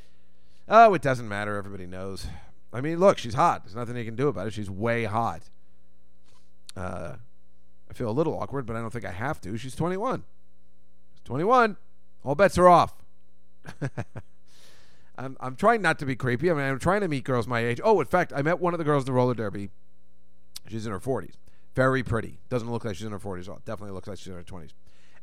Oh, 0.67 0.93
it 0.93 1.01
doesn't 1.01 1.27
matter. 1.27 1.57
Everybody 1.57 1.85
knows. 1.85 2.27
I 2.73 2.81
mean, 2.81 2.99
look, 2.99 3.17
she's 3.17 3.35
hot. 3.35 3.63
There's 3.63 3.75
nothing 3.75 3.95
you 3.95 4.05
can 4.05 4.15
do 4.15 4.27
about 4.27 4.47
it. 4.47 4.53
She's 4.53 4.69
way 4.69 5.05
hot. 5.05 5.43
Uh, 6.75 7.15
I 7.89 7.93
feel 7.93 8.09
a 8.09 8.11
little 8.11 8.37
awkward, 8.37 8.65
but 8.65 8.75
I 8.75 8.81
don't 8.81 8.91
think 8.91 9.05
I 9.05 9.11
have 9.11 9.39
to. 9.41 9.57
She's 9.57 9.75
21. 9.75 10.23
She's 11.13 11.21
21. 11.23 11.77
All 12.23 12.35
bets 12.35 12.57
are 12.57 12.67
off. 12.67 12.93
I'm, 15.17 15.37
I'm 15.39 15.55
trying 15.55 15.81
not 15.81 15.99
to 15.99 16.05
be 16.05 16.15
creepy. 16.15 16.51
I 16.51 16.53
mean, 16.53 16.63
I'm 16.63 16.79
trying 16.79 17.01
to 17.01 17.07
meet 17.07 17.23
girls 17.23 17.47
my 17.47 17.59
age. 17.59 17.79
Oh, 17.83 18.01
in 18.01 18.07
fact, 18.07 18.33
I 18.35 18.41
met 18.41 18.59
one 18.59 18.73
of 18.73 18.79
the 18.79 18.83
girls 18.83 19.03
in 19.03 19.05
the 19.05 19.13
roller 19.13 19.33
derby. 19.33 19.69
She's 20.67 20.85
in 20.85 20.91
her 20.91 20.99
40s. 20.99 21.35
Very 21.75 22.03
pretty. 22.03 22.39
Doesn't 22.49 22.69
look 22.69 22.83
like 22.83 22.95
she's 22.95 23.05
in 23.05 23.11
her 23.11 23.19
40s. 23.19 23.47
Oh, 23.47 23.59
definitely 23.65 23.93
looks 23.93 24.07
like 24.07 24.17
she's 24.17 24.27
in 24.27 24.33
her 24.33 24.43
20s. 24.43 24.71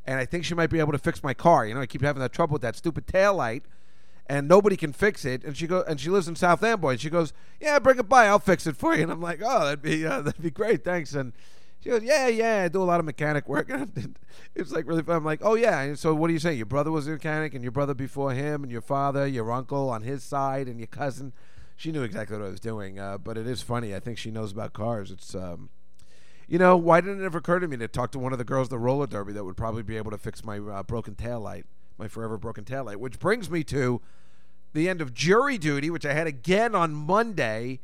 And 0.05 0.19
I 0.19 0.25
think 0.25 0.45
she 0.45 0.55
might 0.55 0.69
be 0.69 0.79
able 0.79 0.93
to 0.93 0.97
fix 0.97 1.23
my 1.23 1.33
car. 1.33 1.65
You 1.65 1.75
know, 1.75 1.81
I 1.81 1.85
keep 1.85 2.01
having 2.01 2.21
that 2.21 2.33
trouble 2.33 2.53
with 2.53 2.61
that 2.61 2.75
stupid 2.75 3.07
tail 3.07 3.35
light 3.35 3.63
and 4.27 4.47
nobody 4.47 4.77
can 4.77 4.93
fix 4.93 5.25
it. 5.25 5.43
And 5.43 5.55
she 5.55 5.67
go 5.67 5.81
and 5.81 5.99
she 5.99 6.09
lives 6.09 6.27
in 6.27 6.35
South 6.35 6.63
Amboy. 6.63 6.91
And 6.91 7.01
she 7.01 7.09
goes, 7.09 7.33
"Yeah, 7.59 7.79
bring 7.79 7.99
it 7.99 8.09
by. 8.09 8.27
I'll 8.27 8.39
fix 8.39 8.65
it 8.67 8.77
for 8.77 8.95
you." 8.95 9.03
And 9.03 9.11
I'm 9.11 9.21
like, 9.21 9.41
"Oh, 9.43 9.65
that'd 9.65 9.81
be 9.81 10.05
uh, 10.05 10.21
that'd 10.23 10.41
be 10.41 10.51
great. 10.51 10.83
Thanks." 10.83 11.13
And 11.13 11.33
she 11.81 11.89
goes, 11.89 12.03
"Yeah, 12.03 12.27
yeah. 12.27 12.63
I 12.63 12.67
do 12.67 12.81
a 12.81 12.85
lot 12.85 12.99
of 12.99 13.05
mechanic 13.05 13.47
work." 13.47 13.69
it's 14.55 14.71
like 14.71 14.87
really 14.87 15.03
fun. 15.03 15.17
I'm 15.17 15.25
like, 15.25 15.41
"Oh 15.43 15.55
yeah." 15.55 15.81
And 15.81 15.99
so 15.99 16.13
what 16.13 16.27
do 16.27 16.33
you 16.33 16.39
say? 16.39 16.53
Your 16.53 16.65
brother 16.65 16.91
was 16.91 17.07
a 17.07 17.11
mechanic, 17.11 17.53
and 17.53 17.63
your 17.63 17.71
brother 17.71 17.93
before 17.93 18.33
him, 18.33 18.63
and 18.63 18.71
your 18.71 18.81
father, 18.81 19.27
your 19.27 19.51
uncle 19.51 19.89
on 19.89 20.03
his 20.03 20.23
side, 20.23 20.67
and 20.67 20.79
your 20.79 20.87
cousin. 20.87 21.33
She 21.75 21.91
knew 21.91 22.03
exactly 22.03 22.37
what 22.37 22.45
I 22.45 22.49
was 22.49 22.59
doing. 22.59 22.99
Uh, 22.99 23.17
but 23.17 23.37
it 23.37 23.47
is 23.47 23.61
funny. 23.61 23.95
I 23.95 23.99
think 23.99 24.17
she 24.17 24.31
knows 24.31 24.51
about 24.51 24.73
cars. 24.73 25.11
It's. 25.11 25.35
Um, 25.35 25.69
you 26.45 26.59
know, 26.59 26.75
why 26.75 26.99
didn't 26.99 27.21
it 27.21 27.25
ever 27.25 27.37
occur 27.37 27.59
to 27.59 27.67
me 27.69 27.77
to 27.77 27.87
talk 27.87 28.11
to 28.11 28.19
one 28.19 28.33
of 28.33 28.37
the 28.37 28.43
girls 28.43 28.67
at 28.67 28.71
the 28.71 28.77
roller 28.77 29.07
derby 29.07 29.31
that 29.31 29.45
would 29.45 29.55
probably 29.55 29.81
be 29.81 29.95
able 29.95 30.11
to 30.11 30.17
fix 30.17 30.43
my 30.43 30.59
uh, 30.59 30.83
broken 30.83 31.15
tail 31.15 31.39
light? 31.39 31.65
My 31.97 32.07
forever 32.07 32.37
broken 32.37 32.65
tail 32.65 32.85
light, 32.85 32.99
which 32.99 33.19
brings 33.19 33.49
me 33.49 33.63
to 33.65 34.01
the 34.73 34.89
end 34.89 35.01
of 35.01 35.13
jury 35.13 35.57
duty, 35.57 35.89
which 35.89 36.05
I 36.05 36.13
had 36.13 36.27
again 36.27 36.75
on 36.75 36.93
Monday. 36.93 37.79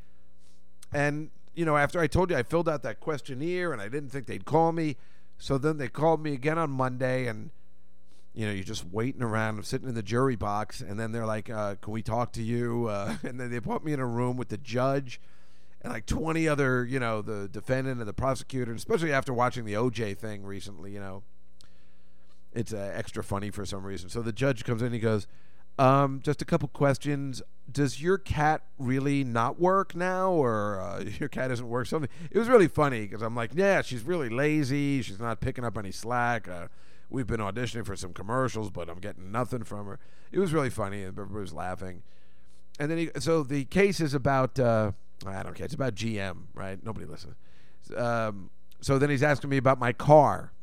And, 0.92 1.30
you 1.54 1.66
know, 1.66 1.78
after 1.78 2.00
I 2.00 2.08
told 2.08 2.32
you 2.32 2.38
I 2.38 2.44
filled 2.44 2.68
out 2.68 2.84
that 2.84 3.00
questionnaire 3.00 3.72
and 3.72 3.82
I 3.82 3.88
didn't 3.88 4.10
think 4.10 4.26
they'd 4.26 4.46
call 4.46 4.72
me. 4.72 4.98
So 5.38 5.58
then 5.58 5.78
they 5.78 5.88
called 5.88 6.22
me 6.22 6.34
again 6.34 6.58
on 6.58 6.72
Monday 6.72 7.28
and, 7.28 7.52
you 8.34 8.46
know, 8.46 8.52
you're 8.52 8.64
just 8.64 8.86
waiting 8.86 9.22
around. 9.22 9.58
I'm 9.58 9.64
sitting 9.64 9.88
in 9.88 9.96
the 9.96 10.04
jury 10.04 10.36
box 10.36 10.82
and 10.82 11.00
then 11.00 11.12
they're 11.12 11.26
like, 11.26 11.50
uh, 11.50 11.76
can 11.76 11.94
we 11.94 12.02
talk 12.02 12.34
to 12.34 12.44
you? 12.44 12.88
Uh, 12.88 13.16
and 13.24 13.40
then 13.40 13.52
they 13.52 13.60
put 13.60 13.84
me 13.84 13.94
in 13.94 14.00
a 14.00 14.08
room 14.08 14.36
with 14.36 14.50
the 14.50 14.58
judge 14.58 15.22
and 15.82 15.94
like 15.94 16.06
20 16.08 16.48
other, 16.48 16.84
you 16.84 17.00
know, 17.00 17.22
the 17.22 17.48
defendant 17.48 18.00
and 18.00 18.10
the 18.10 18.14
prosecutor, 18.14 18.74
especially 18.74 19.14
after 19.14 19.34
watching 19.34 19.64
the 19.64 19.74
OJ 19.74 20.18
thing 20.18 20.44
recently, 20.44 20.92
you 20.92 21.00
know 21.00 21.24
it's 22.54 22.74
uh, 22.74 22.92
extra 22.94 23.24
funny 23.24 23.52
for 23.52 23.66
some 23.66 23.84
reason. 23.86 24.10
So 24.10 24.22
the 24.22 24.32
judge 24.32 24.64
comes 24.64 24.82
in, 24.82 24.92
he 24.92 25.00
goes, 25.00 25.28
um, 25.78 26.22
"Just 26.24 26.42
a 26.42 26.46
couple 26.46 26.68
questions. 26.70 27.42
Does 27.72 28.02
your 28.02 28.18
cat 28.18 28.64
really 28.78 29.24
not 29.24 29.60
work 29.60 29.96
now, 29.96 30.32
or 30.32 30.82
uh, 30.82 31.04
your 31.20 31.30
cat 31.30 31.50
doesn't 31.50 31.68
work?" 31.68 31.88
Something. 31.88 32.10
It 32.32 32.38
was 32.38 32.48
really 32.48 32.68
funny 32.68 33.02
because 33.02 33.22
I'm 33.22 33.36
like, 33.36 33.52
"Yeah, 33.54 33.82
she's 33.82 34.04
really 34.04 34.30
lazy. 34.30 35.02
She's 35.02 35.20
not 35.20 35.40
picking 35.40 35.64
up 35.64 35.78
any 35.78 35.92
slack." 35.92 36.48
Uh, 36.48 36.68
we've 37.10 37.28
been 37.28 37.40
auditioning 37.40 37.86
for 37.86 37.96
some 37.96 38.14
commercials, 38.14 38.70
but 38.70 38.90
I'm 38.90 39.00
getting 39.00 39.32
nothing 39.32 39.64
from 39.64 39.88
her. 39.88 40.00
It 40.32 40.40
was 40.40 40.54
really 40.54 40.70
funny, 40.70 41.04
and 41.04 41.18
everybody 41.18 41.42
was 41.42 41.54
laughing. 41.54 42.04
And 42.80 42.90
then, 42.90 42.98
he, 42.98 43.10
so 43.20 43.44
the 43.44 43.66
case 43.66 44.00
is 44.00 44.14
about. 44.14 44.60
Uh, 44.60 44.92
I 45.26 45.44
don't 45.44 45.54
care. 45.54 45.66
It's 45.66 45.74
about 45.74 45.96
GM, 45.96 46.44
right? 46.54 46.84
Nobody 46.84 47.06
listens. 47.06 47.36
Um, 47.96 48.50
so 48.82 48.98
then 48.98 49.10
he's 49.10 49.24
asking 49.24 49.50
me 49.50 49.58
about 49.58 49.80
my 49.80 49.92
car 49.92 50.54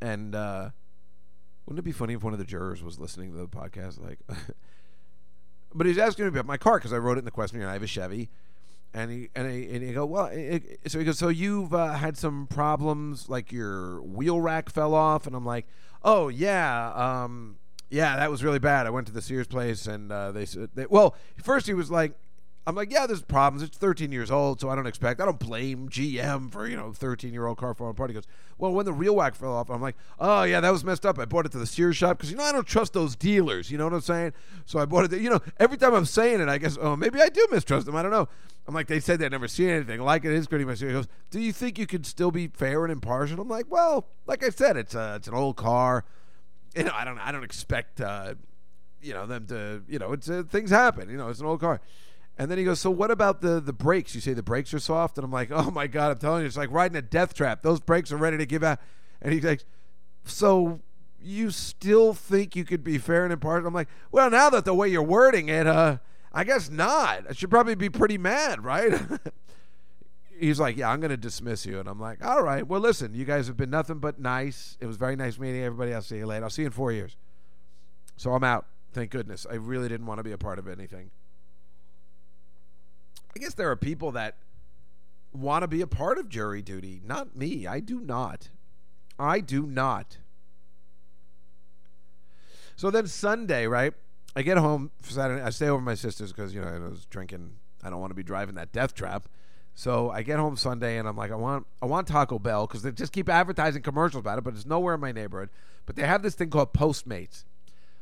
and 0.00 0.34
uh, 0.34 0.70
wouldn't 1.66 1.80
it 1.80 1.82
be 1.84 1.92
funny 1.92 2.14
if 2.14 2.22
one 2.22 2.32
of 2.32 2.38
the 2.38 2.44
jurors 2.44 2.82
was 2.82 2.98
listening 2.98 3.32
to 3.32 3.38
the 3.38 3.48
podcast? 3.48 4.02
Like, 4.02 4.18
but 5.74 5.86
he's 5.86 5.98
asking 5.98 6.26
me 6.26 6.28
about 6.28 6.46
my 6.46 6.56
car 6.56 6.78
because 6.78 6.92
I 6.92 6.98
wrote 6.98 7.16
it 7.16 7.20
in 7.20 7.24
the 7.24 7.30
questionnaire. 7.30 7.68
I 7.68 7.74
have 7.74 7.82
a 7.82 7.86
Chevy, 7.86 8.30
and 8.94 9.10
he 9.10 9.30
and 9.34 9.50
he, 9.50 9.68
and 9.68 9.82
he 9.82 9.92
go 9.92 10.06
well. 10.06 10.26
It, 10.26 10.80
so 10.86 10.98
he 10.98 11.04
goes, 11.04 11.18
so 11.18 11.28
you've 11.28 11.74
uh, 11.74 11.94
had 11.94 12.16
some 12.16 12.46
problems, 12.46 13.28
like 13.28 13.52
your 13.52 14.00
wheel 14.02 14.40
rack 14.40 14.70
fell 14.70 14.94
off, 14.94 15.26
and 15.26 15.34
I'm 15.34 15.44
like, 15.44 15.66
oh 16.04 16.28
yeah, 16.28 16.92
um, 16.94 17.56
yeah, 17.90 18.16
that 18.16 18.30
was 18.30 18.42
really 18.42 18.58
bad. 18.58 18.86
I 18.86 18.90
went 18.90 19.06
to 19.08 19.12
the 19.12 19.22
Sears 19.22 19.46
place, 19.46 19.86
and 19.86 20.10
uh, 20.10 20.32
they 20.32 20.44
said, 20.44 20.70
they, 20.74 20.86
well, 20.86 21.14
first 21.42 21.66
he 21.66 21.74
was 21.74 21.90
like, 21.90 22.12
I'm 22.66 22.74
like, 22.74 22.90
yeah, 22.90 23.06
there's 23.06 23.22
problems. 23.22 23.62
It's 23.62 23.78
13 23.78 24.10
years 24.10 24.28
old, 24.28 24.60
so 24.60 24.68
I 24.68 24.74
don't 24.74 24.88
expect. 24.88 25.20
I 25.20 25.24
don't 25.24 25.38
blame 25.38 25.88
GM 25.88 26.50
for 26.50 26.66
you 26.66 26.76
know 26.76 26.92
13 26.92 27.32
year 27.32 27.46
old 27.46 27.58
car 27.58 27.74
falling 27.74 27.92
apart. 27.92 28.10
He 28.10 28.14
goes, 28.14 28.26
well, 28.58 28.72
when 28.72 28.84
the 28.84 28.92
real 28.92 29.14
whack 29.14 29.36
fell 29.36 29.52
off, 29.52 29.70
I'm 29.70 29.80
like, 29.80 29.94
oh 30.18 30.42
yeah, 30.42 30.60
that 30.60 30.70
was 30.70 30.84
messed 30.84 31.06
up. 31.06 31.18
I 31.18 31.26
bought 31.26 31.46
it 31.46 31.52
to 31.52 31.58
the 31.58 31.66
Sears 31.66 31.96
shop 31.96 32.16
because 32.16 32.30
you 32.30 32.36
know 32.36 32.42
I 32.42 32.50
don't 32.50 32.66
trust 32.66 32.92
those 32.92 33.14
dealers. 33.14 33.70
You 33.70 33.78
know 33.78 33.84
what 33.84 33.92
I'm 33.92 34.00
saying? 34.00 34.32
So 34.64 34.80
I 34.80 34.84
bought 34.84 35.04
it. 35.04 35.08
To, 35.08 35.20
you 35.20 35.30
know, 35.30 35.40
every 35.60 35.76
time 35.76 35.94
I'm 35.94 36.06
saying 36.06 36.40
it, 36.40 36.48
I 36.48 36.58
guess, 36.58 36.76
oh, 36.80 36.96
maybe 36.96 37.20
I 37.20 37.28
do 37.28 37.46
mistrust 37.52 37.86
them. 37.86 37.94
I 37.94 38.02
don't 38.02 38.10
know. 38.10 38.28
I'm 38.66 38.74
like, 38.74 38.88
they 38.88 38.98
said 38.98 39.20
they'd 39.20 39.30
never 39.30 39.46
seen 39.46 39.68
anything 39.68 40.00
like 40.00 40.24
it. 40.24 40.32
Is 40.32 40.48
pretty 40.48 40.64
much. 40.64 40.80
He 40.80 40.88
goes, 40.88 41.06
do 41.30 41.38
you 41.38 41.52
think 41.52 41.78
you 41.78 41.86
could 41.86 42.04
still 42.04 42.32
be 42.32 42.48
fair 42.48 42.84
and 42.84 42.90
impartial? 42.90 43.40
I'm 43.40 43.48
like, 43.48 43.66
well, 43.70 44.08
like 44.26 44.44
I 44.44 44.48
said, 44.48 44.76
it's 44.76 44.94
a, 44.96 45.14
it's 45.14 45.28
an 45.28 45.34
old 45.34 45.56
car. 45.56 46.04
You 46.74 46.84
know, 46.84 46.92
I 46.92 47.04
don't 47.04 47.18
I 47.18 47.30
don't 47.32 47.44
expect 47.44 48.00
uh, 48.00 48.34
you 49.00 49.14
know 49.14 49.26
them 49.26 49.46
to 49.46 49.82
you 49.88 49.98
know 49.98 50.12
it's 50.12 50.28
uh, 50.28 50.42
things 50.48 50.70
happen. 50.70 51.08
You 51.08 51.16
know, 51.16 51.28
it's 51.28 51.40
an 51.40 51.46
old 51.46 51.60
car. 51.60 51.80
And 52.38 52.50
then 52.50 52.58
he 52.58 52.64
goes, 52.64 52.80
"So 52.80 52.90
what 52.90 53.10
about 53.10 53.40
the 53.40 53.60
the 53.60 53.72
brakes? 53.72 54.14
You 54.14 54.20
say 54.20 54.34
the 54.34 54.42
brakes 54.42 54.74
are 54.74 54.78
soft?" 54.78 55.16
And 55.16 55.24
I'm 55.24 55.32
like, 55.32 55.50
"Oh 55.50 55.70
my 55.70 55.86
god, 55.86 56.12
I'm 56.12 56.18
telling 56.18 56.42
you, 56.42 56.46
it's 56.46 56.56
like 56.56 56.70
riding 56.70 56.96
a 56.96 57.02
death 57.02 57.34
trap. 57.34 57.62
Those 57.62 57.80
brakes 57.80 58.12
are 58.12 58.16
ready 58.16 58.36
to 58.36 58.46
give 58.46 58.62
out." 58.62 58.78
And 59.22 59.32
he's 59.32 59.44
like, 59.44 59.64
"So 60.24 60.80
you 61.18 61.50
still 61.50 62.12
think 62.12 62.54
you 62.54 62.64
could 62.64 62.84
be 62.84 62.98
fair 62.98 63.24
and 63.24 63.32
impartial?" 63.32 63.68
I'm 63.68 63.74
like, 63.74 63.88
"Well, 64.12 64.30
now 64.30 64.50
that 64.50 64.64
the 64.66 64.74
way 64.74 64.88
you're 64.88 65.02
wording 65.02 65.48
it, 65.48 65.66
uh, 65.66 65.98
I 66.36 66.44
guess 66.44 66.68
not. 66.68 67.24
I 67.30 67.32
should 67.32 67.48
probably 67.48 67.76
be 67.76 67.88
pretty 67.88 68.18
mad, 68.18 68.62
right? 68.62 68.92
He's 70.38 70.60
like, 70.60 70.76
yeah, 70.76 70.90
I'm 70.90 71.00
going 71.00 71.10
to 71.10 71.16
dismiss 71.16 71.64
you. 71.64 71.80
And 71.80 71.88
I'm 71.88 71.98
like, 71.98 72.22
all 72.22 72.42
right. 72.42 72.66
Well, 72.66 72.78
listen, 72.78 73.14
you 73.14 73.24
guys 73.24 73.46
have 73.46 73.56
been 73.56 73.70
nothing 73.70 74.00
but 74.00 74.20
nice. 74.20 74.76
It 74.78 74.84
was 74.84 74.98
very 74.98 75.16
nice 75.16 75.38
meeting 75.38 75.62
everybody. 75.62 75.94
I'll 75.94 76.02
see 76.02 76.18
you 76.18 76.26
later. 76.26 76.44
I'll 76.44 76.50
see 76.50 76.60
you 76.60 76.66
in 76.66 76.72
four 76.72 76.92
years. 76.92 77.16
So 78.18 78.34
I'm 78.34 78.44
out. 78.44 78.66
Thank 78.92 79.12
goodness. 79.12 79.46
I 79.50 79.54
really 79.54 79.88
didn't 79.88 80.04
want 80.04 80.18
to 80.18 80.24
be 80.24 80.32
a 80.32 80.36
part 80.36 80.58
of 80.58 80.68
anything. 80.68 81.10
I 83.36 83.38
guess 83.38 83.52
there 83.52 83.70
are 83.70 83.76
people 83.76 84.12
that 84.12 84.36
want 85.30 85.62
to 85.62 85.68
be 85.68 85.82
a 85.82 85.86
part 85.86 86.16
of 86.16 86.30
jury 86.30 86.62
duty. 86.62 87.02
Not 87.04 87.36
me. 87.36 87.66
I 87.66 87.80
do 87.80 88.00
not. 88.00 88.48
I 89.18 89.40
do 89.40 89.66
not. 89.66 90.16
So 92.76 92.90
then 92.90 93.06
Sunday, 93.06 93.66
right? 93.66 93.92
I 94.34 94.40
get 94.40 94.56
home 94.56 94.90
for 95.02 95.10
Saturday. 95.10 95.42
I 95.42 95.50
stay 95.50 95.68
over 95.68 95.82
my 95.82 95.94
sister's 95.94 96.32
because 96.32 96.54
you 96.54 96.62
know 96.62 96.68
I 96.68 96.78
was 96.78 97.04
drinking. 97.04 97.56
I 97.84 97.90
don't 97.90 98.00
want 98.00 98.10
to 98.10 98.14
be 98.14 98.22
driving 98.22 98.54
that 98.54 98.72
death 98.72 98.94
trap. 98.94 99.28
So 99.74 100.08
I 100.08 100.22
get 100.22 100.38
home 100.38 100.56
Sunday 100.56 100.96
and 100.96 101.06
I'm 101.06 101.18
like, 101.18 101.30
I 101.30 101.36
want 101.36 101.66
I 101.82 101.86
want 101.86 102.08
Taco 102.08 102.38
Bell 102.38 102.66
because 102.66 102.80
they 102.80 102.90
just 102.90 103.12
keep 103.12 103.28
advertising 103.28 103.82
commercials 103.82 104.20
about 104.20 104.38
it, 104.38 104.44
but 104.44 104.54
it's 104.54 104.64
nowhere 104.64 104.94
in 104.94 105.00
my 105.00 105.12
neighborhood. 105.12 105.50
But 105.84 105.96
they 105.96 106.06
have 106.06 106.22
this 106.22 106.34
thing 106.34 106.48
called 106.48 106.72
Postmates, 106.72 107.44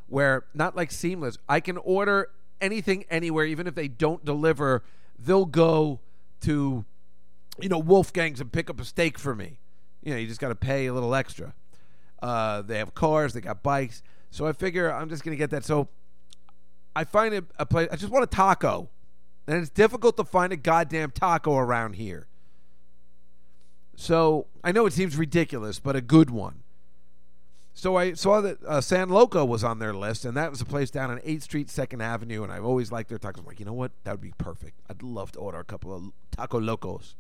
where 0.07 0.45
not 0.55 0.77
like 0.77 0.93
Seamless, 0.93 1.39
I 1.49 1.59
can 1.59 1.77
order 1.79 2.31
anything 2.61 3.05
anywhere, 3.11 3.47
even 3.47 3.67
if 3.67 3.75
they 3.75 3.89
don't 3.89 4.25
deliver. 4.25 4.85
They'll 5.19 5.47
go 5.47 6.01
to, 6.43 6.85
you 7.61 7.69
know, 7.69 7.79
Wolfgang's 7.79 8.41
and 8.41 8.51
pick 8.53 8.69
up 8.69 8.81
a 8.81 8.85
steak 8.85 9.19
for 9.19 9.35
me. 9.35 9.59
You 10.03 10.13
know, 10.13 10.19
you 10.19 10.27
just 10.27 10.41
got 10.41 10.49
to 10.49 10.55
pay 10.55 10.87
a 10.87 10.93
little 10.93 11.15
extra. 11.15 11.55
Uh, 12.23 12.63
they 12.63 12.79
have 12.79 12.95
cars, 12.95 13.35
they 13.35 13.41
got 13.41 13.63
bikes. 13.63 14.03
So 14.35 14.49
I 14.49 14.53
figure 14.53 14.93
I'm 14.93 15.09
just 15.09 15.23
gonna 15.23 15.37
get 15.37 15.51
that. 15.51 15.65
So 15.65 15.87
I 16.97 17.05
find 17.05 17.33
a, 17.33 17.45
a 17.57 17.65
place. 17.65 17.89
I 17.93 17.95
just 17.95 18.11
want 18.11 18.25
a 18.25 18.27
taco, 18.27 18.91
and 19.47 19.59
it's 19.59 19.71
difficult 19.71 20.17
to 20.17 20.25
find 20.25 20.53
a 20.53 20.57
goddamn 20.57 21.13
taco 21.13 21.57
around 21.57 21.95
here. 21.95 22.27
So 23.95 24.49
I 24.65 24.73
know 24.73 24.87
it 24.87 24.93
seems 24.93 25.17
ridiculous, 25.17 25.79
but 25.79 25.95
a 25.95 26.01
good 26.01 26.31
one. 26.31 26.64
So 27.77 27.97
I 27.97 28.13
saw 28.13 28.41
that 28.41 28.63
uh, 28.65 28.81
San 28.81 29.09
Loco 29.09 29.45
was 29.45 29.65
on 29.65 29.81
their 29.81 29.93
list, 29.93 30.25
and 30.25 30.37
that 30.37 30.51
was 30.51 30.61
a 30.61 30.65
place 30.65 30.93
down 30.93 31.11
on 31.11 31.19
8th 31.19 31.43
Street, 31.43 31.67
2nd 31.67 32.01
Avenue, 32.01 32.45
and 32.45 32.53
I've 32.53 32.65
always 32.65 32.93
liked 32.93 33.09
their 33.09 33.19
tacos. 33.19 33.41
I'm 33.41 33.47
like, 33.47 33.59
you 33.59 33.67
know 33.67 33.73
what? 33.73 33.91
That 34.05 34.13
would 34.13 34.21
be 34.21 34.33
perfect. 34.39 34.81
I'd 34.89 35.03
love 35.03 35.33
to 35.33 35.41
order 35.41 35.59
a 35.59 35.65
couple 35.65 35.93
of 35.93 36.13
taco 36.31 36.61
locos 36.61 37.17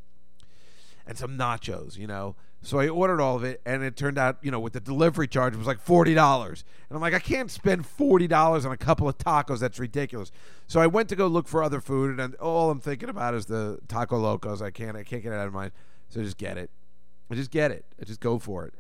and 1.07 1.18
some 1.18 1.36
nachos, 1.36 1.96
you 1.96 2.07
know. 2.07 2.36
So 2.62 2.78
I 2.78 2.88
ordered 2.88 3.20
all 3.20 3.36
of 3.36 3.44
it, 3.44 3.61
and 3.66 3.82
it 3.82 3.96
turned 3.96 4.16
out, 4.16 4.38
you 4.40 4.50
know, 4.50 4.61
with 4.61 4.72
the 4.72 4.80
delivery 4.80 5.28
charge, 5.28 5.55
it 5.55 5.59
was 5.59 5.66
like 5.66 5.80
forty 5.80 6.14
dollars. 6.14 6.64
And 6.88 6.96
I'm 6.96 7.02
like, 7.02 7.12
I 7.12 7.18
can't 7.18 7.50
spend 7.50 7.84
forty 7.84 8.26
dollars 8.26 8.64
on 8.64 8.72
a 8.72 8.76
couple 8.76 9.09
of 9.09 9.18
tacos. 9.18 9.59
That's 9.59 9.78
ridiculous. 9.78 10.30
So 10.66 10.80
I 10.80 10.86
went 10.86 11.09
to 11.11 11.16
go 11.16 11.26
look 11.26 11.46
for 11.46 11.62
other 11.62 11.80
food, 11.80 12.18
and 12.18 12.34
all 12.36 12.70
I'm 12.70 12.80
thinking 12.80 13.09
about 13.09 13.34
is 13.34 13.46
the 13.46 13.80
taco 13.88 14.18
locos. 14.18 14.62
I 14.62 14.70
can't, 14.70 14.96
I 14.96 15.02
can't 15.02 15.22
get 15.22 15.32
it 15.32 15.36
out 15.36 15.46
of 15.46 15.52
my 15.52 15.62
mind. 15.62 15.72
So 16.09 16.22
just 16.22 16.38
get 16.38 16.57
it. 16.57 16.70
I 17.30 17.34
just 17.34 17.50
get 17.50 17.70
it. 17.70 17.84
I 18.00 18.05
just 18.05 18.20
go 18.20 18.38
for 18.38 18.64
it. 18.66 18.74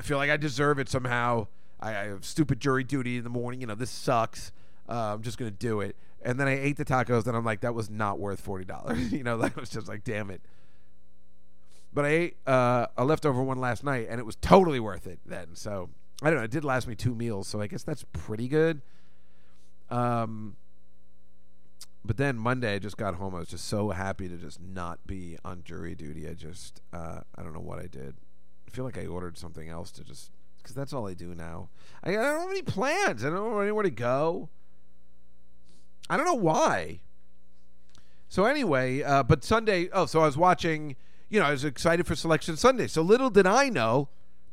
I 0.00 0.02
feel 0.02 0.16
like 0.16 0.30
I 0.30 0.38
deserve 0.38 0.78
it 0.78 0.88
somehow. 0.88 1.46
I, 1.78 1.90
I 1.90 2.04
have 2.06 2.24
stupid 2.24 2.58
jury 2.58 2.84
duty 2.84 3.18
in 3.18 3.22
the 3.22 3.28
morning. 3.28 3.60
You 3.60 3.66
know, 3.66 3.74
this 3.74 3.90
sucks. 3.90 4.50
Uh, 4.88 5.12
I'm 5.12 5.20
just 5.20 5.36
gonna 5.36 5.50
do 5.50 5.82
it. 5.82 5.94
And 6.22 6.40
then 6.40 6.48
I 6.48 6.58
ate 6.58 6.78
the 6.78 6.86
tacos, 6.86 7.26
and 7.26 7.36
I'm 7.36 7.44
like, 7.44 7.60
that 7.60 7.74
was 7.74 7.90
not 7.90 8.18
worth 8.18 8.40
forty 8.40 8.64
dollars. 8.64 9.12
you 9.12 9.22
know, 9.22 9.36
that 9.36 9.54
was 9.56 9.68
just 9.68 9.88
like, 9.88 10.02
damn 10.02 10.30
it. 10.30 10.40
But 11.92 12.06
I 12.06 12.08
ate 12.08 12.36
uh, 12.46 12.86
a 12.96 13.04
leftover 13.04 13.42
one 13.42 13.58
last 13.58 13.84
night, 13.84 14.06
and 14.08 14.18
it 14.18 14.24
was 14.24 14.36
totally 14.36 14.80
worth 14.80 15.06
it 15.06 15.18
then. 15.26 15.48
So 15.52 15.90
I 16.22 16.30
don't 16.30 16.38
know. 16.38 16.44
It 16.44 16.50
did 16.50 16.64
last 16.64 16.88
me 16.88 16.94
two 16.94 17.14
meals, 17.14 17.46
so 17.46 17.60
I 17.60 17.66
guess 17.66 17.82
that's 17.82 18.06
pretty 18.14 18.48
good. 18.48 18.80
Um, 19.90 20.56
but 22.06 22.16
then 22.16 22.38
Monday, 22.38 22.76
I 22.76 22.78
just 22.78 22.96
got 22.96 23.16
home. 23.16 23.34
I 23.34 23.40
was 23.40 23.48
just 23.48 23.66
so 23.66 23.90
happy 23.90 24.28
to 24.30 24.38
just 24.38 24.62
not 24.62 25.06
be 25.06 25.36
on 25.44 25.62
jury 25.62 25.94
duty. 25.94 26.26
I 26.26 26.32
just, 26.32 26.80
uh, 26.90 27.20
I 27.36 27.42
don't 27.42 27.52
know 27.52 27.60
what 27.60 27.78
I 27.78 27.86
did. 27.86 28.14
I 28.70 28.76
feel 28.76 28.84
like 28.84 28.98
I 28.98 29.06
ordered 29.06 29.36
something 29.36 29.68
else 29.68 29.90
to 29.92 30.04
just, 30.04 30.30
because 30.62 30.76
that's 30.76 30.92
all 30.92 31.08
I 31.08 31.14
do 31.14 31.34
now. 31.34 31.70
I, 32.04 32.10
I 32.10 32.14
don't 32.14 32.40
have 32.40 32.50
any 32.50 32.62
plans. 32.62 33.24
I 33.24 33.30
don't 33.30 33.50
know 33.50 33.60
anywhere 33.60 33.82
to 33.82 33.90
go. 33.90 34.48
I 36.08 36.16
don't 36.16 36.26
know 36.26 36.34
why. 36.34 37.00
So 38.28 38.44
anyway, 38.44 39.02
uh, 39.02 39.24
but 39.24 39.42
Sunday. 39.42 39.88
Oh, 39.92 40.06
so 40.06 40.20
I 40.20 40.26
was 40.26 40.36
watching. 40.36 40.94
You 41.28 41.40
know, 41.40 41.46
I 41.46 41.52
was 41.52 41.64
excited 41.64 42.06
for 42.06 42.14
Selection 42.14 42.56
Sunday. 42.56 42.86
So 42.86 43.02
little 43.02 43.30
did 43.30 43.46
I 43.46 43.68
know, 43.68 44.08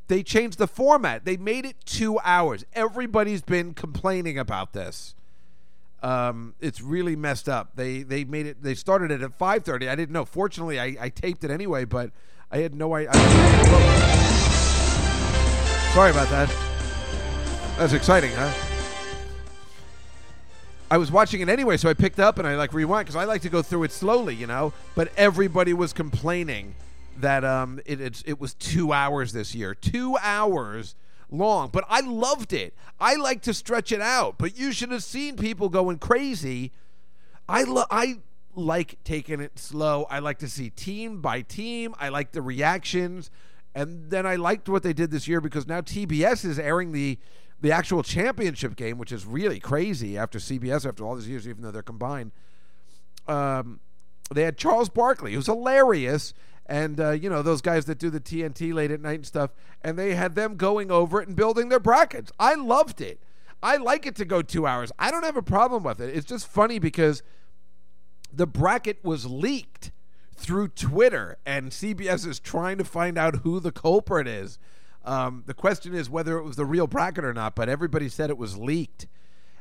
they 0.07 0.23
changed 0.23 0.57
the 0.57 0.67
format. 0.67 1.25
They 1.25 1.37
made 1.37 1.65
it 1.65 1.75
two 1.85 2.19
hours. 2.19 2.65
Everybody's 2.73 3.41
been 3.41 3.73
complaining 3.73 4.37
about 4.37 4.73
this. 4.73 5.15
Um, 6.03 6.53
it's 6.59 6.81
really 6.81 7.15
messed 7.15 7.49
up. 7.49 7.75
They 7.75 8.03
they 8.03 8.23
made 8.23 8.45
it. 8.45 8.63
They 8.63 8.75
started 8.75 9.11
it 9.11 9.21
at 9.21 9.37
five 9.37 9.63
thirty. 9.63 9.89
I 9.89 9.95
didn't 9.95 10.13
know. 10.13 10.25
Fortunately, 10.25 10.79
I, 10.79 10.95
I 10.99 11.09
taped 11.09 11.43
it 11.43 11.51
anyway, 11.51 11.85
but 11.85 12.11
I 12.51 12.59
had 12.59 12.73
no 12.73 12.95
idea. 12.95 13.13
Sorry 15.93 16.11
about 16.11 16.29
that. 16.29 16.53
That's 17.77 17.93
exciting, 17.93 18.31
huh? 18.33 18.51
I 20.89 20.97
was 20.97 21.11
watching 21.11 21.41
it 21.41 21.49
anyway, 21.49 21.75
so 21.75 21.89
I 21.89 21.93
picked 21.93 22.19
up 22.19 22.39
and 22.39 22.47
I 22.47 22.55
like 22.55 22.73
rewind 22.73 23.05
because 23.05 23.17
I 23.17 23.25
like 23.25 23.41
to 23.41 23.49
go 23.49 23.61
through 23.61 23.83
it 23.83 23.91
slowly, 23.91 24.33
you 24.35 24.47
know. 24.47 24.71
But 24.95 25.11
everybody 25.17 25.73
was 25.73 25.91
complaining 25.91 26.75
that 27.19 27.43
um, 27.43 27.81
it, 27.85 27.99
it's, 27.99 28.23
it 28.25 28.39
was 28.39 28.53
two 28.53 28.93
hours 28.93 29.33
this 29.33 29.53
year, 29.53 29.75
two 29.75 30.17
hours 30.21 30.95
long. 31.29 31.69
But 31.73 31.83
I 31.89 31.99
loved 31.99 32.53
it. 32.53 32.73
I 32.99 33.15
like 33.15 33.41
to 33.43 33.53
stretch 33.53 33.91
it 33.91 33.99
out, 34.01 34.37
but 34.37 34.57
you 34.57 34.71
should 34.71 34.91
have 34.91 35.03
seen 35.03 35.35
people 35.35 35.67
going 35.67 35.97
crazy. 35.99 36.71
I 37.49 37.63
lo- 37.63 37.85
I 37.91 38.19
like 38.57 38.97
taking 39.03 39.39
it 39.39 39.59
slow. 39.59 40.05
I 40.09 40.19
like 40.19 40.39
to 40.39 40.49
see 40.49 40.69
team 40.69 41.21
by 41.21 41.41
team. 41.41 41.93
I 41.99 42.09
like 42.09 42.31
the 42.31 42.41
reactions, 42.41 43.29
and 43.75 44.09
then 44.09 44.25
I 44.25 44.35
liked 44.35 44.67
what 44.67 44.83
they 44.83 44.93
did 44.93 45.11
this 45.11 45.27
year 45.27 45.39
because 45.39 45.67
now 45.67 45.81
TBS 45.81 46.43
is 46.43 46.59
airing 46.59 46.91
the 46.91 47.19
the 47.59 47.71
actual 47.71 48.03
championship 48.03 48.75
game, 48.75 48.97
which 48.97 49.11
is 49.11 49.25
really 49.25 49.59
crazy 49.59 50.17
after 50.17 50.37
CBS 50.37 50.87
after 50.87 51.05
all 51.05 51.15
these 51.15 51.27
years, 51.29 51.47
even 51.47 51.63
though 51.63 51.71
they're 51.71 51.81
combined. 51.81 52.31
Um, 53.27 53.79
they 54.31 54.43
had 54.43 54.57
Charles 54.57 54.89
Barkley, 54.89 55.33
who's 55.33 55.47
hilarious, 55.47 56.33
and 56.65 56.99
uh, 56.99 57.11
you 57.11 57.29
know 57.29 57.41
those 57.41 57.61
guys 57.61 57.85
that 57.85 57.99
do 57.99 58.09
the 58.09 58.19
TNT 58.19 58.73
late 58.73 58.91
at 58.91 59.01
night 59.01 59.15
and 59.15 59.25
stuff, 59.25 59.51
and 59.83 59.97
they 59.97 60.15
had 60.15 60.35
them 60.35 60.55
going 60.55 60.91
over 60.91 61.21
it 61.21 61.27
and 61.27 61.37
building 61.37 61.69
their 61.69 61.79
brackets. 61.79 62.31
I 62.39 62.55
loved 62.55 63.01
it. 63.01 63.21
I 63.61 63.77
like 63.77 64.05
it 64.05 64.15
to 64.15 64.25
go 64.25 64.41
two 64.41 64.67
hours. 64.67 64.91
I 64.99 65.09
don't 65.11 65.23
have 65.23 65.37
a 65.37 65.41
problem 65.41 65.83
with 65.83 65.99
it. 65.99 66.15
It's 66.15 66.27
just 66.27 66.47
funny 66.47 66.79
because 66.79 67.23
the 68.31 68.47
bracket 68.47 69.03
was 69.03 69.25
leaked 69.25 69.91
through 70.35 70.69
Twitter, 70.69 71.37
and 71.45 71.71
CBS 71.71 72.27
is 72.27 72.39
trying 72.39 72.77
to 72.77 72.83
find 72.83 73.17
out 73.17 73.37
who 73.37 73.59
the 73.59 73.71
culprit 73.71 74.27
is. 74.27 74.59
Um, 75.03 75.43
the 75.45 75.53
question 75.53 75.95
is 75.95 76.09
whether 76.09 76.37
it 76.37 76.43
was 76.43 76.57
the 76.57 76.65
real 76.65 76.85
bracket 76.87 77.25
or 77.25 77.33
not, 77.33 77.55
but 77.55 77.69
everybody 77.69 78.09
said 78.09 78.29
it 78.29 78.37
was 78.37 78.57
leaked. 78.57 79.07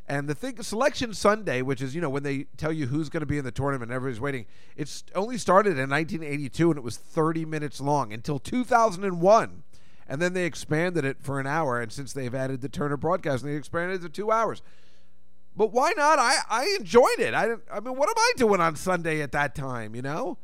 And 0.09 0.29
the 0.29 0.35
thing, 0.35 0.63
Selection 0.63 1.15
Sunday, 1.15 1.63
which 1.63 1.83
is 1.83 1.95
you 1.95 2.01
know 2.01 2.11
when 2.11 2.23
they 2.23 2.47
tell 2.57 2.73
you 2.73 2.87
who's 2.87 3.09
going 3.09 3.21
to 3.21 3.27
be 3.27 3.39
in 3.39 3.45
the 3.45 3.51
tournament, 3.51 3.91
everybody's 3.91 4.21
waiting. 4.21 4.47
It's 4.77 5.03
only 5.15 5.39
started 5.39 5.79
in 5.79 5.91
1982, 5.91 6.71
and 6.71 6.79
it 6.79 6.85
was 6.85 6.97
30 6.97 7.45
minutes 7.45 7.81
long 7.81 8.13
until 8.13 8.39
2001, 8.39 9.63
and 10.09 10.23
then 10.23 10.33
they 10.33 10.45
expanded 10.45 11.05
it 11.05 11.17
for 11.21 11.41
an 11.41 11.47
hour. 11.47 11.81
And 11.81 11.91
since 11.91 12.13
they've 12.13 12.35
added 12.35 12.61
the 12.61 12.69
Turner 12.69 12.97
broadcast, 12.97 13.43
they 13.43 13.55
expanded 13.55 14.01
it 14.01 14.03
to 14.07 14.09
two 14.09 14.31
hours. 14.31 14.63
But 15.57 15.73
why 15.73 15.93
not? 15.97 16.19
I 16.19 16.37
I 16.51 16.77
enjoyed 16.79 17.19
it. 17.19 17.33
I 17.33 17.55
I 17.73 17.81
mean, 17.81 17.97
what 17.97 18.09
am 18.09 18.15
I 18.17 18.33
doing 18.37 18.61
on 18.61 18.77
Sunday 18.77 19.23
at 19.23 19.33
that 19.33 19.55
time? 19.55 19.95
You 19.95 20.03
know. 20.03 20.39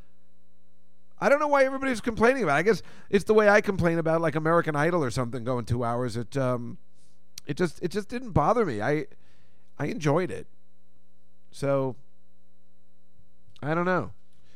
I 1.21 1.29
don't 1.29 1.39
know 1.39 1.47
why 1.47 1.63
everybody's 1.65 2.01
complaining 2.01 2.43
about. 2.43 2.57
It. 2.57 2.59
I 2.59 2.63
guess 2.63 2.83
it's 3.09 3.25
the 3.25 3.35
way 3.35 3.49
I 3.49 3.61
complain 3.61 3.99
about 3.99 4.21
like 4.21 4.35
American 4.35 4.75
Idol 4.75 5.05
or 5.05 5.11
something 5.11 5.45
going 5.45 5.67
two 5.67 5.85
hours. 5.85 6.17
It 6.17 6.37
um, 6.37 6.79
it 7.47 7.57
just 7.57 7.81
it 7.81 7.93
just 7.93 8.09
didn't 8.09 8.31
bother 8.31 8.67
me. 8.67 8.83
I 8.83 9.07
I 9.79 9.87
enjoyed 9.87 10.31
it. 10.33 10.49
So 11.53 11.95
I 13.63 13.75
don't 13.75 13.85
know. 13.85 14.13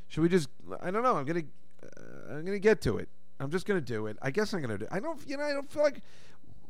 Should 0.09 0.23
we 0.23 0.29
just? 0.29 0.49
I 0.81 0.91
don't 0.91 1.03
know. 1.03 1.17
I'm 1.17 1.25
gonna 1.25 1.45
uh, 1.83 2.35
I'm 2.35 2.45
gonna 2.45 2.59
get 2.59 2.81
to 2.83 2.99
it. 2.99 3.09
I'm 3.39 3.51
just 3.51 3.67
gonna 3.67 3.81
do 3.81 4.07
it. 4.07 4.17
I 4.23 4.31
guess 4.31 4.53
I'm 4.53 4.61
gonna 4.61 4.79
do. 4.79 4.87
It. 4.87 4.91
I 4.91 5.01
don't. 5.01 5.21
You 5.29 5.37
know. 5.37 5.45
I 5.45 5.53
don't 5.53 5.71
feel 5.71 5.83
like. 5.83 6.01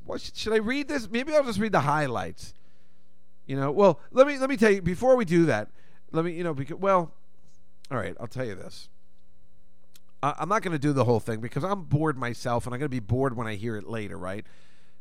What 0.04 0.20
should, 0.20 0.36
should 0.36 0.52
I 0.52 0.58
read 0.58 0.88
this? 0.88 1.10
Maybe 1.10 1.34
I'll 1.34 1.42
just 1.42 1.58
read 1.58 1.72
the 1.72 1.80
highlights. 1.80 2.54
You 3.46 3.56
know. 3.56 3.70
Well, 3.70 4.00
let 4.12 4.26
me 4.26 4.38
let 4.38 4.50
me 4.50 4.56
tell 4.56 4.70
you 4.70 4.82
before 4.82 5.16
we 5.16 5.24
do 5.24 5.46
that. 5.46 5.68
Let 6.12 6.24
me. 6.24 6.32
You 6.32 6.44
know. 6.44 6.54
Because 6.54 6.78
well. 6.78 7.12
All 7.90 7.98
right. 7.98 8.16
I'll 8.18 8.26
tell 8.26 8.44
you 8.44 8.54
this. 8.54 8.88
I'm 10.22 10.48
not 10.48 10.62
going 10.62 10.72
to 10.72 10.78
do 10.78 10.92
the 10.92 11.04
whole 11.04 11.20
thing 11.20 11.40
because 11.40 11.62
I'm 11.62 11.82
bored 11.82 12.16
myself, 12.16 12.66
and 12.66 12.74
I'm 12.74 12.80
going 12.80 12.86
to 12.86 12.94
be 12.94 13.00
bored 13.00 13.36
when 13.36 13.46
I 13.46 13.54
hear 13.54 13.76
it 13.76 13.86
later, 13.86 14.16
right? 14.16 14.44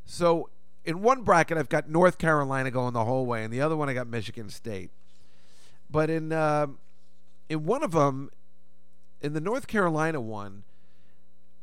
So, 0.05 0.49
in 0.83 1.01
one 1.01 1.23
bracket, 1.23 1.57
I've 1.57 1.69
got 1.69 1.89
North 1.89 2.17
Carolina 2.17 2.69
going 2.69 2.93
the 2.93 3.05
whole 3.05 3.25
way, 3.25 3.43
and 3.43 3.51
the 3.51 3.61
other 3.61 3.75
one 3.75 3.89
I 3.89 3.93
got 3.93 4.07
Michigan 4.07 4.49
State. 4.49 4.91
But 5.89 6.09
in 6.09 6.31
uh, 6.31 6.67
in 7.49 7.65
one 7.65 7.83
of 7.83 7.91
them, 7.91 8.29
in 9.21 9.33
the 9.33 9.41
North 9.41 9.67
Carolina 9.67 10.21
one, 10.21 10.63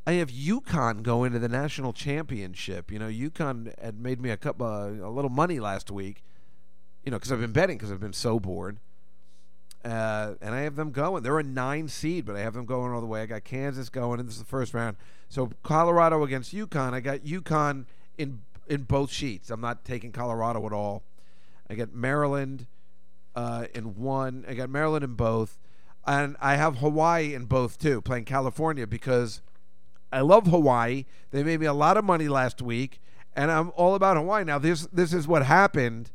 I 0.06 0.12
have 0.12 0.30
UConn 0.30 1.02
going 1.02 1.32
to 1.32 1.38
the 1.38 1.48
national 1.48 1.92
championship. 1.92 2.90
You 2.90 2.98
know, 2.98 3.08
UConn 3.08 3.78
had 3.80 4.00
made 4.00 4.20
me 4.20 4.30
a 4.30 4.36
couple 4.36 4.66
uh, 4.66 4.88
a 5.06 5.10
little 5.10 5.30
money 5.30 5.60
last 5.60 5.90
week, 5.90 6.24
you 7.04 7.10
know, 7.10 7.18
because 7.18 7.32
I've 7.32 7.40
been 7.40 7.52
betting 7.52 7.76
because 7.76 7.92
I've 7.92 8.00
been 8.00 8.12
so 8.12 8.38
bored. 8.38 8.78
Uh, 9.84 10.34
and 10.40 10.54
I 10.54 10.60
have 10.60 10.76
them 10.76 10.92
going. 10.92 11.24
They're 11.24 11.40
a 11.40 11.42
nine 11.42 11.88
seed, 11.88 12.24
but 12.24 12.36
I 12.36 12.40
have 12.40 12.54
them 12.54 12.66
going 12.66 12.92
all 12.92 13.00
the 13.00 13.06
way. 13.06 13.22
I 13.22 13.26
got 13.26 13.42
Kansas 13.42 13.88
going, 13.88 14.20
and 14.20 14.28
this 14.28 14.36
is 14.36 14.40
the 14.40 14.46
first 14.46 14.74
round. 14.74 14.96
So 15.28 15.50
Colorado 15.64 16.22
against 16.22 16.54
UConn. 16.54 16.92
I 16.92 17.00
got 17.00 17.20
UConn 17.20 17.86
in 18.16 18.42
in 18.68 18.82
both 18.82 19.10
sheets. 19.10 19.50
I'm 19.50 19.60
not 19.60 19.84
taking 19.84 20.12
Colorado 20.12 20.64
at 20.66 20.72
all. 20.72 21.02
I 21.68 21.74
got 21.74 21.92
Maryland 21.92 22.66
uh, 23.34 23.66
in 23.74 23.96
one. 23.96 24.44
I 24.48 24.54
got 24.54 24.70
Maryland 24.70 25.04
in 25.04 25.14
both, 25.14 25.58
and 26.06 26.36
I 26.40 26.56
have 26.56 26.78
Hawaii 26.78 27.34
in 27.34 27.46
both 27.46 27.78
too. 27.78 28.00
Playing 28.00 28.24
California 28.24 28.86
because 28.86 29.40
I 30.12 30.20
love 30.20 30.46
Hawaii. 30.46 31.06
They 31.30 31.42
made 31.42 31.60
me 31.60 31.66
a 31.66 31.72
lot 31.72 31.96
of 31.96 32.04
money 32.04 32.28
last 32.28 32.62
week, 32.62 33.00
and 33.34 33.50
I'm 33.50 33.72
all 33.74 33.94
about 33.94 34.16
Hawaii 34.16 34.44
now. 34.44 34.58
This 34.58 34.86
this 34.92 35.12
is 35.12 35.26
what 35.26 35.44
happened, 35.46 36.10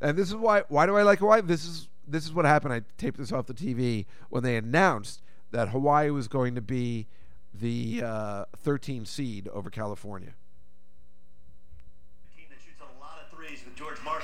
and 0.00 0.16
this 0.16 0.28
is 0.28 0.36
why. 0.36 0.62
Why 0.68 0.86
do 0.86 0.96
I 0.96 1.02
like 1.02 1.18
Hawaii? 1.18 1.40
This 1.42 1.64
is 1.64 1.88
this 2.06 2.24
is 2.24 2.32
what 2.32 2.44
happened. 2.44 2.74
I 2.74 2.82
taped 2.98 3.18
this 3.18 3.32
off 3.32 3.46
the 3.46 3.54
TV 3.54 4.06
when 4.28 4.42
they 4.42 4.56
announced 4.56 5.22
that 5.50 5.70
Hawaii 5.70 6.10
was 6.10 6.28
going 6.28 6.54
to 6.54 6.60
be 6.60 7.06
the 7.52 8.02
uh, 8.04 8.44
13 8.56 9.04
seed 9.04 9.48
over 9.48 9.70
California. 9.70 10.34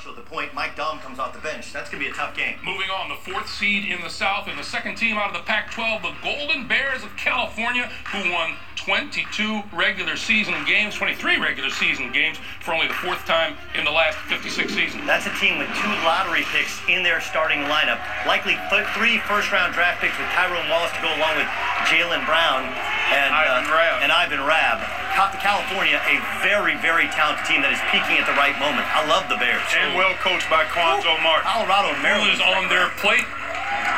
Marshall 0.06 0.20
at 0.20 0.24
the 0.24 0.34
point. 0.34 0.54
Mike 0.54 0.76
Dom 0.76 0.98
comes 1.00 1.18
off 1.18 1.32
the 1.32 1.40
bench. 1.40 1.72
That's 1.72 1.90
going 1.90 2.02
to 2.02 2.08
be 2.08 2.12
a 2.12 2.14
tough 2.14 2.36
game. 2.36 2.56
Moving 2.64 2.90
on, 2.90 3.08
the 3.08 3.16
fourth 3.16 3.48
seed 3.48 3.90
in 3.90 4.00
the 4.02 4.10
South 4.10 4.46
and 4.46 4.58
the 4.58 4.64
second 4.64 4.96
team 4.96 5.16
out 5.16 5.28
of 5.28 5.34
the 5.34 5.42
Pac 5.42 5.72
12, 5.72 6.02
the 6.02 6.14
Golden 6.22 6.68
Bears 6.68 7.02
of 7.02 7.16
California, 7.16 7.90
who 8.12 8.30
won 8.30 8.54
22 8.76 9.62
regular 9.72 10.16
season 10.16 10.54
games, 10.64 10.94
23 10.94 11.38
regular 11.38 11.70
season 11.70 12.12
games 12.12 12.38
for 12.60 12.72
only 12.72 12.86
the 12.86 12.94
fourth 12.94 13.24
time 13.26 13.56
in 13.74 13.84
the 13.84 13.90
last 13.90 14.16
56 14.30 14.72
seasons. 14.72 15.02
That's 15.06 15.26
a 15.26 15.34
team 15.40 15.58
with 15.58 15.68
two 15.74 15.94
lottery 16.06 16.44
picks 16.54 16.78
in 16.88 17.02
their 17.02 17.20
starting 17.20 17.66
lineup. 17.66 17.98
Likely 18.26 18.54
th- 18.70 18.86
three 18.94 19.18
first 19.26 19.50
round 19.50 19.74
draft 19.74 20.00
picks 20.00 20.16
with 20.18 20.28
Tyrone 20.38 20.68
Wallace 20.70 20.92
to 20.92 21.02
go 21.02 21.10
along 21.18 21.36
with 21.36 21.50
Jaylen 21.90 22.24
Brown 22.26 22.70
and 23.12 23.30
Ivan 23.34 23.70
uh, 23.70 23.74
Rabb. 23.74 24.02
and 24.02 24.10
Ivan 24.10 24.42
Rabb. 24.42 24.82
Ca- 25.14 25.38
California, 25.40 25.96
a 26.04 26.18
very, 26.44 26.76
very 26.82 27.06
talented 27.14 27.46
team 27.46 27.62
that 27.62 27.72
is 27.72 27.80
peaking 27.88 28.18
at 28.20 28.26
the 28.28 28.36
right 28.36 28.56
moment. 28.60 28.84
I 28.92 29.06
love 29.06 29.28
the 29.32 29.38
Bears. 29.40 29.62
And 29.72 29.96
well 29.96 30.12
coached 30.20 30.50
by 30.50 30.64
Cuonzo 30.68 31.16
Martin. 31.22 31.46
Colorado 31.48 31.94
and 31.94 32.02
Maryland 32.02 32.34
is 32.34 32.42
on 32.42 32.68
their 32.68 32.90
plate 33.00 33.24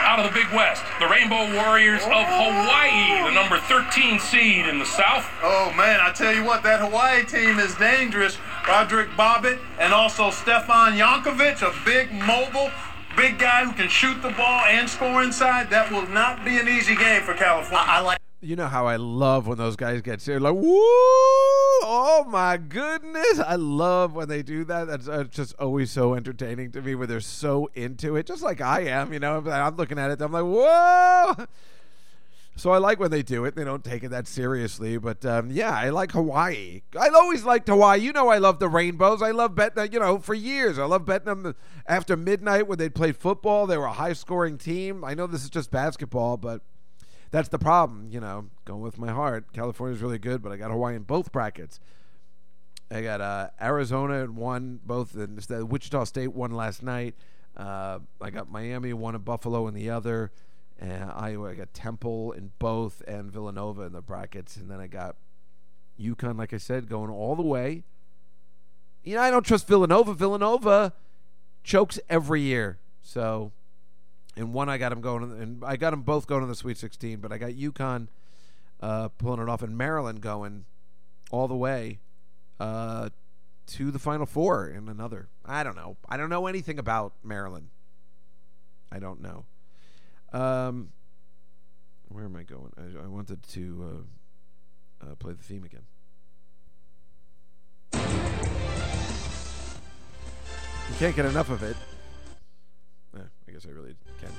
out 0.09 0.19
of 0.19 0.25
the 0.25 0.33
Big 0.33 0.49
West? 0.55 0.83
The 1.01 1.07
Rainbow 1.07 1.53
Warriors 1.55 2.03
of 2.03 2.25
Hawaii, 2.25 3.29
the 3.29 3.35
number 3.35 3.59
13 3.59 4.19
seed 4.19 4.67
in 4.67 4.79
the 4.79 4.87
South. 4.87 5.29
Oh 5.43 5.73
man, 5.77 6.01
I 6.01 6.13
tell 6.13 6.35
you 6.35 6.45
what, 6.45 6.63
that 6.63 6.81
Hawaii 6.81 7.25
team 7.25 7.59
is 7.59 7.75
dangerous. 7.77 8.39
Roderick 8.67 9.11
Bobbitt 9.11 9.59
and 9.79 9.93
also 9.93 10.31
Stefan 10.31 10.93
Jankovic, 10.93 11.63
a 11.63 11.73
big 11.85 12.13
mobile, 12.13 12.71
big 13.17 13.39
guy 13.39 13.65
who 13.65 13.73
can 13.73 13.89
shoot 13.89 14.21
the 14.23 14.31
ball 14.31 14.65
and 14.65 14.89
score 14.89 15.23
inside. 15.23 15.71
That 15.71 15.91
will 15.91 16.07
not 16.09 16.45
be 16.45 16.59
an 16.59 16.69
easy 16.69 16.97
game 16.97 17.23
for 17.23 17.35
California. 17.35 17.85
I, 17.87 17.99
I 17.99 18.01
like. 18.01 18.19
You 18.41 18.55
know 18.55 18.69
how 18.69 18.87
I 18.87 18.95
love 18.95 19.49
when 19.49 19.59
those 19.59 19.75
guys 19.75 20.01
get 20.01 20.21
serious, 20.21 20.43
like 20.43 20.55
woo! 20.55 20.79
Oh 21.83 22.25
my 22.29 22.57
goodness, 22.57 23.41
I 23.41 23.57
love 23.57 24.13
when 24.15 24.29
they 24.29 24.43
do 24.43 24.65
that. 24.67 24.87
That's 24.87 25.09
uh, 25.09 25.25
just 25.25 25.57
always 25.59 25.91
so 25.91 26.15
entertaining 26.15 26.71
to 26.73 26.81
me, 26.81 26.95
where 26.95 27.09
they're 27.09 27.21
so 27.21 27.69
into 27.75 28.15
it, 28.15 28.27
just 28.27 28.43
like 28.43 28.61
I 28.61 28.83
am. 28.83 29.13
You 29.13 29.19
know, 29.19 29.39
I'm 29.45 29.77
looking 29.77 29.99
at 29.99 30.13
it, 30.13 30.21
I'm 30.21 30.31
like, 30.31 30.45
whoa! 30.45 31.47
So 32.55 32.71
I 32.71 32.79
like 32.79 33.01
when 33.01 33.11
they 33.11 33.23
do 33.23 33.45
it. 33.45 33.57
They 33.57 33.65
don't 33.65 33.83
take 33.83 34.05
it 34.05 34.11
that 34.11 34.29
seriously, 34.29 34.99
but 34.99 35.25
um, 35.25 35.51
yeah, 35.51 35.73
I 35.73 35.91
like 35.91 36.13
Hawaii. 36.13 36.83
I 36.97 37.09
always 37.09 37.45
liked 37.45 37.69
Hawaii. 37.69 38.01
You 38.01 38.13
know, 38.13 38.29
I 38.29 38.39
love 38.39 38.61
the 38.61 38.69
rainbows. 38.69 39.21
I 39.21 39.33
love 39.33 39.57
betting. 39.57 39.93
You 39.93 39.99
know, 39.99 40.19
for 40.19 40.35
years, 40.35 40.79
I 40.79 40.85
love 40.85 41.05
betting 41.05 41.27
them 41.27 41.57
after 41.87 42.17
midnight 42.17 42.69
when 42.69 42.79
they 42.79 42.89
played 42.89 43.17
football. 43.17 43.67
They 43.67 43.79
were 43.79 43.87
a 43.87 43.93
high-scoring 43.93 44.59
team. 44.59 45.05
I 45.05 45.15
know 45.15 45.27
this 45.27 45.43
is 45.43 45.51
just 45.51 45.71
basketball, 45.73 46.37
but 46.37 46.63
that's 47.31 47.49
the 47.49 47.59
problem. 47.59 48.09
You 48.11 48.21
know, 48.21 48.47
going 48.65 48.81
with 48.81 48.99
my 48.99 49.13
heart. 49.13 49.53
California's 49.53 50.01
really 50.01 50.19
good, 50.19 50.43
but 50.43 50.53
I 50.53 50.57
got 50.57 50.71
Hawaii 50.71 50.97
in 50.97 51.03
both 51.03 51.33
brackets. 51.33 51.81
I 52.91 53.03
got 53.03 53.21
uh, 53.21 53.51
Arizona 53.61 54.23
and 54.23 54.37
one, 54.37 54.81
both 54.85 55.13
the 55.13 55.67
Wichita 55.67 56.05
State 56.05 56.33
won 56.33 56.53
last 56.53 56.83
night. 56.83 57.15
Uh, 57.57 57.99
I 58.21 58.31
got 58.31 58.51
Miami 58.51 58.93
one 58.93 59.15
and 59.15 59.25
Buffalo 59.25 59.67
in 59.69 59.75
the 59.75 59.91
other. 59.91 60.31
And 60.79 61.11
Iowa, 61.11 61.51
I 61.51 61.55
got 61.55 61.75
Temple 61.75 62.33
in 62.33 62.53
both 62.59 63.03
and 63.07 63.33
Villanova 63.33 63.83
in 63.83 63.93
the 63.93 64.01
brackets, 64.01 64.57
and 64.57 64.71
then 64.71 64.79
I 64.79 64.87
got 64.87 65.17
UConn, 66.01 66.39
like 66.39 66.55
I 66.55 66.59
said, 66.59 66.89
going 66.89 67.11
all 67.11 67.35
the 67.35 67.43
way. 67.43 67.83
You 69.03 69.17
know, 69.17 69.23
I 69.23 69.31
don't 69.31 69.45
trust 69.45 69.67
Villanova. 69.67 70.15
Villanova 70.15 70.93
chokes 71.65 71.99
every 72.09 72.43
year, 72.43 72.79
so 73.03 73.51
in 74.39 74.53
one 74.53 74.69
I 74.69 74.79
got 74.79 74.91
them 74.91 75.01
going, 75.01 75.25
and 75.25 75.65
I 75.65 75.77
got 75.77 75.91
them 75.91 76.03
both 76.03 76.29
going 76.29 76.43
to 76.43 76.47
the 76.47 76.55
Sweet 76.55 76.79
16. 76.79 77.19
But 77.19 77.33
I 77.33 77.39
got 77.39 77.51
UConn 77.51 78.07
uh, 78.81 79.09
pulling 79.09 79.43
it 79.43 79.49
off, 79.49 79.63
and 79.63 79.77
Maryland 79.77 80.21
going 80.21 80.65
all 81.33 81.49
the 81.49 81.57
way 81.57 81.99
uh, 82.61 83.09
to 83.67 83.91
the 83.91 83.99
Final 83.99 84.27
Four 84.27 84.69
in 84.69 84.89
another. 84.89 85.29
I 85.45 85.65
don't 85.65 85.75
know. 85.75 85.97
I 86.09 86.17
don't 86.17 86.31
know 86.31 86.47
anything 86.47 86.79
about 86.79 87.15
Maryland. 87.25 87.71
I 88.93 89.01
don't 89.01 89.21
know. 89.21 89.45
Um, 90.33 90.91
where 92.09 92.25
am 92.25 92.37
I 92.37 92.45
going? 92.45 92.73
I, 92.79 93.05
I 93.05 93.09
wanted 93.09 93.43
to 93.43 94.07
uh, 95.03 95.07
uh, 95.07 95.15
play 95.17 95.33
the 95.33 95.43
theme 95.43 95.65
again. 95.65 95.83
You 100.91 100.95
can't 100.99 101.17
get 101.17 101.27
enough 101.27 101.51
of 101.51 101.65
it. 101.65 101.77
Eh, 103.17 103.21
I 103.49 103.53
guess 103.53 103.67
I 103.67 103.71
really 103.71 103.95
can. 104.21 104.31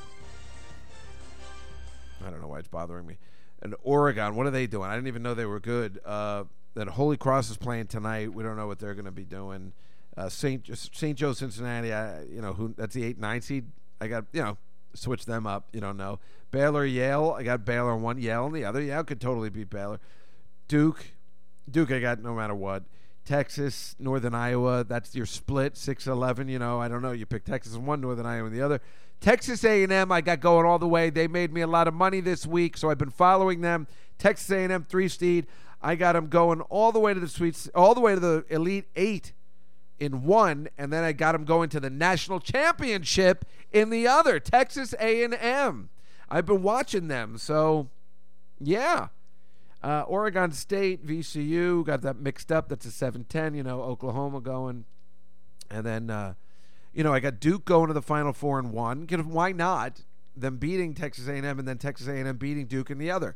I 2.25 2.29
don't 2.29 2.41
know 2.41 2.47
why 2.47 2.59
it's 2.59 2.67
bothering 2.67 3.05
me. 3.05 3.17
And 3.61 3.75
Oregon, 3.83 4.35
what 4.35 4.47
are 4.47 4.51
they 4.51 4.67
doing? 4.67 4.89
I 4.89 4.95
didn't 4.95 5.07
even 5.07 5.23
know 5.23 5.33
they 5.33 5.45
were 5.45 5.59
good. 5.59 5.99
Uh, 6.05 6.45
that 6.75 6.87
Holy 6.89 7.17
Cross 7.17 7.49
is 7.49 7.57
playing 7.57 7.87
tonight. 7.87 8.33
We 8.33 8.43
don't 8.43 8.55
know 8.55 8.67
what 8.67 8.79
they're 8.79 8.93
going 8.93 9.05
to 9.05 9.11
be 9.11 9.25
doing. 9.25 9.73
Uh, 10.15 10.29
Saint 10.29 10.69
Saint 10.93 11.17
Joe 11.17 11.33
Cincinnati. 11.33 11.93
I, 11.93 12.23
you 12.23 12.41
know 12.41 12.53
who? 12.53 12.73
That's 12.77 12.93
the 12.93 13.03
eight 13.03 13.19
nine 13.19 13.41
seed. 13.41 13.65
I 14.01 14.07
got 14.07 14.25
you 14.33 14.41
know 14.41 14.57
switch 14.93 15.25
them 15.25 15.47
up. 15.47 15.67
You 15.73 15.81
don't 15.81 15.97
know. 15.97 16.19
Baylor 16.51 16.85
Yale. 16.85 17.35
I 17.37 17.43
got 17.43 17.65
Baylor 17.65 17.95
one. 17.95 18.17
Yale 18.17 18.45
and 18.45 18.55
the 18.55 18.65
other. 18.65 18.81
Yale 18.81 19.03
could 19.03 19.21
totally 19.21 19.49
beat 19.49 19.69
Baylor. 19.69 19.99
Duke. 20.67 21.05
Duke. 21.69 21.91
I 21.91 21.99
got 21.99 22.21
no 22.21 22.33
matter 22.33 22.55
what. 22.55 22.83
Texas, 23.29 23.95
Northern 23.99 24.33
Iowa. 24.33 24.83
That's 24.83 25.13
your 25.13 25.27
split, 25.27 25.75
6-11. 25.75 26.49
You 26.49 26.57
know, 26.57 26.81
I 26.81 26.87
don't 26.87 27.03
know. 27.03 27.11
You 27.11 27.27
pick 27.27 27.45
Texas 27.45 27.75
in 27.75 27.85
one, 27.85 28.01
Northern 28.01 28.25
Iowa 28.25 28.47
in 28.47 28.53
the 28.53 28.63
other. 28.63 28.81
Texas 29.21 29.63
A&M, 29.63 30.11
I 30.11 30.21
got 30.21 30.39
going 30.39 30.65
all 30.65 30.79
the 30.79 30.87
way. 30.87 31.11
They 31.11 31.27
made 31.27 31.53
me 31.53 31.61
a 31.61 31.67
lot 31.67 31.87
of 31.87 31.93
money 31.93 32.21
this 32.21 32.47
week, 32.47 32.75
so 32.75 32.89
I've 32.89 32.97
been 32.97 33.11
following 33.11 33.61
them. 33.61 33.85
Texas 34.17 34.49
A&M 34.49 34.83
three 34.89 35.07
seed. 35.07 35.45
I 35.79 35.93
got 35.93 36.13
them 36.13 36.27
going 36.27 36.61
all 36.61 36.91
the 36.91 36.99
way 36.99 37.13
to 37.13 37.19
the 37.19 37.27
sweet, 37.27 37.67
all 37.75 37.93
the 37.93 38.01
way 38.01 38.15
to 38.15 38.19
the 38.19 38.45
Elite 38.49 38.87
Eight 38.95 39.33
in 39.99 40.23
one, 40.23 40.67
and 40.75 40.91
then 40.91 41.03
I 41.03 41.11
got 41.11 41.33
them 41.33 41.45
going 41.45 41.69
to 41.69 41.79
the 41.79 41.91
national 41.91 42.39
championship 42.39 43.45
in 43.71 43.91
the 43.91 44.07
other. 44.07 44.39
Texas 44.39 44.95
A&M. 44.99 45.89
I've 46.29 46.47
been 46.47 46.63
watching 46.63 47.09
them, 47.09 47.37
so 47.37 47.89
yeah. 48.59 49.09
Uh, 49.81 50.01
Oregon 50.07 50.51
State, 50.51 51.05
VCU, 51.05 51.85
got 51.85 52.01
that 52.01 52.17
mixed 52.17 52.51
up. 52.51 52.69
That's 52.69 52.85
a 52.85 52.89
7-10. 52.89 53.55
You 53.55 53.63
know, 53.63 53.81
Oklahoma 53.81 54.41
going, 54.41 54.85
and 55.71 55.85
then 55.85 56.09
uh, 56.09 56.33
you 56.93 57.03
know 57.03 57.13
I 57.13 57.19
got 57.19 57.39
Duke 57.39 57.65
going 57.65 57.87
to 57.87 57.93
the 57.93 58.01
Final 58.01 58.33
Four 58.33 58.59
and 58.59 58.71
one. 58.71 59.07
Why 59.07 59.51
not? 59.51 60.03
Them 60.35 60.57
beating 60.57 60.93
Texas 60.93 61.27
A&M 61.27 61.59
and 61.59 61.67
then 61.67 61.77
Texas 61.77 62.07
A&M 62.07 62.37
beating 62.37 62.65
Duke 62.65 62.89
in 62.89 62.97
the 62.97 63.11
other. 63.11 63.35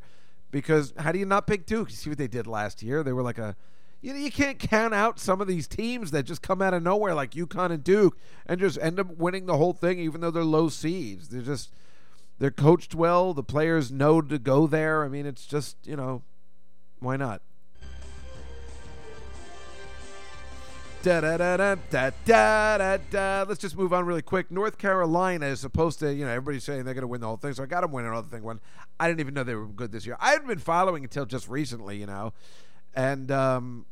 Because 0.50 0.94
how 0.98 1.12
do 1.12 1.18
you 1.18 1.26
not 1.26 1.46
pick 1.46 1.66
Duke? 1.66 1.90
You 1.90 1.96
see 1.96 2.10
what 2.10 2.18
they 2.18 2.28
did 2.28 2.46
last 2.46 2.82
year? 2.82 3.02
They 3.02 3.12
were 3.12 3.22
like 3.22 3.38
a 3.38 3.56
you 4.04 4.12
know, 4.12 4.18
you 4.18 4.30
can't 4.30 4.58
count 4.58 4.92
out 4.92 5.18
some 5.18 5.40
of 5.40 5.46
these 5.46 5.66
teams 5.66 6.10
that 6.10 6.24
just 6.24 6.42
come 6.42 6.60
out 6.60 6.74
of 6.74 6.82
nowhere, 6.82 7.14
like 7.14 7.30
UConn 7.30 7.70
and 7.70 7.82
Duke, 7.82 8.18
and 8.44 8.60
just 8.60 8.78
end 8.82 9.00
up 9.00 9.16
winning 9.16 9.46
the 9.46 9.56
whole 9.56 9.72
thing, 9.72 9.98
even 9.98 10.20
though 10.20 10.30
they're 10.30 10.44
low 10.44 10.68
seeds. 10.68 11.28
They're 11.28 11.40
just 11.40 11.72
they're 12.38 12.50
coached 12.50 12.94
well. 12.94 13.32
The 13.32 13.42
players 13.42 13.90
know 13.90 14.20
to 14.20 14.38
go 14.38 14.66
there. 14.66 15.04
I 15.04 15.08
mean, 15.08 15.24
it's 15.24 15.46
just 15.46 15.78
you 15.86 15.96
know, 15.96 16.22
why 17.00 17.16
not? 17.16 17.42
Da 21.02 21.20
da 21.20 21.36
da 21.36 21.56
da 21.58 21.74
da 22.24 22.78
da 22.78 22.96
da. 23.10 23.44
Let's 23.46 23.60
just 23.60 23.76
move 23.76 23.92
on 23.92 24.06
really 24.06 24.22
quick. 24.22 24.50
North 24.50 24.78
Carolina 24.78 25.44
is 25.46 25.60
supposed 25.60 25.98
to, 25.98 26.14
you 26.14 26.24
know, 26.24 26.30
everybody's 26.30 26.64
saying 26.64 26.84
they're 26.84 26.94
going 26.94 27.02
to 27.02 27.08
win 27.08 27.20
the 27.20 27.26
whole 27.26 27.36
thing, 27.36 27.52
so 27.52 27.62
I 27.62 27.66
got 27.66 27.82
them 27.82 27.92
winning 27.92 28.10
another 28.10 28.28
thing. 28.28 28.42
One, 28.42 28.58
I 28.98 29.06
didn't 29.08 29.20
even 29.20 29.34
know 29.34 29.44
they 29.44 29.54
were 29.54 29.66
good 29.66 29.92
this 29.92 30.06
year. 30.06 30.16
I 30.18 30.30
hadn't 30.30 30.48
been 30.48 30.58
following 30.58 31.04
until 31.04 31.26
just 31.26 31.46
recently, 31.46 31.98
you 31.98 32.06
know, 32.06 32.32
and 32.94 33.30
um, 33.30 33.84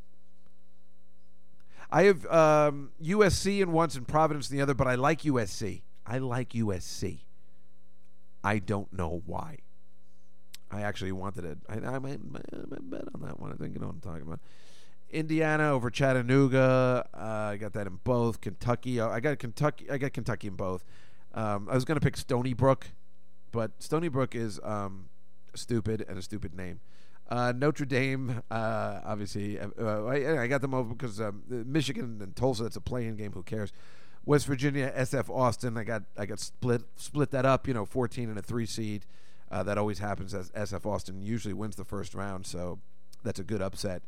I 1.91 2.05
have 2.05 2.25
um, 2.27 2.93
USC 3.03 3.61
in 3.61 3.73
once 3.73 3.95
and 3.95 4.09
Providence 4.09 4.51
in 4.51 4.57
the 4.57 4.63
other, 4.63 4.73
but 4.73 4.89
I 4.89 4.95
like 4.95 5.21
USC. 5.23 5.83
I 6.07 6.17
like 6.17 6.51
USC. 6.51 7.21
I 8.43 8.59
don't 8.59 8.91
know 8.91 9.23
why. 9.27 9.59
I 10.73 10.83
actually 10.83 11.13
wanted 11.13 11.45
it. 11.45 11.59
I, 11.69 11.75
I 11.75 11.99
might, 11.99 12.21
might 12.25 12.91
bet 12.91 13.05
on 13.15 13.21
that 13.23 13.39
one. 13.39 13.53
I 13.53 13.57
think 13.57 13.75
you 13.75 13.81
know 13.81 13.87
what 13.89 13.97
I'm 13.97 14.01
talking 14.01 14.23
about. 14.23 14.41
Indiana 15.11 15.71
over 15.73 15.91
Chattanooga. 15.91 17.07
Uh, 17.15 17.19
I 17.53 17.57
got 17.59 17.75
that 17.75 17.87
in 17.87 17.99
both. 18.03 18.41
Kentucky. 18.41 18.99
uh, 18.99 19.09
I 19.09 19.21
got 19.21 19.39
Kentucky. 19.39 19.91
I 19.91 19.99
got 19.99 20.15
Kentucky 20.15 20.49
in 20.49 20.57
both. 20.57 20.85
Um, 21.35 21.69
I 21.71 21.75
was 21.75 21.85
to 21.85 22.01
pick 22.01 22.17
Stony 22.17 22.55
Brook, 22.55 22.89
but 23.53 23.73
Stony 23.79 24.09
Brook 24.09 24.35
is 24.35 24.59
um, 24.65 25.09
stupid 25.55 26.05
and 26.09 26.19
a 26.19 26.23
stupid 26.23 26.55
name. 26.55 26.81
Uh, 27.29 27.53
Notre 27.57 27.87
Dame, 27.87 28.43
uh, 28.51 29.01
obviously, 29.05 29.59
uh, 29.59 29.69
uh, 29.81 30.05
I, 30.05 30.43
I 30.43 30.47
got 30.49 30.61
them 30.61 30.75
over 30.75 30.93
because 30.93 31.21
um, 31.21 31.43
Michigan 31.49 32.19
and 32.21 32.35
Tulsa. 32.37 32.65
It's 32.65 32.77
a 32.77 32.81
playing 32.81 33.17
game. 33.17 33.33
Who 33.33 33.43
cares? 33.43 33.73
West 34.25 34.47
Virginia, 34.47 34.93
SF 34.97 35.31
Austin. 35.31 35.77
I 35.77 35.85
got 35.85 36.03
I 36.17 36.27
got 36.27 36.41
split 36.41 36.83
split 36.97 37.31
that 37.31 37.47
up. 37.47 37.67
You 37.67 37.75
know, 37.75 37.85
14 37.85 38.29
and 38.29 38.39
a 38.39 38.43
three 38.43 38.67
seed. 38.67 39.07
Uh, 39.53 39.63
that 39.63 39.77
always 39.77 39.99
happens 39.99 40.33
as 40.33 40.51
SF 40.53 40.87
Austin 40.87 41.21
usually 41.21 41.53
wins 41.53 41.77
the 41.77 41.85
first 41.85 42.15
round, 42.15 42.47
so 42.47 42.79
that's 43.23 43.39
a 43.39 43.45
good 43.45 43.61
upset. 43.61 44.03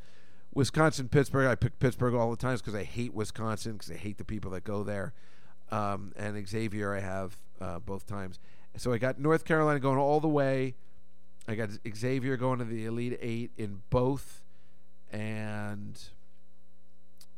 Wisconsin, 0.55 1.09
Pittsburgh. 1.11 1.47
I 1.47 1.55
pick 1.55 1.78
Pittsburgh 1.78 2.14
all 2.14 2.30
the 2.30 2.36
times 2.36 2.62
because 2.62 2.74
I 2.74 2.84
hate 2.84 3.12
Wisconsin 3.12 3.72
because 3.72 3.90
I 3.90 3.97
hate 3.97 4.16
the 4.16 4.24
people 4.24 4.53
that 4.53 4.64
go 4.64 4.82
there. 4.82 5.12
Um, 5.70 6.12
and 6.16 6.49
Xavier, 6.49 6.95
I 6.95 7.01
have 7.01 7.36
uh, 7.61 7.78
both 7.78 8.07
times. 8.07 8.38
So 8.76 8.92
I 8.92 8.99
got 8.99 9.18
North 9.18 9.45
Carolina 9.45 9.80
going 9.80 9.99
all 9.99 10.18
the 10.18 10.28
way. 10.28 10.76
I 11.47 11.57
got 11.57 11.68
Xavier 11.95 12.38
going 12.38 12.59
to 12.61 12.64
the 12.64 12.86
Elite 12.86 13.18
Eight 13.20 13.51
in 13.59 13.82
both, 13.90 14.42
and 15.12 16.01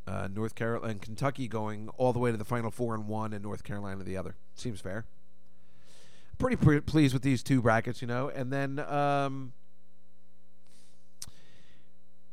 uh, 0.07 0.29
North 0.33 0.55
Carolina 0.55 0.93
and 0.93 1.03
Kentucky 1.03 1.49
going 1.49 1.89
all 1.97 2.13
the 2.13 2.21
way 2.21 2.31
to 2.31 2.37
the 2.37 2.45
Final 2.45 2.71
Four 2.71 2.95
and 2.95 3.09
one, 3.09 3.33
and 3.33 3.43
North 3.43 3.65
Carolina 3.65 4.05
the 4.05 4.17
other. 4.17 4.37
Seems 4.55 4.81
fair. 4.81 5.07
Pretty 6.39 6.57
pre- 6.57 6.80
pleased 6.80 7.14
with 7.14 7.22
these 7.22 7.43
two 7.43 7.62
brackets, 7.62 8.03
you 8.03 8.09
know. 8.09 8.28
And 8.28 8.53
then, 8.53 8.78
um, 8.78 9.53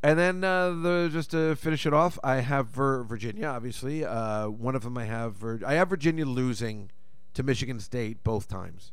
and 0.01 0.19
then 0.19 0.43
uh, 0.43 0.71
the 0.71 1.09
just 1.11 1.31
to 1.31 1.55
finish 1.55 1.85
it 1.85 1.93
off, 1.93 2.19
I 2.23 2.37
have 2.37 2.67
Vir- 2.67 3.03
Virginia. 3.03 3.47
Obviously, 3.47 4.03
uh, 4.03 4.49
one 4.49 4.75
of 4.75 4.83
them 4.83 4.97
I 4.97 5.05
have. 5.05 5.35
Vir- 5.35 5.61
I 5.65 5.75
have 5.75 5.89
Virginia 5.89 6.25
losing 6.25 6.91
to 7.33 7.43
Michigan 7.43 7.79
State 7.79 8.23
both 8.23 8.47
times. 8.49 8.91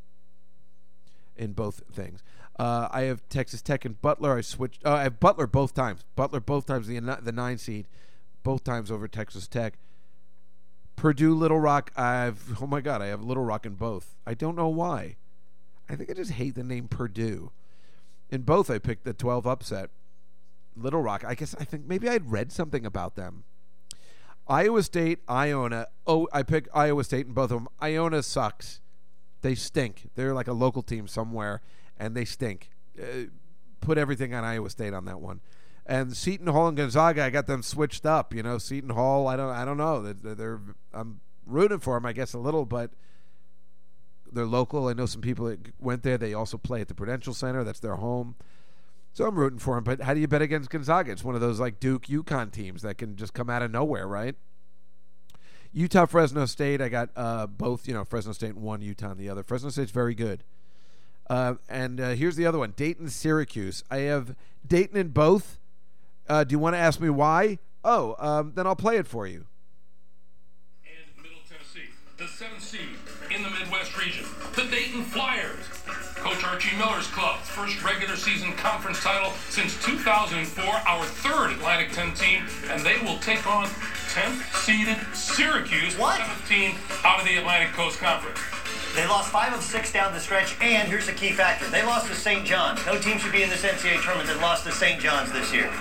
In 1.37 1.55
both 1.55 1.83
things, 1.91 2.23
uh, 2.59 2.89
I 2.91 3.03
have 3.03 3.27
Texas 3.31 3.63
Tech 3.63 3.87
and 3.87 4.01
Butler. 4.01 4.37
I 4.37 4.43
switched. 4.43 4.85
Uh, 4.85 4.93
I 4.93 5.03
have 5.05 5.19
Butler 5.19 5.47
both 5.47 5.75
times. 5.75 6.05
Butler 6.15 6.41
both 6.41 6.67
times 6.67 6.87
the 6.87 7.01
the 7.01 7.33
nine 7.33 7.57
seed, 7.59 7.87
both 8.43 8.63
times 8.63 8.91
over 8.91 9.09
Texas 9.09 9.49
Tech. 9.49 9.75
Purdue, 11.01 11.35
Little 11.35 11.59
Rock. 11.59 11.91
I've 11.97 12.61
oh 12.61 12.67
my 12.67 12.83
god, 12.83 13.01
I 13.01 13.07
have 13.07 13.23
Little 13.23 13.43
Rock 13.43 13.65
in 13.65 13.75
both. 13.75 14.19
I 14.27 14.35
don't 14.35 14.55
know 14.55 14.69
why. 14.69 15.17
I 15.89 15.97
think 15.97 16.11
I 16.11 16.13
just 16.13 16.33
hate 16.33 16.55
the 16.55 16.63
name 16.63 16.89
Purdue. 16.89 17.53
In 18.29 18.43
both, 18.43 18.71
I 18.71 18.79
picked 18.79 19.05
the 19.05 19.15
twelve 19.15 19.47
upset. 19.47 19.89
Little 20.77 21.01
Rock. 21.01 21.25
I 21.27 21.35
guess 21.35 21.55
I 21.59 21.65
think 21.65 21.87
maybe 21.87 22.07
I'd 22.07 22.31
read 22.31 22.53
something 22.53 22.85
about 22.85 23.17
them. 23.17 23.45
Iowa 24.47 24.83
State, 24.83 25.21
Iona. 25.27 25.87
Oh, 26.07 26.29
I 26.35 26.43
picked 26.43 26.69
Iowa 26.75 27.03
State 27.03 27.27
in 27.27 27.33
both 27.33 27.51
of 27.51 27.61
them. 27.61 27.69
Iona 27.83 28.23
sucks. 28.23 28.83
They 29.41 29.55
stink. 29.55 30.11
They're 30.17 30.35
like 30.35 30.49
a 30.49 30.53
local 30.53 30.83
team 30.83 31.09
somewhere, 31.09 31.63
and 31.99 32.15
they 32.15 32.27
stink. 32.27 32.73
Uh, 33.01 33.31
put 33.81 33.97
everything 33.97 34.35
on 34.35 34.45
Iowa 34.45 34.69
State 34.69 34.93
on 34.93 35.07
that 35.07 35.23
one. 35.23 35.41
And 35.91 36.17
Seton 36.17 36.47
Hall 36.47 36.69
and 36.69 36.77
Gonzaga, 36.77 37.25
I 37.25 37.31
got 37.31 37.49
them 37.49 37.65
switched 37.65 38.07
up. 38.07 38.33
You 38.33 38.45
know, 38.45 38.59
Seton 38.59 38.91
Hall. 38.91 39.27
I 39.27 39.35
don't. 39.35 39.51
I 39.51 39.65
don't 39.65 39.77
know. 39.77 40.01
They're, 40.01 40.35
they're 40.37 40.61
I'm 40.95 41.19
rooting 41.45 41.81
for 41.81 41.95
them, 41.95 42.07
I 42.07 42.13
guess, 42.13 42.33
a 42.33 42.39
little, 42.39 42.65
but 42.65 42.93
they're 44.33 44.47
local. 44.47 44.87
I 44.87 44.93
know 44.93 45.07
some 45.07 45.21
people 45.21 45.47
that 45.47 45.59
went 45.81 46.05
there. 46.05 46.17
They 46.17 46.33
also 46.33 46.59
play 46.59 46.81
at 46.81 46.87
the 46.87 46.95
Prudential 46.95 47.35
Center. 47.35 47.65
That's 47.65 47.81
their 47.81 47.97
home. 47.97 48.37
So 49.13 49.27
I'm 49.27 49.35
rooting 49.35 49.59
for 49.59 49.75
them. 49.75 49.83
But 49.83 50.03
how 50.03 50.15
do 50.15 50.21
you 50.21 50.29
bet 50.29 50.43
against 50.43 50.71
Gonzaga? 50.71 51.11
It's 51.11 51.25
one 51.25 51.35
of 51.35 51.41
those 51.41 51.59
like 51.59 51.81
Duke, 51.81 52.07
UConn 52.07 52.53
teams 52.53 52.83
that 52.83 52.97
can 52.97 53.17
just 53.17 53.35
come 53.35 53.51
out 53.51 53.63
of 53.63 53.73
nowhere, 53.73 54.07
right? 54.07 54.37
Utah, 55.73 56.07
Fresno 56.07 56.47
State. 56.47 56.81
I 56.81 56.89
got 56.89 57.11
uh, 57.17 57.49
both. 57.49 57.89
You 57.89 57.95
know, 57.95 58.05
Fresno 58.05 58.31
State 58.31 58.51
in 58.51 58.63
one, 58.63 58.81
Utah 58.81 59.11
in 59.11 59.19
the 59.19 59.29
other. 59.29 59.43
Fresno 59.43 59.71
State's 59.71 59.91
very 59.91 60.15
good. 60.15 60.45
Uh, 61.29 61.55
and 61.69 62.01
uh, 62.01 62.11
here's 62.11 62.37
the 62.37 62.47
other 62.47 62.59
one: 62.59 62.75
Dayton, 62.77 63.09
Syracuse. 63.09 63.83
I 63.91 63.99
have 63.99 64.37
Dayton 64.65 64.97
in 64.97 65.09
both. 65.09 65.60
Uh, 66.31 66.45
do 66.45 66.53
you 66.53 66.61
want 66.61 66.75
to 66.75 66.79
ask 66.79 67.01
me 67.01 67.11
why? 67.11 67.59
Oh, 67.83 68.15
um, 68.21 68.53
then 68.55 68.65
I'll 68.65 68.77
play 68.77 68.99
it 68.99 69.07
for 69.09 69.27
you. 69.27 69.47
and 70.87 71.25
Middle 71.25 71.41
Tennessee. 71.49 71.91
The 72.19 72.29
seventh 72.29 72.63
seed 72.63 72.95
in 73.35 73.43
the 73.43 73.51
Midwest 73.51 73.99
region, 73.99 74.25
the 74.55 74.63
Dayton 74.71 75.03
Flyers. 75.03 75.67
Coach 76.15 76.45
Archie 76.45 76.77
Miller's 76.77 77.09
club, 77.09 77.41
first 77.41 77.83
regular 77.83 78.15
season 78.15 78.53
conference 78.53 79.03
title 79.03 79.33
since 79.49 79.75
2004, 79.85 80.63
our 80.65 81.05
third 81.05 81.51
Atlantic 81.51 81.91
10 81.93 82.15
team, 82.15 82.45
and 82.69 82.81
they 82.83 82.99
will 82.99 83.19
take 83.19 83.45
on 83.49 83.67
10th 84.15 84.55
seeded 84.55 84.99
Syracuse, 85.17 85.99
What? 85.99 86.19
seventh 86.19 86.49
team 86.49 86.77
out 87.03 87.19
of 87.19 87.27
the 87.27 87.39
Atlantic 87.39 87.73
Coast 87.73 87.99
Conference. 87.99 88.39
They 88.95 89.07
lost 89.09 89.31
five 89.31 89.53
of 89.53 89.63
six 89.63 89.93
down 89.93 90.13
the 90.13 90.21
stretch, 90.21 90.55
and 90.61 90.87
here's 90.87 91.09
a 91.09 91.13
key 91.13 91.33
factor: 91.33 91.67
they 91.71 91.83
lost 91.83 92.07
to 92.07 92.15
St. 92.15 92.45
John's. 92.45 92.85
No 92.87 93.01
team 93.01 93.19
should 93.19 93.33
be 93.33 93.43
in 93.43 93.49
this 93.51 93.65
NCAA 93.65 94.01
tournament 94.05 94.29
that 94.29 94.41
lost 94.41 94.65
to 94.67 94.73
St. 94.73 95.01
John's 95.01 95.33
this 95.33 95.53
year. 95.53 95.73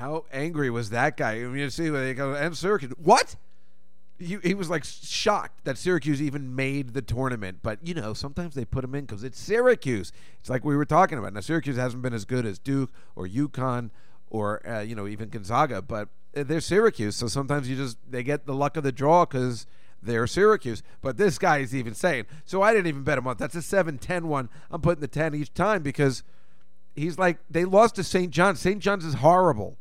How 0.00 0.24
angry 0.32 0.70
was 0.70 0.88
that 0.90 1.18
guy? 1.18 1.32
I 1.32 1.44
mean, 1.44 1.58
you 1.58 1.68
see, 1.68 1.90
they 1.90 2.14
go 2.14 2.32
and 2.32 2.56
Syracuse. 2.56 2.90
What? 2.96 3.36
He, 4.18 4.38
he 4.42 4.54
was 4.54 4.70
like 4.70 4.82
shocked 4.84 5.64
that 5.64 5.76
Syracuse 5.76 6.22
even 6.22 6.56
made 6.56 6.94
the 6.94 7.02
tournament. 7.02 7.58
But 7.62 7.86
you 7.86 7.92
know, 7.92 8.14
sometimes 8.14 8.54
they 8.54 8.64
put 8.64 8.80
them 8.80 8.94
in 8.94 9.04
because 9.04 9.22
it's 9.22 9.38
Syracuse. 9.38 10.10
It's 10.38 10.48
like 10.48 10.64
we 10.64 10.74
were 10.74 10.86
talking 10.86 11.18
about. 11.18 11.34
Now 11.34 11.40
Syracuse 11.40 11.76
hasn't 11.76 12.00
been 12.00 12.14
as 12.14 12.24
good 12.24 12.46
as 12.46 12.58
Duke 12.58 12.90
or 13.14 13.28
UConn 13.28 13.90
or 14.30 14.66
uh, 14.66 14.80
you 14.80 14.94
know 14.94 15.06
even 15.06 15.28
Gonzaga, 15.28 15.82
but 15.82 16.08
they're 16.32 16.62
Syracuse. 16.62 17.16
So 17.16 17.28
sometimes 17.28 17.68
you 17.68 17.76
just 17.76 17.98
they 18.10 18.22
get 18.22 18.46
the 18.46 18.54
luck 18.54 18.78
of 18.78 18.84
the 18.84 18.92
draw 18.92 19.26
because 19.26 19.66
they're 20.02 20.26
Syracuse. 20.26 20.82
But 21.02 21.18
this 21.18 21.36
guy 21.36 21.58
is 21.58 21.74
even 21.74 21.92
saying. 21.92 22.24
So 22.46 22.62
I 22.62 22.72
didn't 22.72 22.86
even 22.86 23.04
bet 23.04 23.18
him 23.18 23.26
on. 23.26 23.36
That's 23.38 23.54
a 23.54 23.58
7-10 23.58 24.22
one. 24.22 24.48
I'm 24.70 24.80
putting 24.80 25.02
the 25.02 25.08
ten 25.08 25.34
each 25.34 25.52
time 25.52 25.82
because 25.82 26.22
he's 26.96 27.18
like 27.18 27.36
they 27.50 27.66
lost 27.66 27.96
to 27.96 28.02
St. 28.02 28.30
John's. 28.30 28.60
St. 28.60 28.80
John's 28.80 29.04
is 29.04 29.14
horrible. 29.14 29.76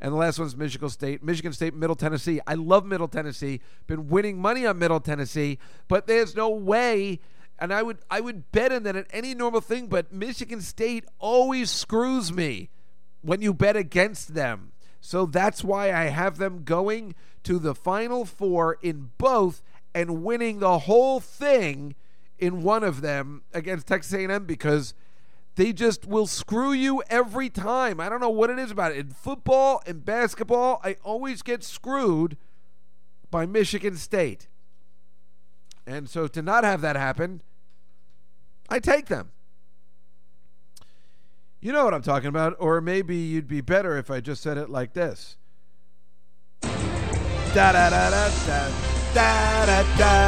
And 0.00 0.12
the 0.12 0.16
last 0.16 0.38
one's 0.38 0.56
Michigan 0.56 0.88
State. 0.88 1.22
Michigan 1.22 1.52
State, 1.52 1.74
Middle 1.74 1.96
Tennessee. 1.96 2.40
I 2.46 2.54
love 2.54 2.86
Middle 2.86 3.08
Tennessee. 3.08 3.60
Been 3.86 4.08
winning 4.08 4.40
money 4.40 4.66
on 4.66 4.78
Middle 4.78 5.00
Tennessee, 5.00 5.58
but 5.88 6.06
there's 6.06 6.34
no 6.34 6.48
way. 6.48 7.20
And 7.58 7.72
I 7.72 7.82
would 7.82 7.98
I 8.10 8.20
would 8.20 8.50
bet 8.52 8.72
on 8.72 8.84
that 8.84 8.96
at 8.96 9.06
any 9.10 9.34
normal 9.34 9.60
thing, 9.60 9.88
but 9.88 10.10
Michigan 10.12 10.62
State 10.62 11.04
always 11.18 11.70
screws 11.70 12.32
me 12.32 12.70
when 13.20 13.42
you 13.42 13.52
bet 13.52 13.76
against 13.76 14.34
them. 14.34 14.72
So 15.02 15.26
that's 15.26 15.62
why 15.62 15.92
I 15.92 16.04
have 16.04 16.38
them 16.38 16.62
going 16.64 17.14
to 17.42 17.58
the 17.58 17.74
final 17.74 18.24
four 18.24 18.78
in 18.80 19.10
both 19.18 19.62
and 19.94 20.22
winning 20.22 20.60
the 20.60 20.80
whole 20.80 21.20
thing 21.20 21.94
in 22.38 22.62
one 22.62 22.82
of 22.82 23.02
them 23.02 23.42
against 23.52 23.86
Texas 23.86 24.14
A&M 24.14 24.44
because 24.44 24.94
they 25.56 25.72
just 25.72 26.06
will 26.06 26.26
screw 26.26 26.72
you 26.72 27.02
every 27.08 27.50
time. 27.50 28.00
I 28.00 28.08
don't 28.08 28.20
know 28.20 28.30
what 28.30 28.50
it 28.50 28.58
is 28.58 28.70
about 28.70 28.92
it. 28.92 28.98
In 28.98 29.10
football 29.10 29.82
and 29.86 30.04
basketball, 30.04 30.80
I 30.84 30.96
always 31.02 31.42
get 31.42 31.64
screwed 31.64 32.36
by 33.30 33.46
Michigan 33.46 33.96
State. 33.96 34.48
And 35.86 36.08
so 36.08 36.26
to 36.28 36.42
not 36.42 36.64
have 36.64 36.80
that 36.82 36.96
happen, 36.96 37.42
I 38.68 38.78
take 38.78 39.06
them. 39.06 39.30
You 41.60 41.72
know 41.72 41.84
what 41.84 41.92
I'm 41.92 42.02
talking 42.02 42.28
about, 42.28 42.56
or 42.58 42.80
maybe 42.80 43.16
you'd 43.16 43.48
be 43.48 43.60
better 43.60 43.98
if 43.98 44.10
I 44.10 44.20
just 44.20 44.42
said 44.42 44.56
it 44.56 44.70
like 44.70 44.94
this. 44.94 45.36
Da 46.62 47.72
da 47.72 47.90
da 47.90 48.10
da 48.10 48.28
da 48.38 48.70
da 49.14 49.66
da 49.66 49.82
da 49.98 50.22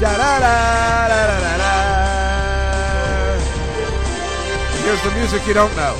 da 0.00 0.16
da 0.16 0.38
da 0.38 1.08
da 1.08 1.40
da 1.40 1.56
da. 1.58 1.79
Here's 4.90 5.02
the 5.04 5.14
music 5.20 5.46
you 5.46 5.54
don't 5.54 5.70
know. 5.76 5.96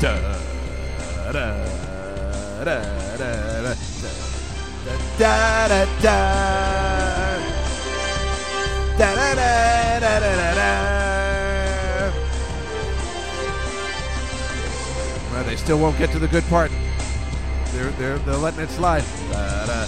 Da 0.00 0.16
da 0.16 1.32
da 1.32 1.52
da 2.64 2.64
da 2.64 2.80
da 3.18 3.28
da 3.60 3.74
da 5.18 5.34
da 5.68 5.84
da 6.00 6.16
da 8.96 9.14
da 9.18 9.50
da 10.00 10.18
da 10.18 10.32
da 10.34 10.54
da. 10.54 10.70
Well, 15.30 15.44
they 15.44 15.56
still 15.56 15.78
won't 15.78 15.98
get 15.98 16.10
to 16.12 16.18
the 16.18 16.28
good 16.28 16.44
part. 16.44 16.72
They're 17.72 17.90
they're 17.98 18.16
they're 18.20 18.36
letting 18.36 18.60
it 18.60 18.70
slide. 18.70 19.04
Da, 19.30 19.66
da, 19.66 19.86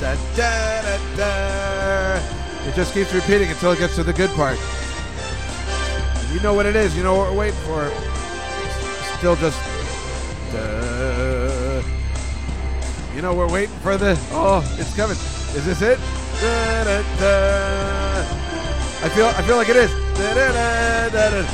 da, 0.00 0.16
da, 0.36 0.82
da, 0.82 0.98
da. 1.16 2.68
It 2.68 2.74
just 2.74 2.92
keeps 2.92 3.14
repeating 3.14 3.48
until 3.48 3.72
it 3.72 3.78
gets 3.78 3.94
to 3.94 4.02
the 4.02 4.12
good 4.12 4.28
part. 4.36 4.58
You 6.32 6.40
know 6.40 6.54
what 6.54 6.66
it 6.66 6.76
is. 6.76 6.96
You 6.96 7.02
know 7.02 7.16
what 7.16 7.30
we're 7.32 7.38
waiting 7.38 7.60
for. 7.60 7.90
Still 9.18 9.36
just. 9.36 9.58
Da. 10.52 11.82
You 13.14 13.22
know 13.22 13.34
we're 13.34 13.50
waiting 13.50 13.74
for 13.78 13.96
the. 13.96 14.18
Oh, 14.30 14.62
it's 14.78 14.94
coming. 14.94 15.16
Is 15.16 15.66
this 15.66 15.82
it? 15.82 15.98
Da, 16.40 16.84
da, 16.84 17.02
da. 17.18 18.20
I 19.02 19.08
feel 19.08 19.26
I 19.26 19.42
feel 19.42 19.56
like 19.56 19.68
it 19.68 19.76
is. 19.76 19.90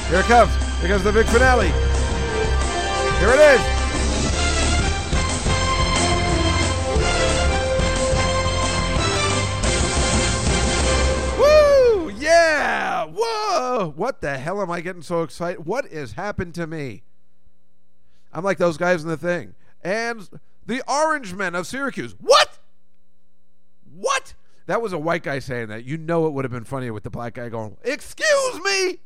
Here 0.08 0.20
it 0.20 0.26
comes. 0.26 0.54
Here 0.80 0.88
comes 0.88 1.04
the 1.04 1.12
big 1.12 1.26
finale. 1.26 1.68
Here 3.18 3.30
it 3.30 3.40
is. 3.40 3.75
Whoa! 13.76 13.90
What 13.90 14.22
the 14.22 14.38
hell 14.38 14.62
am 14.62 14.70
I 14.70 14.80
getting 14.80 15.02
so 15.02 15.22
excited? 15.22 15.66
What 15.66 15.92
has 15.92 16.12
happened 16.12 16.54
to 16.54 16.66
me? 16.66 17.02
I'm 18.32 18.42
like 18.42 18.56
those 18.56 18.78
guys 18.78 19.02
in 19.02 19.10
the 19.10 19.18
thing. 19.18 19.54
And 19.84 20.26
the 20.64 20.82
Orange 20.90 21.34
Men 21.34 21.54
of 21.54 21.66
Syracuse. 21.66 22.14
What? 22.18 22.58
What? 23.94 24.32
That 24.64 24.80
was 24.80 24.94
a 24.94 24.98
white 24.98 25.22
guy 25.22 25.40
saying 25.40 25.68
that. 25.68 25.84
You 25.84 25.98
know 25.98 26.26
it 26.26 26.32
would 26.32 26.46
have 26.46 26.52
been 26.52 26.64
funnier 26.64 26.94
with 26.94 27.02
the 27.02 27.10
black 27.10 27.34
guy 27.34 27.50
going, 27.50 27.76
Excuse 27.84 28.60
me! 28.64 29.00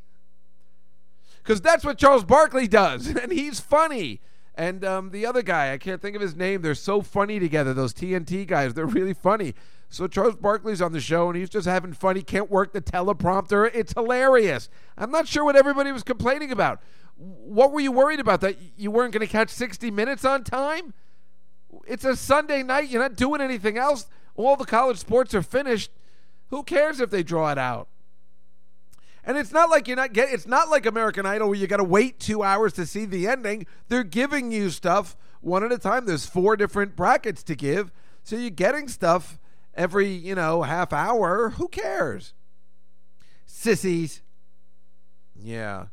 Because 1.43 1.61
that's 1.61 1.85
what 1.85 1.99
Charles 1.99 2.23
Barkley 2.23 2.69
does, 2.69 3.09
and 3.17 3.33
he's 3.33 3.59
funny. 3.59 4.21
And 4.55 4.85
um, 4.85 5.11
the 5.11 5.27
other 5.27 5.43
guy, 5.43 5.73
I 5.73 5.79
can't 5.79 6.01
think 6.01 6.15
of 6.15 6.23
his 6.23 6.37
name. 6.37 6.63
They're 6.63 6.77
so 6.77 7.03
funny 7.03 7.41
together. 7.41 7.75
Those 7.75 7.93
TNT 7.93 8.47
guys, 8.47 8.75
they're 8.75 8.87
really 8.87 9.15
funny. 9.15 9.55
So 9.93 10.07
Charles 10.07 10.37
Barkley's 10.37 10.81
on 10.81 10.93
the 10.93 11.01
show, 11.01 11.29
and 11.29 11.37
he's 11.37 11.51
just 11.51 11.67
having 11.67 11.93
fun. 11.93 12.15
He 12.15 12.23
can't 12.23 12.49
work 12.49 12.73
the 12.73 12.81
teleprompter. 12.81 13.69
It's 13.75 13.93
hilarious. 13.93 14.69
I'm 14.97 15.11
not 15.11 15.27
sure 15.27 15.45
what 15.45 15.57
everybody 15.57 15.91
was 15.91 16.05
complaining 16.05 16.53
about. 16.53 16.81
What 17.17 17.73
were 17.73 17.81
you 17.81 17.91
worried 17.91 18.21
about? 18.21 18.41
That 18.41 18.57
you 18.77 18.93
weren't 18.93 19.13
going 19.13 19.27
to 19.27 19.31
catch 19.31 19.51
60 19.51 19.91
minutes 19.91 20.25
on 20.25 20.45
time? 20.45 20.95
It's 21.89 22.05
a 22.05 22.15
Sunday 22.15 22.63
night. 22.63 22.89
You're 22.89 23.03
not 23.03 23.17
doing 23.17 23.41
anything 23.41 23.79
else. 23.79 24.07
All 24.37 24.55
the 24.55 24.65
college 24.65 24.99
sports 24.99 25.35
are 25.35 25.43
finished. 25.43 25.91
Who 26.51 26.63
cares 26.63 27.01
if 27.01 27.11
they 27.11 27.25
draw 27.25 27.51
it 27.51 27.59
out? 27.59 27.89
And 29.25 29.37
it's 29.37 29.53
not 29.53 29.71
like 29.71 29.89
you're 29.89 29.97
not 29.97 30.13
getting. 30.13 30.33
It's 30.33 30.47
not 30.47 30.71
like 30.71 30.87
American 30.87 31.27
Idol 31.27 31.49
where 31.49 31.59
you 31.59 31.67
got 31.67 31.79
to 31.79 31.85
wait 31.85 32.21
two 32.21 32.45
hours 32.45 32.73
to 32.75 32.87
see 32.87 33.07
the 33.07 33.27
ending. 33.27 33.67
They're 33.89 34.05
giving 34.05 34.53
you 34.53 34.71
stuff 34.71 35.17
one 35.41 35.65
at 35.65 35.73
a 35.73 35.79
time. 35.79 36.07
There's 36.07 36.27
four 36.27 36.57
different 36.57 36.95
brackets 36.95 37.43
to 37.45 37.57
give, 37.57 37.91
so 38.23 38.37
you're 38.37 38.51
getting 38.51 38.89
stuff 38.89 39.39
every 39.75 40.09
you 40.09 40.35
know 40.35 40.63
half 40.63 40.93
hour. 40.93 41.51
Who 41.51 41.69
cares? 41.69 42.33
Sissies. 43.47 44.23
Yeah. 45.35 45.87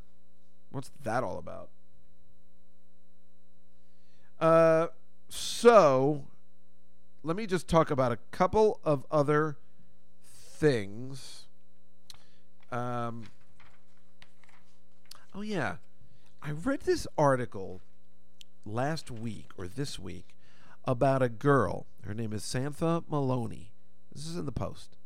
What's 0.72 0.92
that 1.04 1.24
all 1.24 1.38
about? 1.38 1.70
Uh, 4.40 4.88
so 5.30 6.26
let 7.24 7.36
me 7.36 7.48
just 7.48 7.68
talk 7.68 7.90
about 7.92 8.12
a 8.12 8.18
couple 8.32 8.80
of 8.84 9.06
other 9.12 9.58
things. 10.26 11.46
Um, 12.72 13.26
oh, 15.34 15.42
yeah. 15.42 15.78
I 16.42 16.52
read 16.52 16.82
this 16.82 17.08
article 17.18 17.82
last 18.66 19.10
week 19.10 19.50
or 19.58 19.68
this 19.68 19.98
week 19.98 20.26
about 20.88 21.22
a 21.22 21.30
girl. 21.30 21.86
Her 22.06 22.14
name 22.14 22.32
is 22.32 22.44
Samantha 22.44 23.04
Maloney. 23.10 23.74
This 24.14 24.26
is 24.26 24.38
in 24.38 24.46
the 24.46 24.52
Post. 24.54 24.98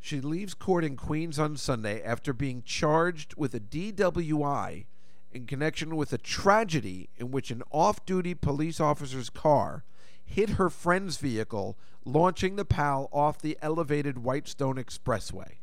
She 0.00 0.20
leaves 0.20 0.54
court 0.54 0.84
in 0.84 0.96
Queens 0.96 1.38
on 1.38 1.56
Sunday 1.56 2.00
after 2.02 2.32
being 2.32 2.62
charged 2.62 3.34
with 3.36 3.54
a 3.54 3.60
DWI 3.60 4.84
in 5.32 5.46
connection 5.46 5.96
with 5.96 6.12
a 6.12 6.18
tragedy 6.18 7.08
in 7.16 7.32
which 7.32 7.50
an 7.50 7.62
off 7.72 8.06
duty 8.06 8.34
police 8.34 8.78
officer's 8.78 9.28
car 9.28 9.82
hit 10.24 10.50
her 10.50 10.70
friend's 10.70 11.16
vehicle, 11.16 11.76
launching 12.04 12.56
the 12.56 12.64
PAL 12.64 13.08
off 13.12 13.40
the 13.40 13.58
elevated 13.60 14.18
Whitestone 14.18 14.76
Expressway. 14.76 15.56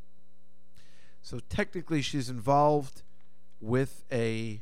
So 1.22 1.39
technically, 1.50 2.02
she's 2.02 2.30
involved 2.30 3.04
with 3.62 4.04
a 4.12 4.62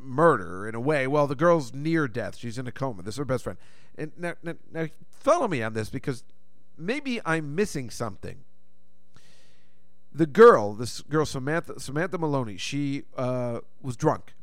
murder 0.00 0.68
in 0.68 0.74
a 0.74 0.80
way. 0.80 1.06
Well, 1.06 1.26
the 1.26 1.34
girl's 1.34 1.72
near 1.72 2.08
death. 2.08 2.36
She's 2.36 2.58
in 2.58 2.66
a 2.66 2.72
coma. 2.72 3.02
This 3.02 3.14
is 3.14 3.18
her 3.18 3.24
best 3.24 3.44
friend. 3.44 3.58
And 3.96 4.12
now, 4.16 4.34
now, 4.42 4.54
now 4.72 4.88
follow 5.10 5.48
me 5.48 5.62
on 5.62 5.72
this 5.74 5.88
because 5.88 6.24
maybe 6.76 7.20
I'm 7.24 7.54
missing 7.54 7.90
something. 7.90 8.44
The 10.12 10.26
girl, 10.26 10.74
this 10.74 11.02
girl 11.02 11.26
Samantha 11.26 11.78
Samantha 11.78 12.16
Maloney, 12.16 12.56
she 12.56 13.02
uh, 13.16 13.60
was 13.82 13.96
drunk. 13.96 14.34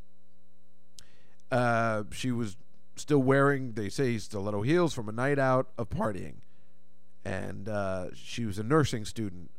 Uh, 1.52 2.04
she 2.12 2.32
was 2.32 2.58
still 2.96 3.22
wearing, 3.22 3.74
they 3.74 3.90
say, 3.90 4.18
stiletto 4.18 4.62
heels 4.62 4.94
from 4.94 5.10
a 5.10 5.12
night 5.12 5.40
out 5.40 5.70
of 5.78 5.90
partying, 5.90 6.36
and 7.26 7.68
uh, 7.68 8.08
she 8.14 8.46
was 8.46 8.60
a 8.60 8.64
nursing 8.64 9.06
student. 9.06 9.50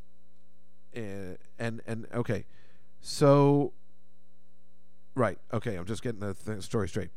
And 0.93 1.39
and 1.59 1.81
and 1.87 2.07
okay, 2.15 2.47
so 3.01 3.73
right, 5.15 5.39
okay, 5.53 5.77
I'm 5.77 5.85
just 5.85 6.03
getting 6.03 6.21
the 6.21 6.35
th- 6.35 6.63
story 6.63 6.89
straight. 6.89 7.11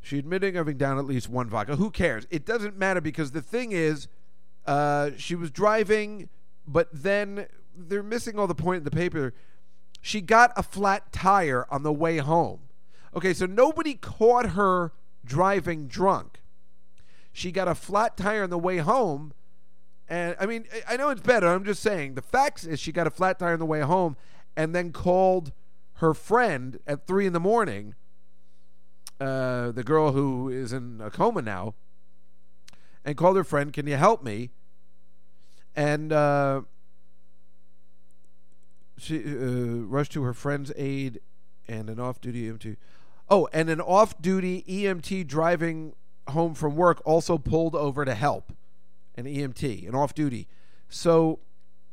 She 0.00 0.18
admitting 0.18 0.54
having 0.54 0.76
down 0.76 0.98
at 0.98 1.04
least 1.04 1.28
one 1.28 1.48
vodka. 1.48 1.76
Who 1.76 1.90
cares? 1.90 2.26
It 2.30 2.46
doesn't 2.46 2.78
matter 2.78 3.00
because 3.00 3.32
the 3.32 3.42
thing 3.42 3.72
is, 3.72 4.08
uh, 4.66 5.10
she 5.16 5.34
was 5.34 5.50
driving, 5.50 6.28
but 6.66 6.88
then 6.92 7.46
they're 7.76 8.02
missing 8.02 8.38
all 8.38 8.46
the 8.46 8.54
point 8.54 8.78
in 8.78 8.84
the 8.84 8.90
paper. 8.90 9.34
She 10.00 10.20
got 10.20 10.52
a 10.56 10.62
flat 10.62 11.12
tire 11.12 11.66
on 11.70 11.82
the 11.82 11.92
way 11.92 12.18
home. 12.18 12.60
Okay, 13.14 13.34
so 13.34 13.46
nobody 13.46 13.94
caught 13.94 14.50
her 14.50 14.92
driving 15.24 15.88
drunk. 15.88 16.40
She 17.32 17.52
got 17.52 17.68
a 17.68 17.74
flat 17.74 18.16
tire 18.16 18.42
on 18.42 18.50
the 18.50 18.58
way 18.58 18.78
home. 18.78 19.32
And 20.08 20.36
I 20.40 20.46
mean, 20.46 20.64
I 20.88 20.96
know 20.96 21.10
it's 21.10 21.20
better. 21.20 21.46
I'm 21.46 21.64
just 21.64 21.82
saying. 21.82 22.14
The 22.14 22.22
facts 22.22 22.64
is 22.64 22.80
she 22.80 22.92
got 22.92 23.06
a 23.06 23.10
flat 23.10 23.38
tire 23.38 23.52
on 23.52 23.58
the 23.58 23.66
way 23.66 23.80
home 23.80 24.16
and 24.56 24.74
then 24.74 24.92
called 24.92 25.52
her 25.98 26.14
friend 26.14 26.78
at 26.86 27.06
three 27.06 27.26
in 27.26 27.32
the 27.32 27.40
morning, 27.40 27.94
uh, 29.20 29.72
the 29.72 29.82
girl 29.82 30.12
who 30.12 30.48
is 30.48 30.72
in 30.72 31.00
a 31.02 31.10
coma 31.10 31.42
now, 31.42 31.74
and 33.04 33.16
called 33.16 33.36
her 33.36 33.44
friend, 33.44 33.72
Can 33.72 33.86
you 33.86 33.96
help 33.96 34.22
me? 34.22 34.50
And 35.74 36.12
uh, 36.12 36.62
she 38.96 39.18
uh, 39.18 39.86
rushed 39.86 40.12
to 40.12 40.22
her 40.22 40.34
friend's 40.34 40.72
aid 40.76 41.20
and 41.68 41.90
an 41.90 41.98
off 41.98 42.20
duty 42.20 42.48
EMT. 42.48 42.76
Oh, 43.28 43.48
and 43.52 43.68
an 43.68 43.80
off 43.80 44.20
duty 44.22 44.64
EMT 44.68 45.26
driving 45.26 45.94
home 46.28 46.54
from 46.54 46.76
work 46.76 47.02
also 47.04 47.38
pulled 47.38 47.74
over 47.74 48.04
to 48.04 48.14
help 48.14 48.52
an 49.16 49.24
EMT, 49.24 49.88
an 49.88 49.94
off 49.96 50.14
duty. 50.14 50.46
So 50.88 51.40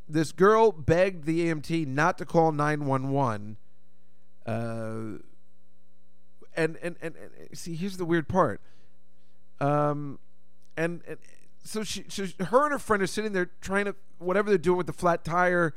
this 0.08 0.32
girl 0.32 0.72
begged 0.72 1.26
the 1.26 1.48
EMT 1.48 1.88
not 1.88 2.20
to 2.20 2.26
call 2.26 2.52
911. 2.52 3.58
Uh, 4.46 5.20
and, 6.56 6.78
and, 6.82 6.96
and, 7.02 7.16
and 7.16 7.16
see, 7.54 7.76
here's 7.76 7.98
the 7.98 8.06
weird 8.06 8.28
part. 8.28 8.62
Um, 9.60 10.20
and, 10.78 11.02
and 11.08 11.18
so 11.64 11.84
she, 11.84 12.06
so 12.08 12.28
her 12.46 12.64
and 12.64 12.72
her 12.72 12.80
friend 12.80 13.02
are 13.02 13.08
sitting 13.08 13.34
there 13.34 13.50
trying 13.62 13.86
to, 13.86 13.96
whatever 14.20 14.50
they're 14.50 14.58
doing 14.58 14.78
with 14.78 14.88
the 14.88 14.94
flat 14.94 15.24
tire, 15.24 15.74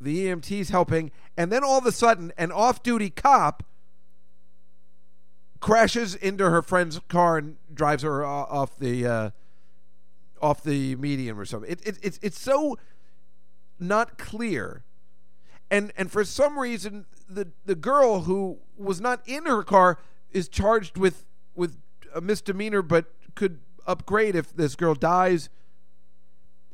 the 0.00 0.26
EMT's 0.26 0.70
helping, 0.70 1.10
and 1.36 1.50
then 1.50 1.64
all 1.64 1.78
of 1.78 1.86
a 1.86 1.92
sudden, 1.92 2.32
an 2.36 2.52
off 2.52 2.82
duty 2.82 3.10
cop 3.10 3.64
crashes 5.60 6.14
into 6.14 6.50
her 6.50 6.60
friend's 6.60 7.00
car 7.08 7.38
and 7.38 7.56
drives 7.72 8.02
her 8.02 8.24
off 8.24 8.78
the 8.78 9.06
uh, 9.06 9.30
off 10.42 10.62
the 10.62 10.94
median 10.96 11.38
or 11.38 11.44
something. 11.44 11.70
It, 11.70 11.80
it, 11.86 11.98
it's 12.02 12.18
it's 12.22 12.40
so 12.40 12.78
not 13.78 14.18
clear, 14.18 14.84
and 15.74 15.92
and 15.96 16.10
for 16.12 16.24
some 16.24 16.56
reason 16.56 17.04
the 17.28 17.48
the 17.64 17.74
girl 17.74 18.22
who 18.22 18.58
was 18.76 19.00
not 19.00 19.20
in 19.26 19.44
her 19.46 19.64
car 19.64 19.98
is 20.30 20.48
charged 20.48 20.96
with 20.96 21.24
with 21.56 21.78
a 22.14 22.20
misdemeanor, 22.20 22.80
but 22.80 23.06
could 23.34 23.58
upgrade 23.86 24.36
if 24.36 24.54
this 24.54 24.76
girl 24.76 24.94
dies. 24.94 25.48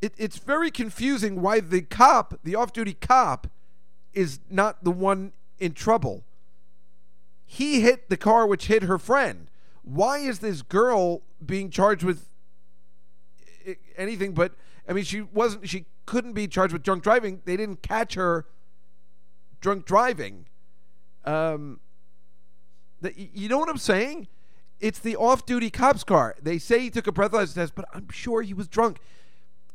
It, 0.03 0.13
it's 0.19 0.39
very 0.39 0.71
confusing 0.71 1.41
why 1.41 1.61
the 1.61 1.83
cop, 1.83 2.39
the 2.45 2.55
off-duty 2.55 2.95
cop, 2.95 3.49
is 4.13 4.39
not 4.51 4.85
the 4.85 4.91
one 4.91 5.33
in 5.59 5.73
trouble. 5.73 6.25
He 7.47 7.81
hit 7.81 8.09
the 8.09 8.17
car 8.17 8.47
which 8.47 8.67
hit 8.67 8.85
her 8.85 8.99
friend. 8.99 9.51
Why 9.83 10.19
is 10.19 10.39
this 10.39 10.63
girl 10.63 11.23
being 11.45 11.71
charged 11.71 12.03
with 12.03 12.29
eh, 13.67 13.75
anything 13.97 14.35
but 14.35 14.53
I 14.87 14.93
mean 14.93 15.05
she 15.05 15.23
wasn't 15.23 15.69
she 15.69 15.87
couldn't 16.05 16.35
be 16.35 16.47
charged 16.47 16.75
with 16.75 16.83
drunk 16.83 17.03
driving. 17.03 17.41
They 17.47 17.57
didn't 17.57 17.81
catch 17.81 18.13
her 18.15 18.45
drunk 19.61 19.85
driving. 19.87 20.47
Um 21.25 21.81
the, 23.01 23.15
you 23.17 23.49
know 23.49 23.59
what 23.59 23.69
I'm 23.69 23.79
saying? 23.79 24.29
It's 24.79 24.99
the 24.99 25.17
off-duty 25.17 25.71
cop's 25.71 26.05
car. 26.05 26.37
They 26.43 26.59
say 26.59 26.81
he 26.81 26.91
took 26.91 27.07
a 27.07 27.13
breathalyzer 27.13 27.55
test, 27.55 27.75
but 27.75 27.87
I'm 27.95 28.09
sure 28.11 28.43
he 28.43 28.55
was 28.55 28.69
drunk. 28.69 28.99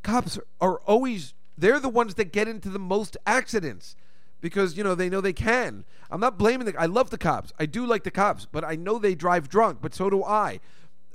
Cops 0.03 0.37
are, 0.37 0.45
are 0.61 0.79
always 0.85 1.33
they're 1.57 1.79
the 1.79 1.89
ones 1.89 2.15
that 2.15 2.31
get 2.31 2.47
into 2.47 2.69
the 2.69 2.79
most 2.79 3.17
accidents 3.25 3.95
because 4.41 4.77
you 4.77 4.83
know 4.83 4.95
they 4.95 5.09
know 5.09 5.21
they 5.21 5.33
can. 5.33 5.85
I'm 6.11 6.19
not 6.19 6.37
blaming 6.37 6.67
the. 6.67 6.79
I 6.79 6.85
love 6.85 7.09
the 7.09 7.17
cops. 7.17 7.51
I 7.59 7.65
do 7.65 7.85
like 7.85 8.03
the 8.03 8.11
cops, 8.11 8.45
but 8.45 8.63
I 8.63 8.75
know 8.75 8.99
they 8.99 9.15
drive 9.15 9.49
drunk. 9.49 9.79
But 9.81 9.95
so 9.95 10.09
do 10.09 10.23
I, 10.23 10.59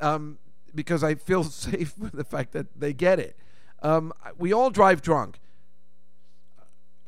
um, 0.00 0.38
because 0.74 1.04
I 1.04 1.14
feel 1.14 1.44
safe 1.66 1.96
with 1.98 2.12
the 2.12 2.24
fact 2.24 2.52
that 2.52 2.66
they 2.78 2.92
get 2.92 3.18
it. 3.20 3.36
Um, 3.82 4.12
we 4.38 4.52
all 4.52 4.70
drive 4.70 5.00
drunk. 5.02 5.38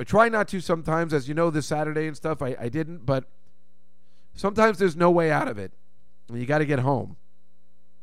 I 0.02 0.04
try 0.04 0.28
not 0.28 0.48
to 0.48 0.60
sometimes, 0.60 1.14
as 1.14 1.28
you 1.28 1.34
know, 1.34 1.48
this 1.48 1.66
Saturday 1.66 2.06
and 2.06 2.16
stuff. 2.16 2.42
I, 2.42 2.56
I 2.60 2.68
didn't, 2.68 3.06
but 3.06 3.24
Sometimes 4.34 4.78
there's 4.78 4.96
no 4.96 5.10
way 5.10 5.30
out 5.30 5.48
of 5.48 5.58
it. 5.58 5.72
You 6.32 6.46
got 6.46 6.58
to 6.58 6.64
get 6.64 6.78
home. 6.78 7.16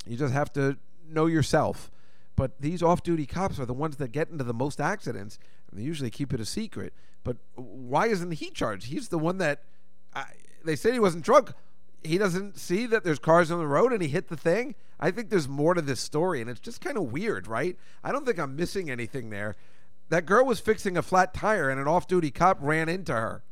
You 0.05 0.17
just 0.17 0.33
have 0.33 0.53
to 0.53 0.77
know 1.07 1.25
yourself. 1.25 1.91
But 2.35 2.61
these 2.61 2.83
off-duty 2.83 3.25
cops 3.25 3.59
are 3.59 3.65
the 3.65 3.73
ones 3.73 3.97
that 3.97 4.11
get 4.11 4.29
into 4.29 4.43
the 4.43 4.53
most 4.53 4.79
accidents, 4.79 5.39
and 5.69 5.79
they 5.79 5.83
usually 5.83 6.09
keep 6.09 6.33
it 6.33 6.39
a 6.39 6.45
secret. 6.45 6.93
But 7.23 7.37
why 7.55 8.07
isn't 8.07 8.31
he 8.33 8.49
charged? 8.51 8.87
He's 8.87 9.09
the 9.09 9.17
one 9.17 9.39
that 9.39 9.63
I, 10.13 10.25
they 10.63 10.75
said 10.75 10.93
he 10.93 10.99
wasn't 10.99 11.25
drunk. 11.25 11.51
He 12.03 12.17
doesn't 12.17 12.57
see 12.57 12.85
that 12.85 13.03
there's 13.03 13.19
cars 13.19 13.51
on 13.51 13.59
the 13.59 13.67
road 13.67 13.91
and 13.91 14.01
he 14.01 14.07
hit 14.07 14.29
the 14.29 14.37
thing. 14.37 14.75
I 15.01 15.11
think 15.11 15.29
there's 15.29 15.49
more 15.49 15.73
to 15.73 15.81
this 15.81 15.99
story, 15.99 16.39
and 16.39 16.49
it's 16.49 16.59
just 16.59 16.79
kind 16.79 16.97
of 16.97 17.11
weird, 17.11 17.47
right? 17.47 17.77
I 18.03 18.11
don't 18.11 18.25
think 18.25 18.39
I'm 18.39 18.55
missing 18.55 18.89
anything 18.89 19.31
there. 19.31 19.55
That 20.09 20.25
girl 20.25 20.45
was 20.45 20.59
fixing 20.59 20.97
a 20.97 21.01
flat 21.01 21.33
tire, 21.33 21.69
and 21.69 21.79
an 21.79 21.87
off-duty 21.87 22.31
cop 22.31 22.57
ran 22.61 22.89
into 22.89 23.13
her. 23.13 23.43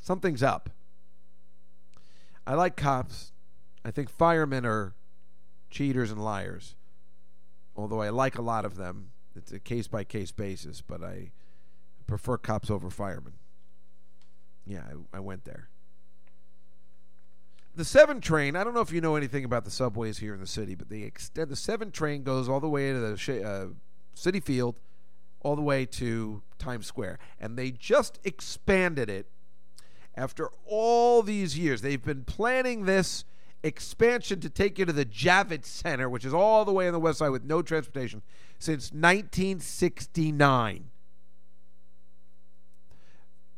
Something's 0.00 0.42
up. 0.42 0.70
I 2.46 2.54
like 2.54 2.76
cops. 2.76 3.32
I 3.84 3.90
think 3.90 4.10
firemen 4.10 4.64
are 4.64 4.94
cheaters 5.70 6.10
and 6.10 6.22
liars. 6.22 6.74
Although 7.76 8.02
I 8.02 8.10
like 8.10 8.36
a 8.36 8.42
lot 8.42 8.64
of 8.64 8.76
them. 8.76 9.10
It's 9.34 9.52
a 9.52 9.58
case 9.58 9.86
by 9.86 10.04
case 10.04 10.32
basis, 10.32 10.80
but 10.80 11.02
I 11.02 11.30
prefer 12.06 12.36
cops 12.36 12.70
over 12.70 12.90
firemen. 12.90 13.34
Yeah, 14.66 14.82
I, 15.12 15.18
I 15.18 15.20
went 15.20 15.44
there. 15.44 15.68
The 17.76 17.84
7 17.84 18.20
train, 18.20 18.56
I 18.56 18.64
don't 18.64 18.74
know 18.74 18.80
if 18.80 18.92
you 18.92 19.00
know 19.00 19.14
anything 19.14 19.44
about 19.44 19.64
the 19.64 19.70
subways 19.70 20.18
here 20.18 20.34
in 20.34 20.40
the 20.40 20.46
city, 20.46 20.74
but 20.74 20.88
the 20.88 21.04
extend 21.04 21.48
the 21.48 21.56
7 21.56 21.92
train 21.92 22.24
goes 22.24 22.48
all 22.48 22.58
the 22.58 22.68
way 22.68 22.92
to 22.92 22.98
the 22.98 23.44
uh, 23.44 23.66
Citi 24.16 24.42
Field 24.42 24.74
all 25.40 25.56
the 25.56 25.62
way 25.62 25.86
to 25.86 26.42
Times 26.58 26.86
Square. 26.86 27.18
And 27.40 27.56
they 27.56 27.70
just 27.70 28.18
expanded 28.24 29.08
it 29.08 29.26
after 30.14 30.50
all 30.66 31.22
these 31.22 31.56
years. 31.58 31.80
They've 31.80 32.02
been 32.02 32.24
planning 32.24 32.84
this 32.84 33.24
expansion 33.62 34.40
to 34.40 34.50
take 34.50 34.78
you 34.78 34.84
to 34.84 34.92
the 34.92 35.04
Javits 35.04 35.66
Center, 35.66 36.08
which 36.08 36.24
is 36.24 36.34
all 36.34 36.64
the 36.64 36.72
way 36.72 36.86
on 36.86 36.92
the 36.92 37.00
west 37.00 37.18
side 37.18 37.30
with 37.30 37.44
no 37.44 37.62
transportation, 37.62 38.22
since 38.58 38.92
1969. 38.92 40.90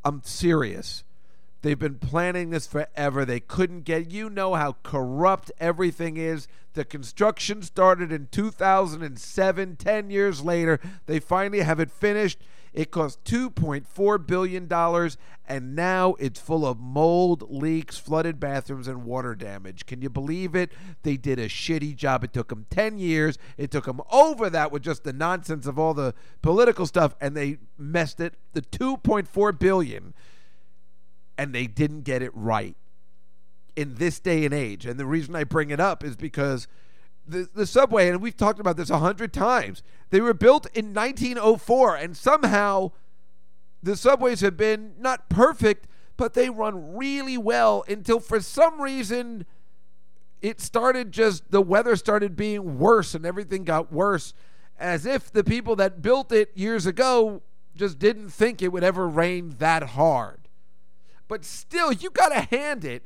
I'm 0.04 0.22
serious. 0.24 1.04
They've 1.62 1.78
been 1.78 1.98
planning 1.98 2.50
this 2.50 2.66
forever. 2.66 3.24
They 3.24 3.40
couldn't 3.40 3.82
get, 3.82 4.10
you 4.10 4.30
know 4.30 4.54
how 4.54 4.76
corrupt 4.82 5.52
everything 5.60 6.16
is. 6.16 6.48
The 6.72 6.84
construction 6.84 7.62
started 7.62 8.12
in 8.12 8.28
2007. 8.30 9.76
10 9.76 10.10
years 10.10 10.42
later, 10.42 10.80
they 11.06 11.18
finally 11.18 11.60
have 11.60 11.80
it 11.80 11.90
finished. 11.90 12.38
It 12.72 12.92
cost 12.92 13.24
$2.4 13.24 14.26
billion, 14.26 14.72
and 15.48 15.74
now 15.74 16.14
it's 16.20 16.38
full 16.38 16.64
of 16.64 16.78
mold, 16.78 17.50
leaks, 17.50 17.98
flooded 17.98 18.38
bathrooms, 18.38 18.86
and 18.86 19.04
water 19.04 19.34
damage. 19.34 19.86
Can 19.86 20.02
you 20.02 20.08
believe 20.08 20.54
it? 20.54 20.70
They 21.02 21.16
did 21.16 21.40
a 21.40 21.48
shitty 21.48 21.96
job. 21.96 22.22
It 22.22 22.32
took 22.32 22.48
them 22.48 22.66
10 22.70 22.98
years. 22.98 23.38
It 23.56 23.72
took 23.72 23.86
them 23.86 24.00
over 24.12 24.48
that 24.50 24.70
with 24.70 24.82
just 24.82 25.02
the 25.02 25.12
nonsense 25.12 25.66
of 25.66 25.80
all 25.80 25.94
the 25.94 26.14
political 26.42 26.86
stuff, 26.86 27.16
and 27.20 27.36
they 27.36 27.58
messed 27.76 28.20
it. 28.20 28.34
The 28.52 28.62
$2.4 28.62 29.58
billion, 29.58 30.14
and 31.40 31.54
they 31.54 31.66
didn't 31.66 32.02
get 32.02 32.20
it 32.20 32.32
right 32.34 32.76
in 33.74 33.94
this 33.94 34.20
day 34.20 34.44
and 34.44 34.52
age. 34.52 34.84
And 34.84 35.00
the 35.00 35.06
reason 35.06 35.34
I 35.34 35.44
bring 35.44 35.70
it 35.70 35.80
up 35.80 36.04
is 36.04 36.14
because 36.14 36.68
the, 37.26 37.48
the 37.54 37.64
subway, 37.64 38.10
and 38.10 38.20
we've 38.20 38.36
talked 38.36 38.60
about 38.60 38.76
this 38.76 38.90
a 38.90 38.98
hundred 38.98 39.32
times, 39.32 39.82
they 40.10 40.20
were 40.20 40.34
built 40.34 40.66
in 40.74 40.92
1904, 40.92 41.96
and 41.96 42.14
somehow 42.14 42.90
the 43.82 43.96
subways 43.96 44.42
have 44.42 44.58
been 44.58 44.92
not 44.98 45.30
perfect, 45.30 45.86
but 46.18 46.34
they 46.34 46.50
run 46.50 46.94
really 46.94 47.38
well 47.38 47.84
until 47.88 48.20
for 48.20 48.40
some 48.40 48.78
reason 48.78 49.46
it 50.42 50.60
started 50.60 51.10
just 51.10 51.50
the 51.50 51.62
weather 51.62 51.96
started 51.96 52.36
being 52.36 52.78
worse 52.78 53.14
and 53.14 53.24
everything 53.24 53.64
got 53.64 53.90
worse 53.90 54.34
as 54.78 55.06
if 55.06 55.32
the 55.32 55.44
people 55.44 55.74
that 55.76 56.02
built 56.02 56.32
it 56.32 56.50
years 56.54 56.84
ago 56.84 57.40
just 57.74 57.98
didn't 57.98 58.28
think 58.28 58.60
it 58.60 58.72
would 58.72 58.84
ever 58.84 59.08
rain 59.08 59.54
that 59.58 59.82
hard. 59.82 60.49
But 61.30 61.44
still, 61.44 61.92
you 61.92 62.10
got 62.10 62.30
to 62.30 62.40
hand 62.40 62.84
it. 62.84 63.04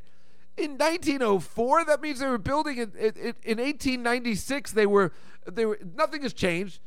In 0.56 0.78
1904 0.78 1.84
that 1.84 2.00
means 2.00 2.20
they 2.20 2.26
were 2.26 2.38
building 2.38 2.78
it 2.78 2.94
in, 2.94 3.12
in, 3.16 3.34
in 3.42 3.58
1896 3.58 4.72
they 4.72 4.86
were 4.86 5.12
they 5.46 5.66
were 5.66 5.78
nothing 5.94 6.22
has 6.22 6.32
changed. 6.32 6.80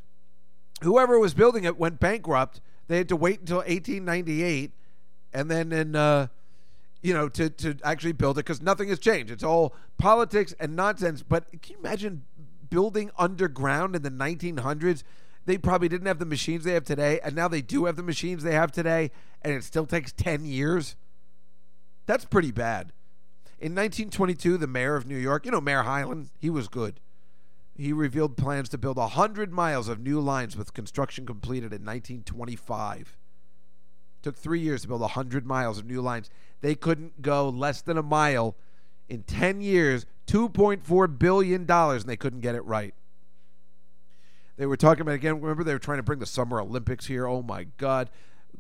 Whoever 0.82 1.20
was 1.20 1.34
building 1.34 1.64
it 1.64 1.78
went 1.78 2.00
bankrupt. 2.00 2.60
They 2.88 2.98
had 2.98 3.10
to 3.10 3.16
wait 3.16 3.42
until 3.42 3.58
1898 3.58 4.72
and 5.34 5.52
then 5.52 5.72
in 5.72 5.96
uh, 5.96 6.28
you 7.04 7.14
know 7.14 7.30
to 7.30 7.50
to 7.52 7.76
actually 7.84 8.14
build 8.14 8.40
it 8.40 8.46
because 8.46 8.62
nothing 8.62 8.88
has 8.88 8.98
changed. 8.98 9.32
It's 9.32 9.44
all 9.44 9.76
politics 10.00 10.56
and 10.60 10.76
nonsense. 10.76 11.22
But 11.22 11.52
can 11.62 11.74
you 11.74 11.78
imagine 11.78 12.24
building 12.70 13.12
underground 13.18 13.96
in 13.96 14.02
the 14.02 14.10
1900s 14.10 15.04
they 15.46 15.58
probably 15.58 15.88
didn't 15.88 16.08
have 16.08 16.20
the 16.20 16.26
machines 16.26 16.64
they 16.64 16.74
have 16.74 16.84
today 16.84 17.20
and 17.24 17.36
now 17.36 17.48
they 17.48 17.62
do 17.62 17.86
have 17.86 17.96
the 17.96 18.04
machines 18.04 18.44
they 18.44 18.54
have 18.54 18.72
today 18.72 19.12
and 19.44 19.54
it 19.54 19.64
still 19.64 19.86
takes 19.86 20.12
10 20.14 20.44
years 20.44 20.96
that's 22.08 22.26
pretty 22.26 22.52
bad 22.52 22.92
in 23.60 23.74
1922, 23.74 24.58
the 24.58 24.68
mayor 24.68 24.96
of 24.96 25.08
New 25.08 25.18
York, 25.18 25.46
you 25.46 25.52
know, 25.52 25.62
Mayor 25.62 25.84
Hylan, 25.84 26.28
he 26.40 26.50
was 26.50 26.68
good. 26.68 27.00
He 27.76 27.92
revealed 27.92 28.38
plans 28.38 28.70
to 28.70 28.78
build 28.78 28.98
100 28.98 29.52
miles 29.52 29.88
of 29.88 30.00
new 30.00 30.20
lines 30.20 30.56
with 30.56 30.74
construction 30.74 31.26
completed 31.26 31.74
in 31.74 31.84
1925. 31.84 33.18
Took 34.22 34.36
three 34.36 34.60
years 34.60 34.84
to 34.84 34.88
build 34.88 35.02
100 35.02 35.46
miles 35.46 35.80
of 35.80 35.86
new 35.86 36.02
lines. 36.02 36.30
They 36.62 36.76
couldn't 36.76 37.22
go 37.22 37.50
less 37.50 37.82
than 37.82 37.98
a 37.98 38.04
mile 38.04 38.56
in 39.10 39.24
10 39.24 39.62
years, 39.62 40.06
$2.4 40.28 41.20
billion, 41.20 41.70
and 41.70 42.02
they 42.04 42.18
couldn't 42.18 42.42
get 42.42 42.56
it 42.56 42.66
right. 42.66 42.94
They 44.58 44.66
were 44.66 44.78
talking 44.78 45.02
about, 45.02 45.16
again, 45.16 45.40
remember 45.40 45.64
they 45.64 45.74
were 45.74 45.80
trying 45.80 46.00
to 46.00 46.04
bring 46.04 46.20
the 46.20 46.26
Summer 46.26 46.60
Olympics 46.60 47.06
here? 47.06 47.28
Oh 47.28 47.42
my 47.42 47.66
God 47.78 48.10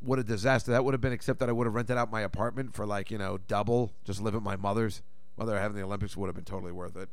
what 0.02 0.20
a 0.20 0.24
disaster 0.24 0.72
that 0.72 0.86
would 0.86 0.94
have 0.94 1.02
been, 1.02 1.14
except 1.14 1.40
that 1.40 1.50
I 1.50 1.52
would 1.52 1.66
have 1.66 1.74
rented 1.74 1.98
out 1.98 2.12
my 2.12 2.22
apartment 2.22 2.74
for 2.74 2.86
like, 2.86 3.12
you 3.12 3.18
know, 3.18 3.38
double, 3.48 3.92
just 4.04 4.22
live 4.22 4.36
at 4.36 4.44
my 4.44 4.56
mother's. 4.56 5.02
Mother 5.38 5.60
having 5.60 5.78
the 5.78 5.84
Olympics 5.84 6.18
would 6.18 6.28
have 6.28 6.36
been 6.36 6.44
totally 6.44 6.72
worth 6.72 6.96
it. 6.96 7.10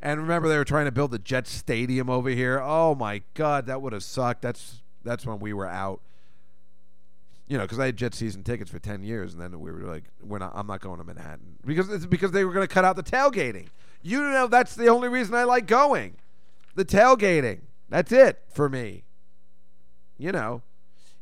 And 0.00 0.20
remember 0.20 0.48
they 0.48 0.58
were 0.58 0.64
trying 0.64 0.84
to 0.84 0.92
build 0.92 1.10
the 1.10 1.18
Jet 1.18 1.46
Stadium 1.46 2.08
over 2.08 2.30
here. 2.30 2.60
Oh 2.62 2.94
my 2.94 3.22
God, 3.34 3.66
that 3.66 3.82
would 3.82 3.92
have 3.92 4.04
sucked. 4.04 4.42
That's 4.42 4.82
that's 5.02 5.26
when 5.26 5.40
we 5.40 5.52
were 5.52 5.66
out. 5.66 6.00
You 7.48 7.56
know, 7.56 7.64
because 7.64 7.78
I 7.78 7.86
had 7.86 7.96
Jet 7.96 8.14
season 8.14 8.42
tickets 8.42 8.70
for 8.70 8.78
ten 8.78 9.02
years, 9.02 9.32
and 9.32 9.40
then 9.40 9.58
we 9.60 9.70
were 9.70 9.80
like, 9.80 10.04
"We're 10.22 10.38
not. 10.38 10.52
I'm 10.54 10.66
not 10.66 10.80
going 10.80 10.98
to 10.98 11.04
Manhattan 11.04 11.56
because 11.64 11.88
it's 11.88 12.06
because 12.06 12.32
they 12.32 12.44
were 12.44 12.52
going 12.52 12.66
to 12.66 12.72
cut 12.72 12.84
out 12.84 12.96
the 12.96 13.02
tailgating. 13.02 13.68
You 14.02 14.20
know, 14.20 14.46
that's 14.46 14.74
the 14.74 14.88
only 14.88 15.08
reason 15.08 15.34
I 15.34 15.44
like 15.44 15.66
going, 15.66 16.16
the 16.74 16.84
tailgating. 16.84 17.60
That's 17.88 18.12
it 18.12 18.42
for 18.52 18.68
me. 18.68 19.04
You 20.18 20.32
know, 20.32 20.62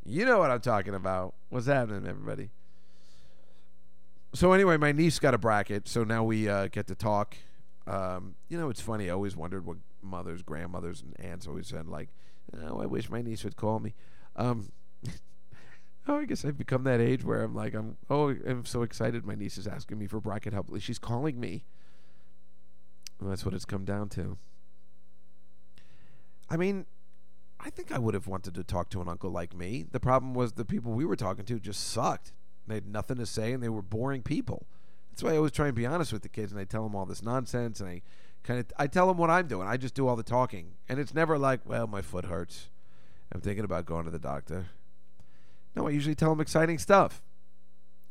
you 0.05 0.25
know 0.25 0.39
what 0.39 0.51
I'm 0.51 0.61
talking 0.61 0.93
about. 0.93 1.33
What's 1.49 1.67
happening, 1.67 2.07
everybody? 2.07 2.49
So 4.33 4.51
anyway, 4.51 4.77
my 4.77 4.91
niece 4.91 5.17
got 5.17 5.33
a 5.33 5.37
bracket, 5.37 5.87
so 5.87 6.03
now 6.03 6.23
we 6.23 6.47
uh, 6.47 6.67
get 6.67 6.87
to 6.87 6.95
talk. 6.95 7.35
Um, 7.87 8.35
you 8.49 8.57
know, 8.57 8.69
it's 8.69 8.81
funny. 8.81 9.09
I 9.09 9.13
always 9.13 9.35
wondered 9.35 9.65
what 9.65 9.77
mothers, 10.01 10.41
grandmothers, 10.41 11.01
and 11.01 11.19
aunts 11.19 11.47
always 11.47 11.67
said. 11.67 11.87
Like, 11.87 12.09
oh, 12.61 12.81
I 12.81 12.85
wish 12.85 13.09
my 13.09 13.21
niece 13.21 13.43
would 13.43 13.55
call 13.55 13.79
me. 13.79 13.93
Um, 14.35 14.71
oh, 16.07 16.17
I 16.19 16.25
guess 16.25 16.45
I've 16.45 16.57
become 16.57 16.83
that 16.83 16.99
age 16.99 17.23
where 17.23 17.43
I'm 17.43 17.55
like, 17.55 17.73
I'm 17.73 17.97
oh, 18.09 18.35
I'm 18.45 18.65
so 18.65 18.83
excited. 18.83 19.25
My 19.25 19.35
niece 19.35 19.57
is 19.57 19.67
asking 19.67 19.97
me 19.97 20.07
for 20.07 20.19
bracket 20.19 20.53
help. 20.53 20.69
She's 20.79 20.99
calling 20.99 21.39
me. 21.39 21.63
Well, 23.19 23.29
that's 23.29 23.45
what 23.45 23.53
it's 23.53 23.65
come 23.65 23.85
down 23.85 24.09
to. 24.09 24.37
I 26.49 26.57
mean, 26.57 26.85
I 27.59 27.69
think 27.69 27.91
I 27.91 27.99
would 27.99 28.13
have 28.13 28.27
wanted 28.27 28.53
to 28.55 28.63
talk 28.63 28.89
to 28.91 29.01
an 29.01 29.09
uncle 29.09 29.29
like 29.29 29.55
me. 29.55 29.85
The 29.89 29.99
problem 29.99 30.33
was 30.33 30.53
the 30.53 30.65
people 30.65 30.91
we 30.91 31.05
were 31.05 31.15
talking 31.15 31.45
to 31.45 31.59
just 31.59 31.87
sucked. 31.87 32.33
They 32.67 32.75
had 32.75 32.87
nothing 32.87 33.17
to 33.17 33.25
say 33.25 33.53
and 33.53 33.61
they 33.61 33.69
were 33.69 33.81
boring 33.81 34.21
people. 34.21 34.65
That's 35.09 35.23
why 35.23 35.33
I 35.33 35.37
always 35.37 35.51
try 35.51 35.67
and 35.67 35.75
be 35.75 35.85
honest 35.85 36.11
with 36.11 36.23
the 36.23 36.29
kids 36.29 36.51
and 36.51 36.59
I 36.59 36.65
tell 36.65 36.83
them 36.83 36.95
all 36.95 37.05
this 37.05 37.23
nonsense 37.23 37.79
and 37.79 37.89
I 37.89 38.01
kind 38.43 38.59
of 38.59 38.65
I 38.77 38.87
tell 38.87 39.07
them 39.07 39.17
what 39.17 39.29
I'm 39.29 39.47
doing. 39.47 39.67
I 39.67 39.77
just 39.77 39.95
do 39.95 40.07
all 40.07 40.15
the 40.15 40.23
talking. 40.23 40.73
And 40.89 40.99
it's 40.99 41.13
never 41.13 41.37
like, 41.37 41.61
well, 41.65 41.87
my 41.87 42.01
foot 42.01 42.25
hurts. 42.25 42.69
I'm 43.31 43.41
thinking 43.41 43.65
about 43.65 43.85
going 43.85 44.05
to 44.05 44.11
the 44.11 44.19
doctor. 44.19 44.67
No, 45.75 45.87
I 45.87 45.91
usually 45.91 46.15
tell 46.15 46.29
them 46.29 46.39
exciting 46.39 46.77
stuff. 46.77 47.21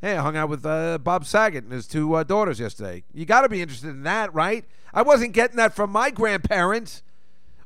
Hey, 0.01 0.17
I 0.17 0.23
hung 0.23 0.37
out 0.37 0.51
with 0.51 0.67
uh, 0.67 0.99
Bob 0.99 1.25
Saget 1.25 1.65
and 1.65 1.73
his 1.73 1.87
two 1.87 2.15
uh, 2.15 2.25
daughters 2.25 2.61
yesterday. 2.61 3.05
You 3.15 3.25
got 3.25 3.43
to 3.43 3.49
be 3.49 3.63
interested 3.63 3.91
in 3.91 4.03
that, 4.03 4.35
right? 4.35 4.65
I 4.93 5.03
wasn't 5.03 5.33
getting 5.33 5.57
that 5.57 5.75
from 5.75 5.91
my 5.91 6.11
grandparents 6.11 7.03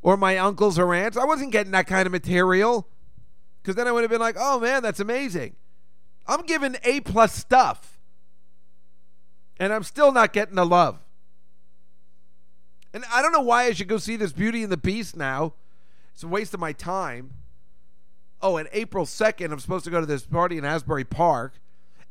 or 0.02 0.16
my 0.16 0.38
uncles 0.38 0.78
or 0.78 0.94
aunts. 0.94 1.16
I 1.16 1.24
wasn't 1.24 1.52
getting 1.52 1.72
that 1.72 1.86
kind 1.86 2.06
of 2.06 2.12
material 2.12 2.88
because 3.62 3.76
then 3.76 3.86
I 3.86 3.92
would 3.92 4.02
have 4.02 4.10
been 4.10 4.20
like, 4.20 4.36
oh 4.38 4.60
man, 4.60 4.82
that's 4.82 5.00
amazing. 5.00 5.56
I'm 6.26 6.42
giving 6.42 6.76
A 6.84 7.00
plus 7.00 7.34
stuff, 7.34 7.98
and 9.58 9.72
I'm 9.72 9.82
still 9.82 10.12
not 10.12 10.32
getting 10.32 10.56
the 10.56 10.66
love. 10.66 10.98
And 12.92 13.04
I 13.12 13.22
don't 13.22 13.32
know 13.32 13.40
why 13.40 13.64
I 13.64 13.72
should 13.72 13.88
go 13.88 13.98
see 13.98 14.16
this 14.16 14.32
Beauty 14.32 14.62
and 14.62 14.72
the 14.72 14.76
Beast 14.76 15.16
now. 15.16 15.54
It's 16.12 16.22
a 16.22 16.28
waste 16.28 16.54
of 16.54 16.60
my 16.60 16.72
time. 16.72 17.32
Oh, 18.40 18.56
and 18.56 18.68
April 18.72 19.04
2nd, 19.04 19.52
I'm 19.52 19.58
supposed 19.58 19.84
to 19.84 19.90
go 19.90 20.00
to 20.00 20.06
this 20.06 20.26
party 20.26 20.58
in 20.58 20.64
Asbury 20.64 21.04
Park. 21.04 21.54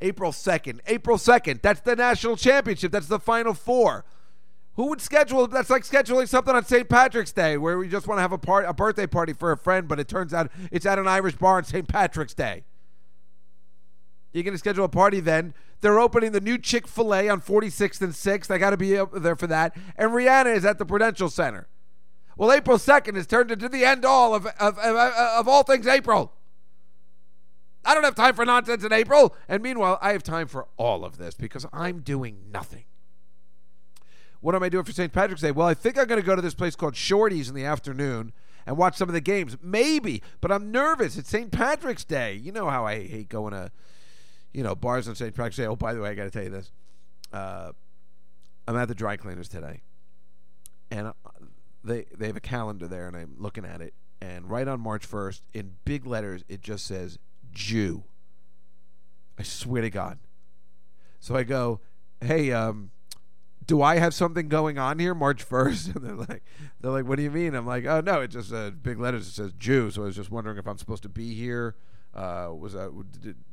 April 0.02 0.32
2nd. 0.32 0.80
April 0.88 1.18
2nd. 1.18 1.62
That's 1.62 1.82
the 1.82 1.96
national 1.96 2.38
championship. 2.38 2.92
That's 2.92 3.08
the 3.08 3.20
final 3.20 3.54
four. 3.54 4.06
Who 4.78 4.90
would 4.90 5.02
schedule? 5.02 5.48
That's 5.48 5.72
like 5.72 5.84
scheduling 5.84 6.28
something 6.28 6.56
on 6.56 6.64
St. 6.64 6.88
Patrick's 6.88 7.32
Day, 7.32 7.58
where 7.58 7.80
we 7.80 7.90
just 7.90 8.08
want 8.08 8.20
to 8.20 8.22
have 8.22 8.32
a 8.32 8.38
part, 8.38 8.64
a 8.66 8.74
birthday 8.74 9.08
party 9.08 9.34
for 9.34 9.52
a 9.52 9.58
friend, 9.58 9.88
but 9.88 10.00
it 10.00 10.08
turns 10.08 10.36
out 10.36 10.52
it's 10.72 10.86
at 10.86 11.00
an 11.00 11.08
Irish 11.08 11.36
bar 11.36 11.58
on 11.58 11.64
St. 11.64 11.88
Patrick's 11.88 12.36
Day. 12.36 12.64
You're 14.32 14.44
going 14.44 14.54
to 14.54 14.60
schedule 14.60 14.86
a 14.86 14.90
party 14.90 15.20
then. 15.20 15.56
They're 15.82 16.00
opening 16.00 16.32
the 16.32 16.40
new 16.40 16.60
Chick 16.60 16.88
Fil 16.88 17.16
A 17.16 17.28
on 17.28 17.42
46th 17.42 18.02
and 18.02 18.14
6th. 18.14 18.52
I 18.52 18.60
got 18.60 18.70
to 18.70 18.78
be 18.78 19.02
there 19.14 19.36
for 19.36 19.48
that. 19.48 19.76
And 19.98 20.12
Rihanna 20.12 20.56
is 20.56 20.64
at 20.64 20.78
the 20.78 20.86
Prudential 20.86 21.30
Center. 21.30 21.68
Well, 22.38 22.52
April 22.52 22.78
2nd 22.78 23.16
has 23.16 23.26
turned 23.26 23.50
into 23.50 23.68
the 23.68 23.84
end 23.84 24.06
all 24.06 24.36
of 24.36 24.46
of, 24.46 24.78
of, 24.78 24.96
of 24.96 25.48
all 25.48 25.64
things 25.64 25.88
April. 25.88 26.34
I 27.84 27.96
don't 27.96 28.04
have 28.04 28.14
time 28.14 28.36
for 28.36 28.46
nonsense 28.46 28.84
in 28.84 28.94
April. 28.94 29.36
And 29.50 29.64
meanwhile, 29.64 29.98
I 30.04 30.12
have 30.12 30.22
time 30.22 30.46
for 30.46 30.68
all 30.78 31.04
of 31.04 31.18
this 31.18 31.34
because 31.34 31.66
I'm 31.74 32.02
doing 32.02 32.52
nothing. 32.52 32.84
What 34.42 34.56
am 34.56 34.64
I 34.64 34.70
doing 34.70 34.84
for 34.84 34.92
St. 34.92 35.12
Patrick's 35.12 35.42
Day? 35.42 35.52
Well, 35.52 35.68
I 35.68 35.74
think 35.74 35.98
I'm 35.98 36.06
going 36.06 36.22
to 36.22 36.26
go 36.26 36.36
to 36.36 36.42
this 36.42 36.54
place 36.54 36.76
called 36.76 36.96
Shorty's 36.96 37.50
in 37.50 37.56
the 37.56 37.66
afternoon 37.66 38.34
and 38.66 38.78
watch 38.78 38.96
some 38.96 39.10
of 39.10 39.14
the 39.14 39.22
games. 39.22 39.58
Maybe, 39.62 40.22
but 40.42 40.52
I'm 40.52 40.72
nervous. 40.72 41.18
It's 41.18 41.30
St. 41.30 41.52
Patrick's 41.52 42.04
Day. 42.04 42.36
You 42.36 42.52
know 42.52 42.70
how 42.70 42.86
I 42.86 43.08
hate 43.08 43.30
going 43.30 43.54
to, 43.54 43.72
you 44.54 44.64
know, 44.64 44.76
bars 44.76 45.08
on 45.08 45.16
St. 45.16 45.34
Patrick's 45.34 45.58
Day. 45.58 45.66
Oh, 45.66 45.76
by 45.76 45.94
the 45.94 46.02
way, 46.02 46.10
I 46.10 46.14
got 46.14 46.26
to 46.26 46.32
tell 46.32 46.44
you 46.44 46.50
this. 46.50 46.72
Uh, 47.34 47.72
I'm 48.68 48.76
at 48.76 48.88
the 48.88 48.96
dry 48.96 49.18
cleaners 49.18 49.48
today, 49.48 49.82
and 50.92 51.08
uh, 51.08 51.14
they 51.84 52.06
they 52.18 52.28
have 52.28 52.36
a 52.36 52.42
calendar 52.42 52.88
there, 52.88 53.08
and 53.08 53.16
I'm 53.16 53.36
looking 53.38 53.66
at 53.66 53.82
it, 53.82 53.94
and 54.22 54.50
right 54.50 54.68
on 54.68 54.82
March 54.82 55.10
1st, 55.10 55.42
in 55.54 55.76
big 55.86 56.06
letters, 56.06 56.44
it 56.50 56.62
just 56.62 56.86
says 56.86 57.18
Jew. 57.54 58.04
I 59.40 59.44
swear 59.44 59.82
to 59.84 59.90
God. 59.90 60.20
So 61.20 61.36
I 61.36 61.44
go, 61.44 61.80
hey, 62.22 62.52
um, 62.52 62.92
do 63.68 63.82
I 63.82 63.98
have 63.98 64.14
something 64.14 64.48
going 64.48 64.78
on 64.80 64.98
here 64.98 65.14
March 65.14 65.48
1st? 65.48 65.96
And 65.98 66.06
they're 66.06 66.16
like, 66.16 66.44
they're 66.80 66.92
like, 66.92 67.06
what 67.06 67.18
do 67.18 67.24
you 67.24 67.32
mean? 67.32 67.54
I'm 67.54 67.68
like, 67.68 67.86
oh 67.86 68.00
no, 68.02 68.22
it 68.22 68.30
just 68.30 68.52
uh, 68.54 68.72
big 68.72 69.00
letters. 69.00 69.28
It 69.28 69.32
says 69.32 69.52
Jew. 69.54 69.92
So 69.92 70.04
I 70.04 70.06
was 70.06 70.16
just 70.16 70.32
wondering 70.32 70.58
if 70.58 70.68
I'm 70.68 70.78
supposed 70.78 71.04
to 71.04 71.10
be 71.10 71.34
here. 71.34 71.76
Uh, 72.16 72.50
was 72.58 72.74
that 72.74 72.92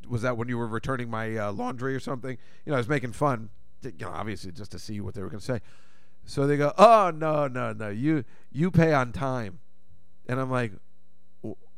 was 0.08 0.22
that 0.22 0.36
when 0.36 0.48
you 0.48 0.56
were 0.56 0.68
returning 0.68 1.10
my 1.10 1.36
uh, 1.36 1.52
laundry 1.52 1.94
or 1.94 2.00
something? 2.00 2.38
You 2.64 2.70
know, 2.70 2.74
I 2.74 2.78
was 2.78 2.88
making 2.88 3.12
fun. 3.12 3.50
You 3.82 3.92
know, 4.00 4.10
obviously 4.10 4.52
just 4.52 4.70
to 4.70 4.78
see 4.78 5.00
what 5.00 5.14
they 5.14 5.22
were 5.22 5.28
going 5.28 5.40
to 5.40 5.44
say. 5.44 5.60
So 6.24 6.46
they 6.46 6.56
go, 6.56 6.72
oh 6.78 7.12
no, 7.14 7.48
no, 7.48 7.72
no, 7.72 7.90
you 7.90 8.24
you 8.50 8.70
pay 8.70 8.94
on 8.94 9.12
time, 9.12 9.58
and 10.26 10.40
I'm 10.40 10.50
like, 10.50 10.72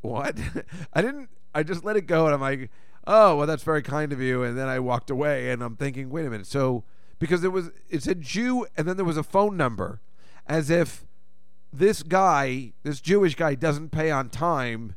what? 0.03 0.39
I 0.93 1.03
didn't. 1.03 1.31
I 1.55 1.63
just 1.63 1.85
let 1.85 1.97
it 1.97 2.03
go, 2.03 2.27
and 2.27 2.35
I'm 2.35 2.41
like, 2.41 2.71
oh 3.07 3.37
well, 3.37 3.47
that's 3.47 3.65
very 3.65 3.83
kind 3.83 4.13
of 4.13 4.21
you. 4.21 4.45
And 4.45 4.57
then 4.57 4.69
I 4.69 4.79
walked 4.79 5.11
away, 5.11 5.51
and 5.51 5.63
I'm 5.63 5.75
thinking, 5.75 6.11
wait 6.11 6.27
a 6.27 6.31
minute, 6.31 6.47
so 6.47 6.85
because 7.19 7.45
it 7.45 7.53
was 7.53 7.71
it 7.89 8.03
said 8.03 8.21
Jew 8.21 8.67
and 8.77 8.87
then 8.87 8.97
there 8.97 9.05
was 9.05 9.17
a 9.17 9.23
phone 9.23 9.57
number 9.57 10.01
as 10.47 10.71
if 10.71 11.05
this 11.73 12.03
guy, 12.03 12.73
this 12.83 13.01
Jewish 13.01 13.35
guy 13.35 13.55
doesn't 13.55 13.91
pay 13.91 14.11
on 14.11 14.29
time. 14.31 14.95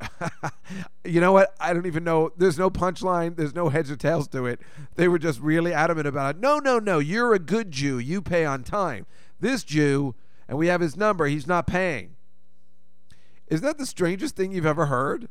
you 1.04 1.20
know 1.20 1.32
what? 1.32 1.54
I 1.58 1.72
don't 1.72 1.86
even 1.86 2.04
know. 2.04 2.30
There's 2.36 2.58
no 2.58 2.70
punchline. 2.70 3.36
There's 3.36 3.54
no 3.54 3.68
heads 3.68 3.90
or 3.90 3.96
tails 3.96 4.28
to 4.28 4.46
it. 4.46 4.60
They 4.96 5.08
were 5.08 5.18
just 5.18 5.40
really 5.40 5.72
adamant 5.72 6.06
about 6.06 6.36
it. 6.36 6.40
No, 6.40 6.58
no, 6.58 6.78
no. 6.78 6.98
You're 6.98 7.32
a 7.34 7.38
good 7.38 7.70
Jew. 7.70 7.98
You 7.98 8.20
pay 8.20 8.44
on 8.44 8.62
time. 8.62 9.06
This 9.40 9.64
Jew, 9.64 10.14
and 10.48 10.58
we 10.58 10.66
have 10.66 10.80
his 10.80 10.96
number, 10.96 11.26
he's 11.26 11.46
not 11.46 11.66
paying. 11.66 12.16
Isn't 13.48 13.64
that 13.64 13.78
the 13.78 13.86
strangest 13.86 14.36
thing 14.36 14.52
you've 14.52 14.66
ever 14.66 14.86
heard? 14.86 15.28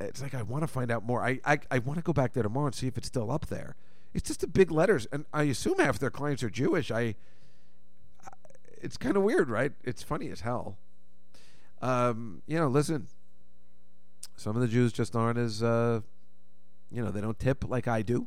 It's 0.00 0.22
like 0.22 0.34
I 0.34 0.42
want 0.42 0.62
to 0.62 0.68
find 0.68 0.90
out 0.90 1.04
more. 1.04 1.24
I 1.24 1.40
I, 1.44 1.58
I 1.70 1.78
want 1.80 1.98
to 1.98 2.04
go 2.04 2.12
back 2.12 2.32
there 2.32 2.42
tomorrow 2.42 2.66
and 2.66 2.74
see 2.74 2.86
if 2.86 2.96
it's 2.96 3.08
still 3.08 3.30
up 3.30 3.46
there. 3.46 3.74
It's 4.18 4.26
just 4.26 4.40
the 4.40 4.48
big 4.48 4.72
letters, 4.72 5.06
and 5.12 5.26
I 5.32 5.44
assume 5.44 5.78
half 5.78 6.00
their 6.00 6.10
clients 6.10 6.42
are 6.42 6.50
Jewish. 6.50 6.90
I, 6.90 7.14
it's 8.82 8.96
kind 8.96 9.16
of 9.16 9.22
weird, 9.22 9.48
right? 9.48 9.70
It's 9.84 10.02
funny 10.02 10.28
as 10.30 10.40
hell. 10.40 10.76
Um, 11.80 12.42
you 12.48 12.58
know, 12.58 12.66
listen, 12.66 13.06
some 14.34 14.56
of 14.56 14.62
the 14.62 14.66
Jews 14.66 14.92
just 14.92 15.14
aren't 15.14 15.38
as, 15.38 15.62
uh, 15.62 16.00
you 16.90 17.00
know, 17.00 17.12
they 17.12 17.20
don't 17.20 17.38
tip 17.38 17.68
like 17.68 17.86
I 17.86 18.02
do. 18.02 18.26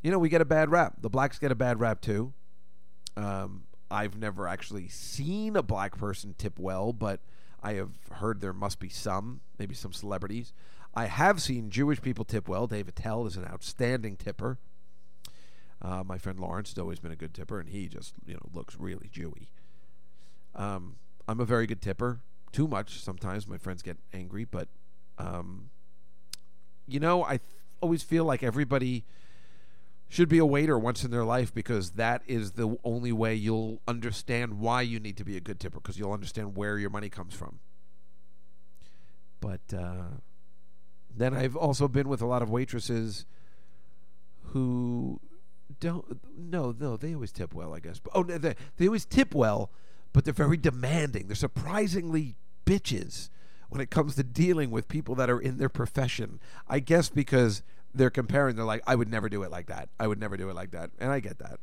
You 0.00 0.10
know, 0.10 0.18
we 0.18 0.30
get 0.30 0.40
a 0.40 0.46
bad 0.46 0.70
rap. 0.70 0.94
The 1.02 1.10
blacks 1.10 1.38
get 1.38 1.52
a 1.52 1.54
bad 1.54 1.78
rap 1.78 2.00
too. 2.00 2.32
Um, 3.18 3.64
I've 3.90 4.16
never 4.16 4.48
actually 4.48 4.88
seen 4.88 5.56
a 5.56 5.62
black 5.62 5.98
person 5.98 6.34
tip 6.38 6.58
well, 6.58 6.94
but 6.94 7.20
I 7.62 7.74
have 7.74 7.90
heard 8.12 8.40
there 8.40 8.54
must 8.54 8.80
be 8.80 8.88
some, 8.88 9.40
maybe 9.58 9.74
some 9.74 9.92
celebrities. 9.92 10.54
I 10.96 11.06
have 11.06 11.42
seen 11.42 11.68
Jewish 11.68 12.00
people 12.00 12.24
tip 12.24 12.48
well. 12.48 12.66
Dave 12.66 12.88
Attell 12.88 13.26
is 13.26 13.36
an 13.36 13.44
outstanding 13.44 14.16
tipper. 14.16 14.56
Uh, 15.82 16.02
my 16.02 16.16
friend 16.16 16.40
Lawrence 16.40 16.70
has 16.70 16.78
always 16.78 16.98
been 16.98 17.12
a 17.12 17.16
good 17.16 17.34
tipper, 17.34 17.60
and 17.60 17.68
he 17.68 17.86
just 17.86 18.14
you 18.26 18.32
know 18.32 18.48
looks 18.54 18.76
really 18.80 19.10
Jewy. 19.14 19.48
Um, 20.54 20.96
I'm 21.28 21.38
a 21.38 21.44
very 21.44 21.66
good 21.66 21.82
tipper. 21.82 22.20
Too 22.50 22.66
much 22.66 22.98
sometimes. 22.98 23.46
My 23.46 23.58
friends 23.58 23.82
get 23.82 23.98
angry, 24.14 24.46
but 24.46 24.68
um, 25.18 25.68
you 26.88 26.98
know 26.98 27.24
I 27.24 27.36
th- 27.36 27.42
always 27.82 28.02
feel 28.02 28.24
like 28.24 28.42
everybody 28.42 29.04
should 30.08 30.30
be 30.30 30.38
a 30.38 30.46
waiter 30.46 30.78
once 30.78 31.04
in 31.04 31.10
their 31.10 31.24
life 31.24 31.52
because 31.52 31.90
that 31.92 32.22
is 32.26 32.52
the 32.52 32.78
only 32.84 33.12
way 33.12 33.34
you'll 33.34 33.80
understand 33.86 34.60
why 34.60 34.80
you 34.80 34.98
need 34.98 35.18
to 35.18 35.24
be 35.24 35.36
a 35.36 35.40
good 35.40 35.60
tipper 35.60 35.78
because 35.78 35.98
you'll 35.98 36.12
understand 36.12 36.56
where 36.56 36.78
your 36.78 36.90
money 36.90 37.10
comes 37.10 37.34
from. 37.34 37.58
But 39.40 39.74
uh, 39.76 40.04
then 41.16 41.34
I've 41.34 41.56
also 41.56 41.88
been 41.88 42.08
with 42.08 42.20
a 42.20 42.26
lot 42.26 42.42
of 42.42 42.50
waitresses 42.50 43.26
who 44.46 45.20
don't. 45.80 46.20
No, 46.36 46.74
no, 46.78 46.96
they 46.96 47.14
always 47.14 47.32
tip 47.32 47.54
well, 47.54 47.74
I 47.74 47.80
guess. 47.80 47.98
But, 47.98 48.12
oh, 48.14 48.22
they, 48.22 48.54
they 48.76 48.86
always 48.86 49.04
tip 49.04 49.34
well, 49.34 49.70
but 50.12 50.24
they're 50.24 50.34
very 50.34 50.56
demanding. 50.56 51.26
They're 51.26 51.36
surprisingly 51.36 52.36
bitches 52.64 53.30
when 53.68 53.80
it 53.80 53.90
comes 53.90 54.14
to 54.16 54.22
dealing 54.22 54.70
with 54.70 54.88
people 54.88 55.14
that 55.16 55.30
are 55.30 55.40
in 55.40 55.58
their 55.58 55.68
profession. 55.68 56.40
I 56.68 56.80
guess 56.80 57.08
because 57.08 57.62
they're 57.94 58.10
comparing. 58.10 58.56
They're 58.56 58.64
like, 58.64 58.82
I 58.86 58.94
would 58.94 59.10
never 59.10 59.28
do 59.28 59.42
it 59.42 59.50
like 59.50 59.66
that. 59.66 59.88
I 59.98 60.06
would 60.06 60.20
never 60.20 60.36
do 60.36 60.50
it 60.50 60.54
like 60.54 60.72
that, 60.72 60.90
and 60.98 61.10
I 61.10 61.20
get 61.20 61.38
that. 61.38 61.58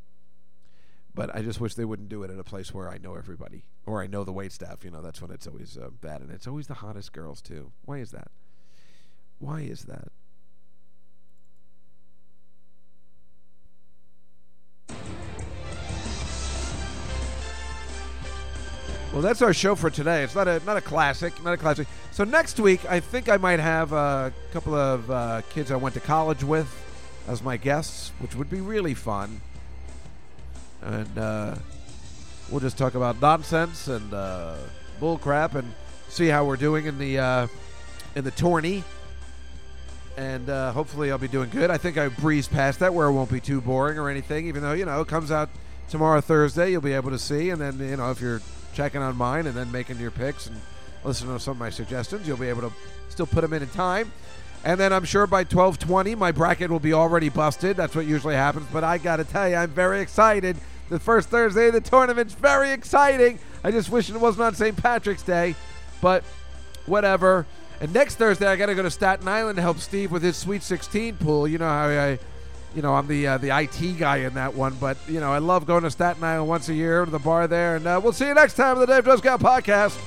But 1.16 1.36
I 1.36 1.44
just 1.44 1.62
wish 1.62 1.76
they 1.76 1.86
wouldn't 1.86 2.10
do 2.10 2.24
it 2.24 2.32
at 2.32 2.40
a 2.40 2.44
place 2.44 2.74
where 2.74 2.90
I 2.90 2.98
know 2.98 3.14
everybody 3.16 3.66
or 3.86 4.02
I 4.02 4.08
know 4.08 4.24
the 4.24 4.32
wait 4.32 4.52
staff. 4.52 4.84
You 4.84 4.90
know, 4.90 5.02
that's 5.02 5.22
when 5.22 5.30
it's 5.30 5.46
always 5.46 5.78
uh, 5.78 5.90
bad, 6.02 6.22
and 6.22 6.32
it's 6.32 6.48
always 6.48 6.68
the 6.68 6.76
hottest 6.76 7.14
girls 7.14 7.42
too. 7.42 7.72
Why 7.86 8.00
is 8.00 8.12
that? 8.12 8.32
Why 9.44 9.60
is 9.60 9.84
that? 9.84 10.08
Well, 19.12 19.22
that's 19.22 19.42
our 19.42 19.54
show 19.54 19.76
for 19.76 19.90
today. 19.90 20.24
It's 20.24 20.34
not 20.34 20.48
a 20.48 20.62
not 20.66 20.78
a 20.78 20.82
classic, 20.82 21.34
not 21.44 21.54
a 21.54 21.58
classic. 21.58 21.90
So 22.12 22.24
next 22.24 22.58
week, 22.58 22.90
I 22.90 23.02
think 23.02 23.28
I 23.28 23.36
might 23.36 23.60
have 23.60 23.92
a 23.92 24.34
couple 24.54 24.76
of 24.76 25.12
uh, 25.12 25.42
kids 25.50 25.72
I 25.72 25.76
went 25.76 25.94
to 25.96 26.00
college 26.00 26.46
with 26.46 26.74
as 27.28 27.44
my 27.44 27.58
guests, 27.58 28.14
which 28.20 28.36
would 28.36 28.50
be 28.50 28.62
really 28.62 28.94
fun. 28.94 29.42
And 30.82 31.18
uh, 31.18 31.56
we'll 32.50 32.62
just 32.62 32.78
talk 32.78 32.96
about 32.96 33.20
nonsense 33.20 33.90
and 33.90 34.14
uh, 34.14 34.56
bull 35.02 35.18
crap 35.18 35.56
and 35.56 35.74
see 36.08 36.28
how 36.28 36.46
we're 36.46 36.56
doing 36.56 36.86
in 36.86 36.98
the 36.98 37.20
uh, 37.20 37.48
in 38.16 38.24
the 38.24 38.32
tourney 38.32 38.86
and 40.18 40.50
uh, 40.50 40.72
hopefully 40.72 41.12
I'll 41.12 41.18
be 41.18 41.28
doing 41.28 41.50
good. 41.50 41.70
I 41.70 41.78
think 41.78 41.98
I 41.98 42.08
breezed 42.08 42.52
past 42.52 42.80
that 42.80 42.94
where 42.94 43.08
it 43.08 43.14
won't 43.14 43.32
be 43.32 43.40
too 43.40 43.62
boring 43.62 43.98
or 43.98 44.10
anything, 44.10 44.48
even 44.48 44.62
though, 44.62 44.74
you 44.74 44.86
know, 44.86 45.02
it 45.02 45.08
comes 45.08 45.32
out 45.32 45.50
tomorrow, 45.90 46.22
Thursday, 46.22 46.72
you'll 46.72 46.82
be 46.82 46.94
able 46.94 47.12
to 47.12 47.20
see. 47.20 47.50
And 47.50 47.62
then, 47.62 47.80
you 47.80 47.98
know, 47.98 48.12
if 48.12 48.22
you're 48.22 48.42
checking 48.74 49.02
on 49.02 49.16
mine 49.16 49.48
and 49.48 49.56
then 49.56 49.72
making 49.72 50.00
your 50.00 50.12
picks 50.12 50.48
and 50.48 50.60
listening 51.04 51.34
to 51.34 51.40
some 51.40 51.54
of 51.54 51.60
my 51.60 51.70
suggestions, 51.70 52.28
you'll 52.28 52.38
be 52.38 52.50
able 52.50 52.62
to 52.62 52.72
still 53.10 53.26
put 53.28 53.42
them 53.42 53.54
in 53.54 53.64
in 53.64 53.70
time. 53.70 54.12
And 54.66 54.80
then 54.80 54.94
I'm 54.94 55.04
sure 55.04 55.28
by 55.28 55.40
1220, 55.40 56.16
my 56.16 56.32
bracket 56.32 56.72
will 56.72 56.80
be 56.80 56.94
already 56.94 57.30
busted. 57.30 57.76
That's 57.76 57.96
what 57.96 58.06
usually 58.06 58.36
happens. 58.36 58.68
But 58.72 58.84
I 58.84 58.98
got 58.98 59.18
to 59.18 59.26
tell 59.26 59.50
you, 59.50 59.56
I'm 59.56 59.72
very 59.72 60.00
excited. 60.00 60.58
The 60.90 61.00
first 61.00 61.30
Thursday 61.30 61.68
of 61.68 61.74
the 61.74 61.82
tournament's 61.82 62.34
very 62.34 62.72
exciting. 62.72 63.40
I 63.64 63.72
just 63.72 63.90
wish 63.90 64.10
it 64.10 64.16
wasn't 64.16 64.44
on 64.46 64.56
St. 64.56 64.76
Patrick's 64.78 65.24
Day. 65.24 65.56
But 66.02 66.24
whatever. 66.86 67.46
And 67.84 67.94
next 67.94 68.16
Thursday, 68.16 68.48
I 68.48 68.56
got 68.56 68.68
to 68.68 68.76
go 68.76 68.82
to 68.84 68.90
Staten 68.90 69.28
Island 69.28 69.58
to 69.58 69.62
help 69.62 69.78
Steve 69.78 70.10
with 70.10 70.24
his 70.24 70.38
Sweet 70.38 70.64
16 70.64 71.18
pool. 71.18 71.50
You 71.50 71.58
know 71.58 71.68
how 71.68 71.90
I, 71.90 72.18
you 72.74 72.82
know, 72.82 72.96
I'm 72.96 73.08
the 73.08 73.28
uh, 73.28 73.38
the 73.40 73.50
IT 73.50 74.00
guy 74.00 74.20
in 74.20 74.36
that 74.36 74.54
one, 74.54 74.74
but 74.80 74.96
you 75.06 75.20
know, 75.20 75.34
I 75.34 75.40
love 75.40 75.66
going 75.66 75.84
to 75.84 75.92
Staten 75.92 76.24
Island 76.24 76.48
once 76.48 76.70
a 76.70 76.74
year 76.74 77.04
to 77.04 77.12
the 77.12 77.20
bar 77.20 77.46
there. 77.46 77.76
And 77.76 77.86
uh, 77.86 78.00
we'll 78.02 78.14
see 78.14 78.28
you 78.28 78.34
next 78.36 78.54
time 78.54 78.78
on 78.78 78.80
the 78.80 78.88
Dave 78.88 79.04
Juskow 79.04 79.38
podcast. 79.38 80.00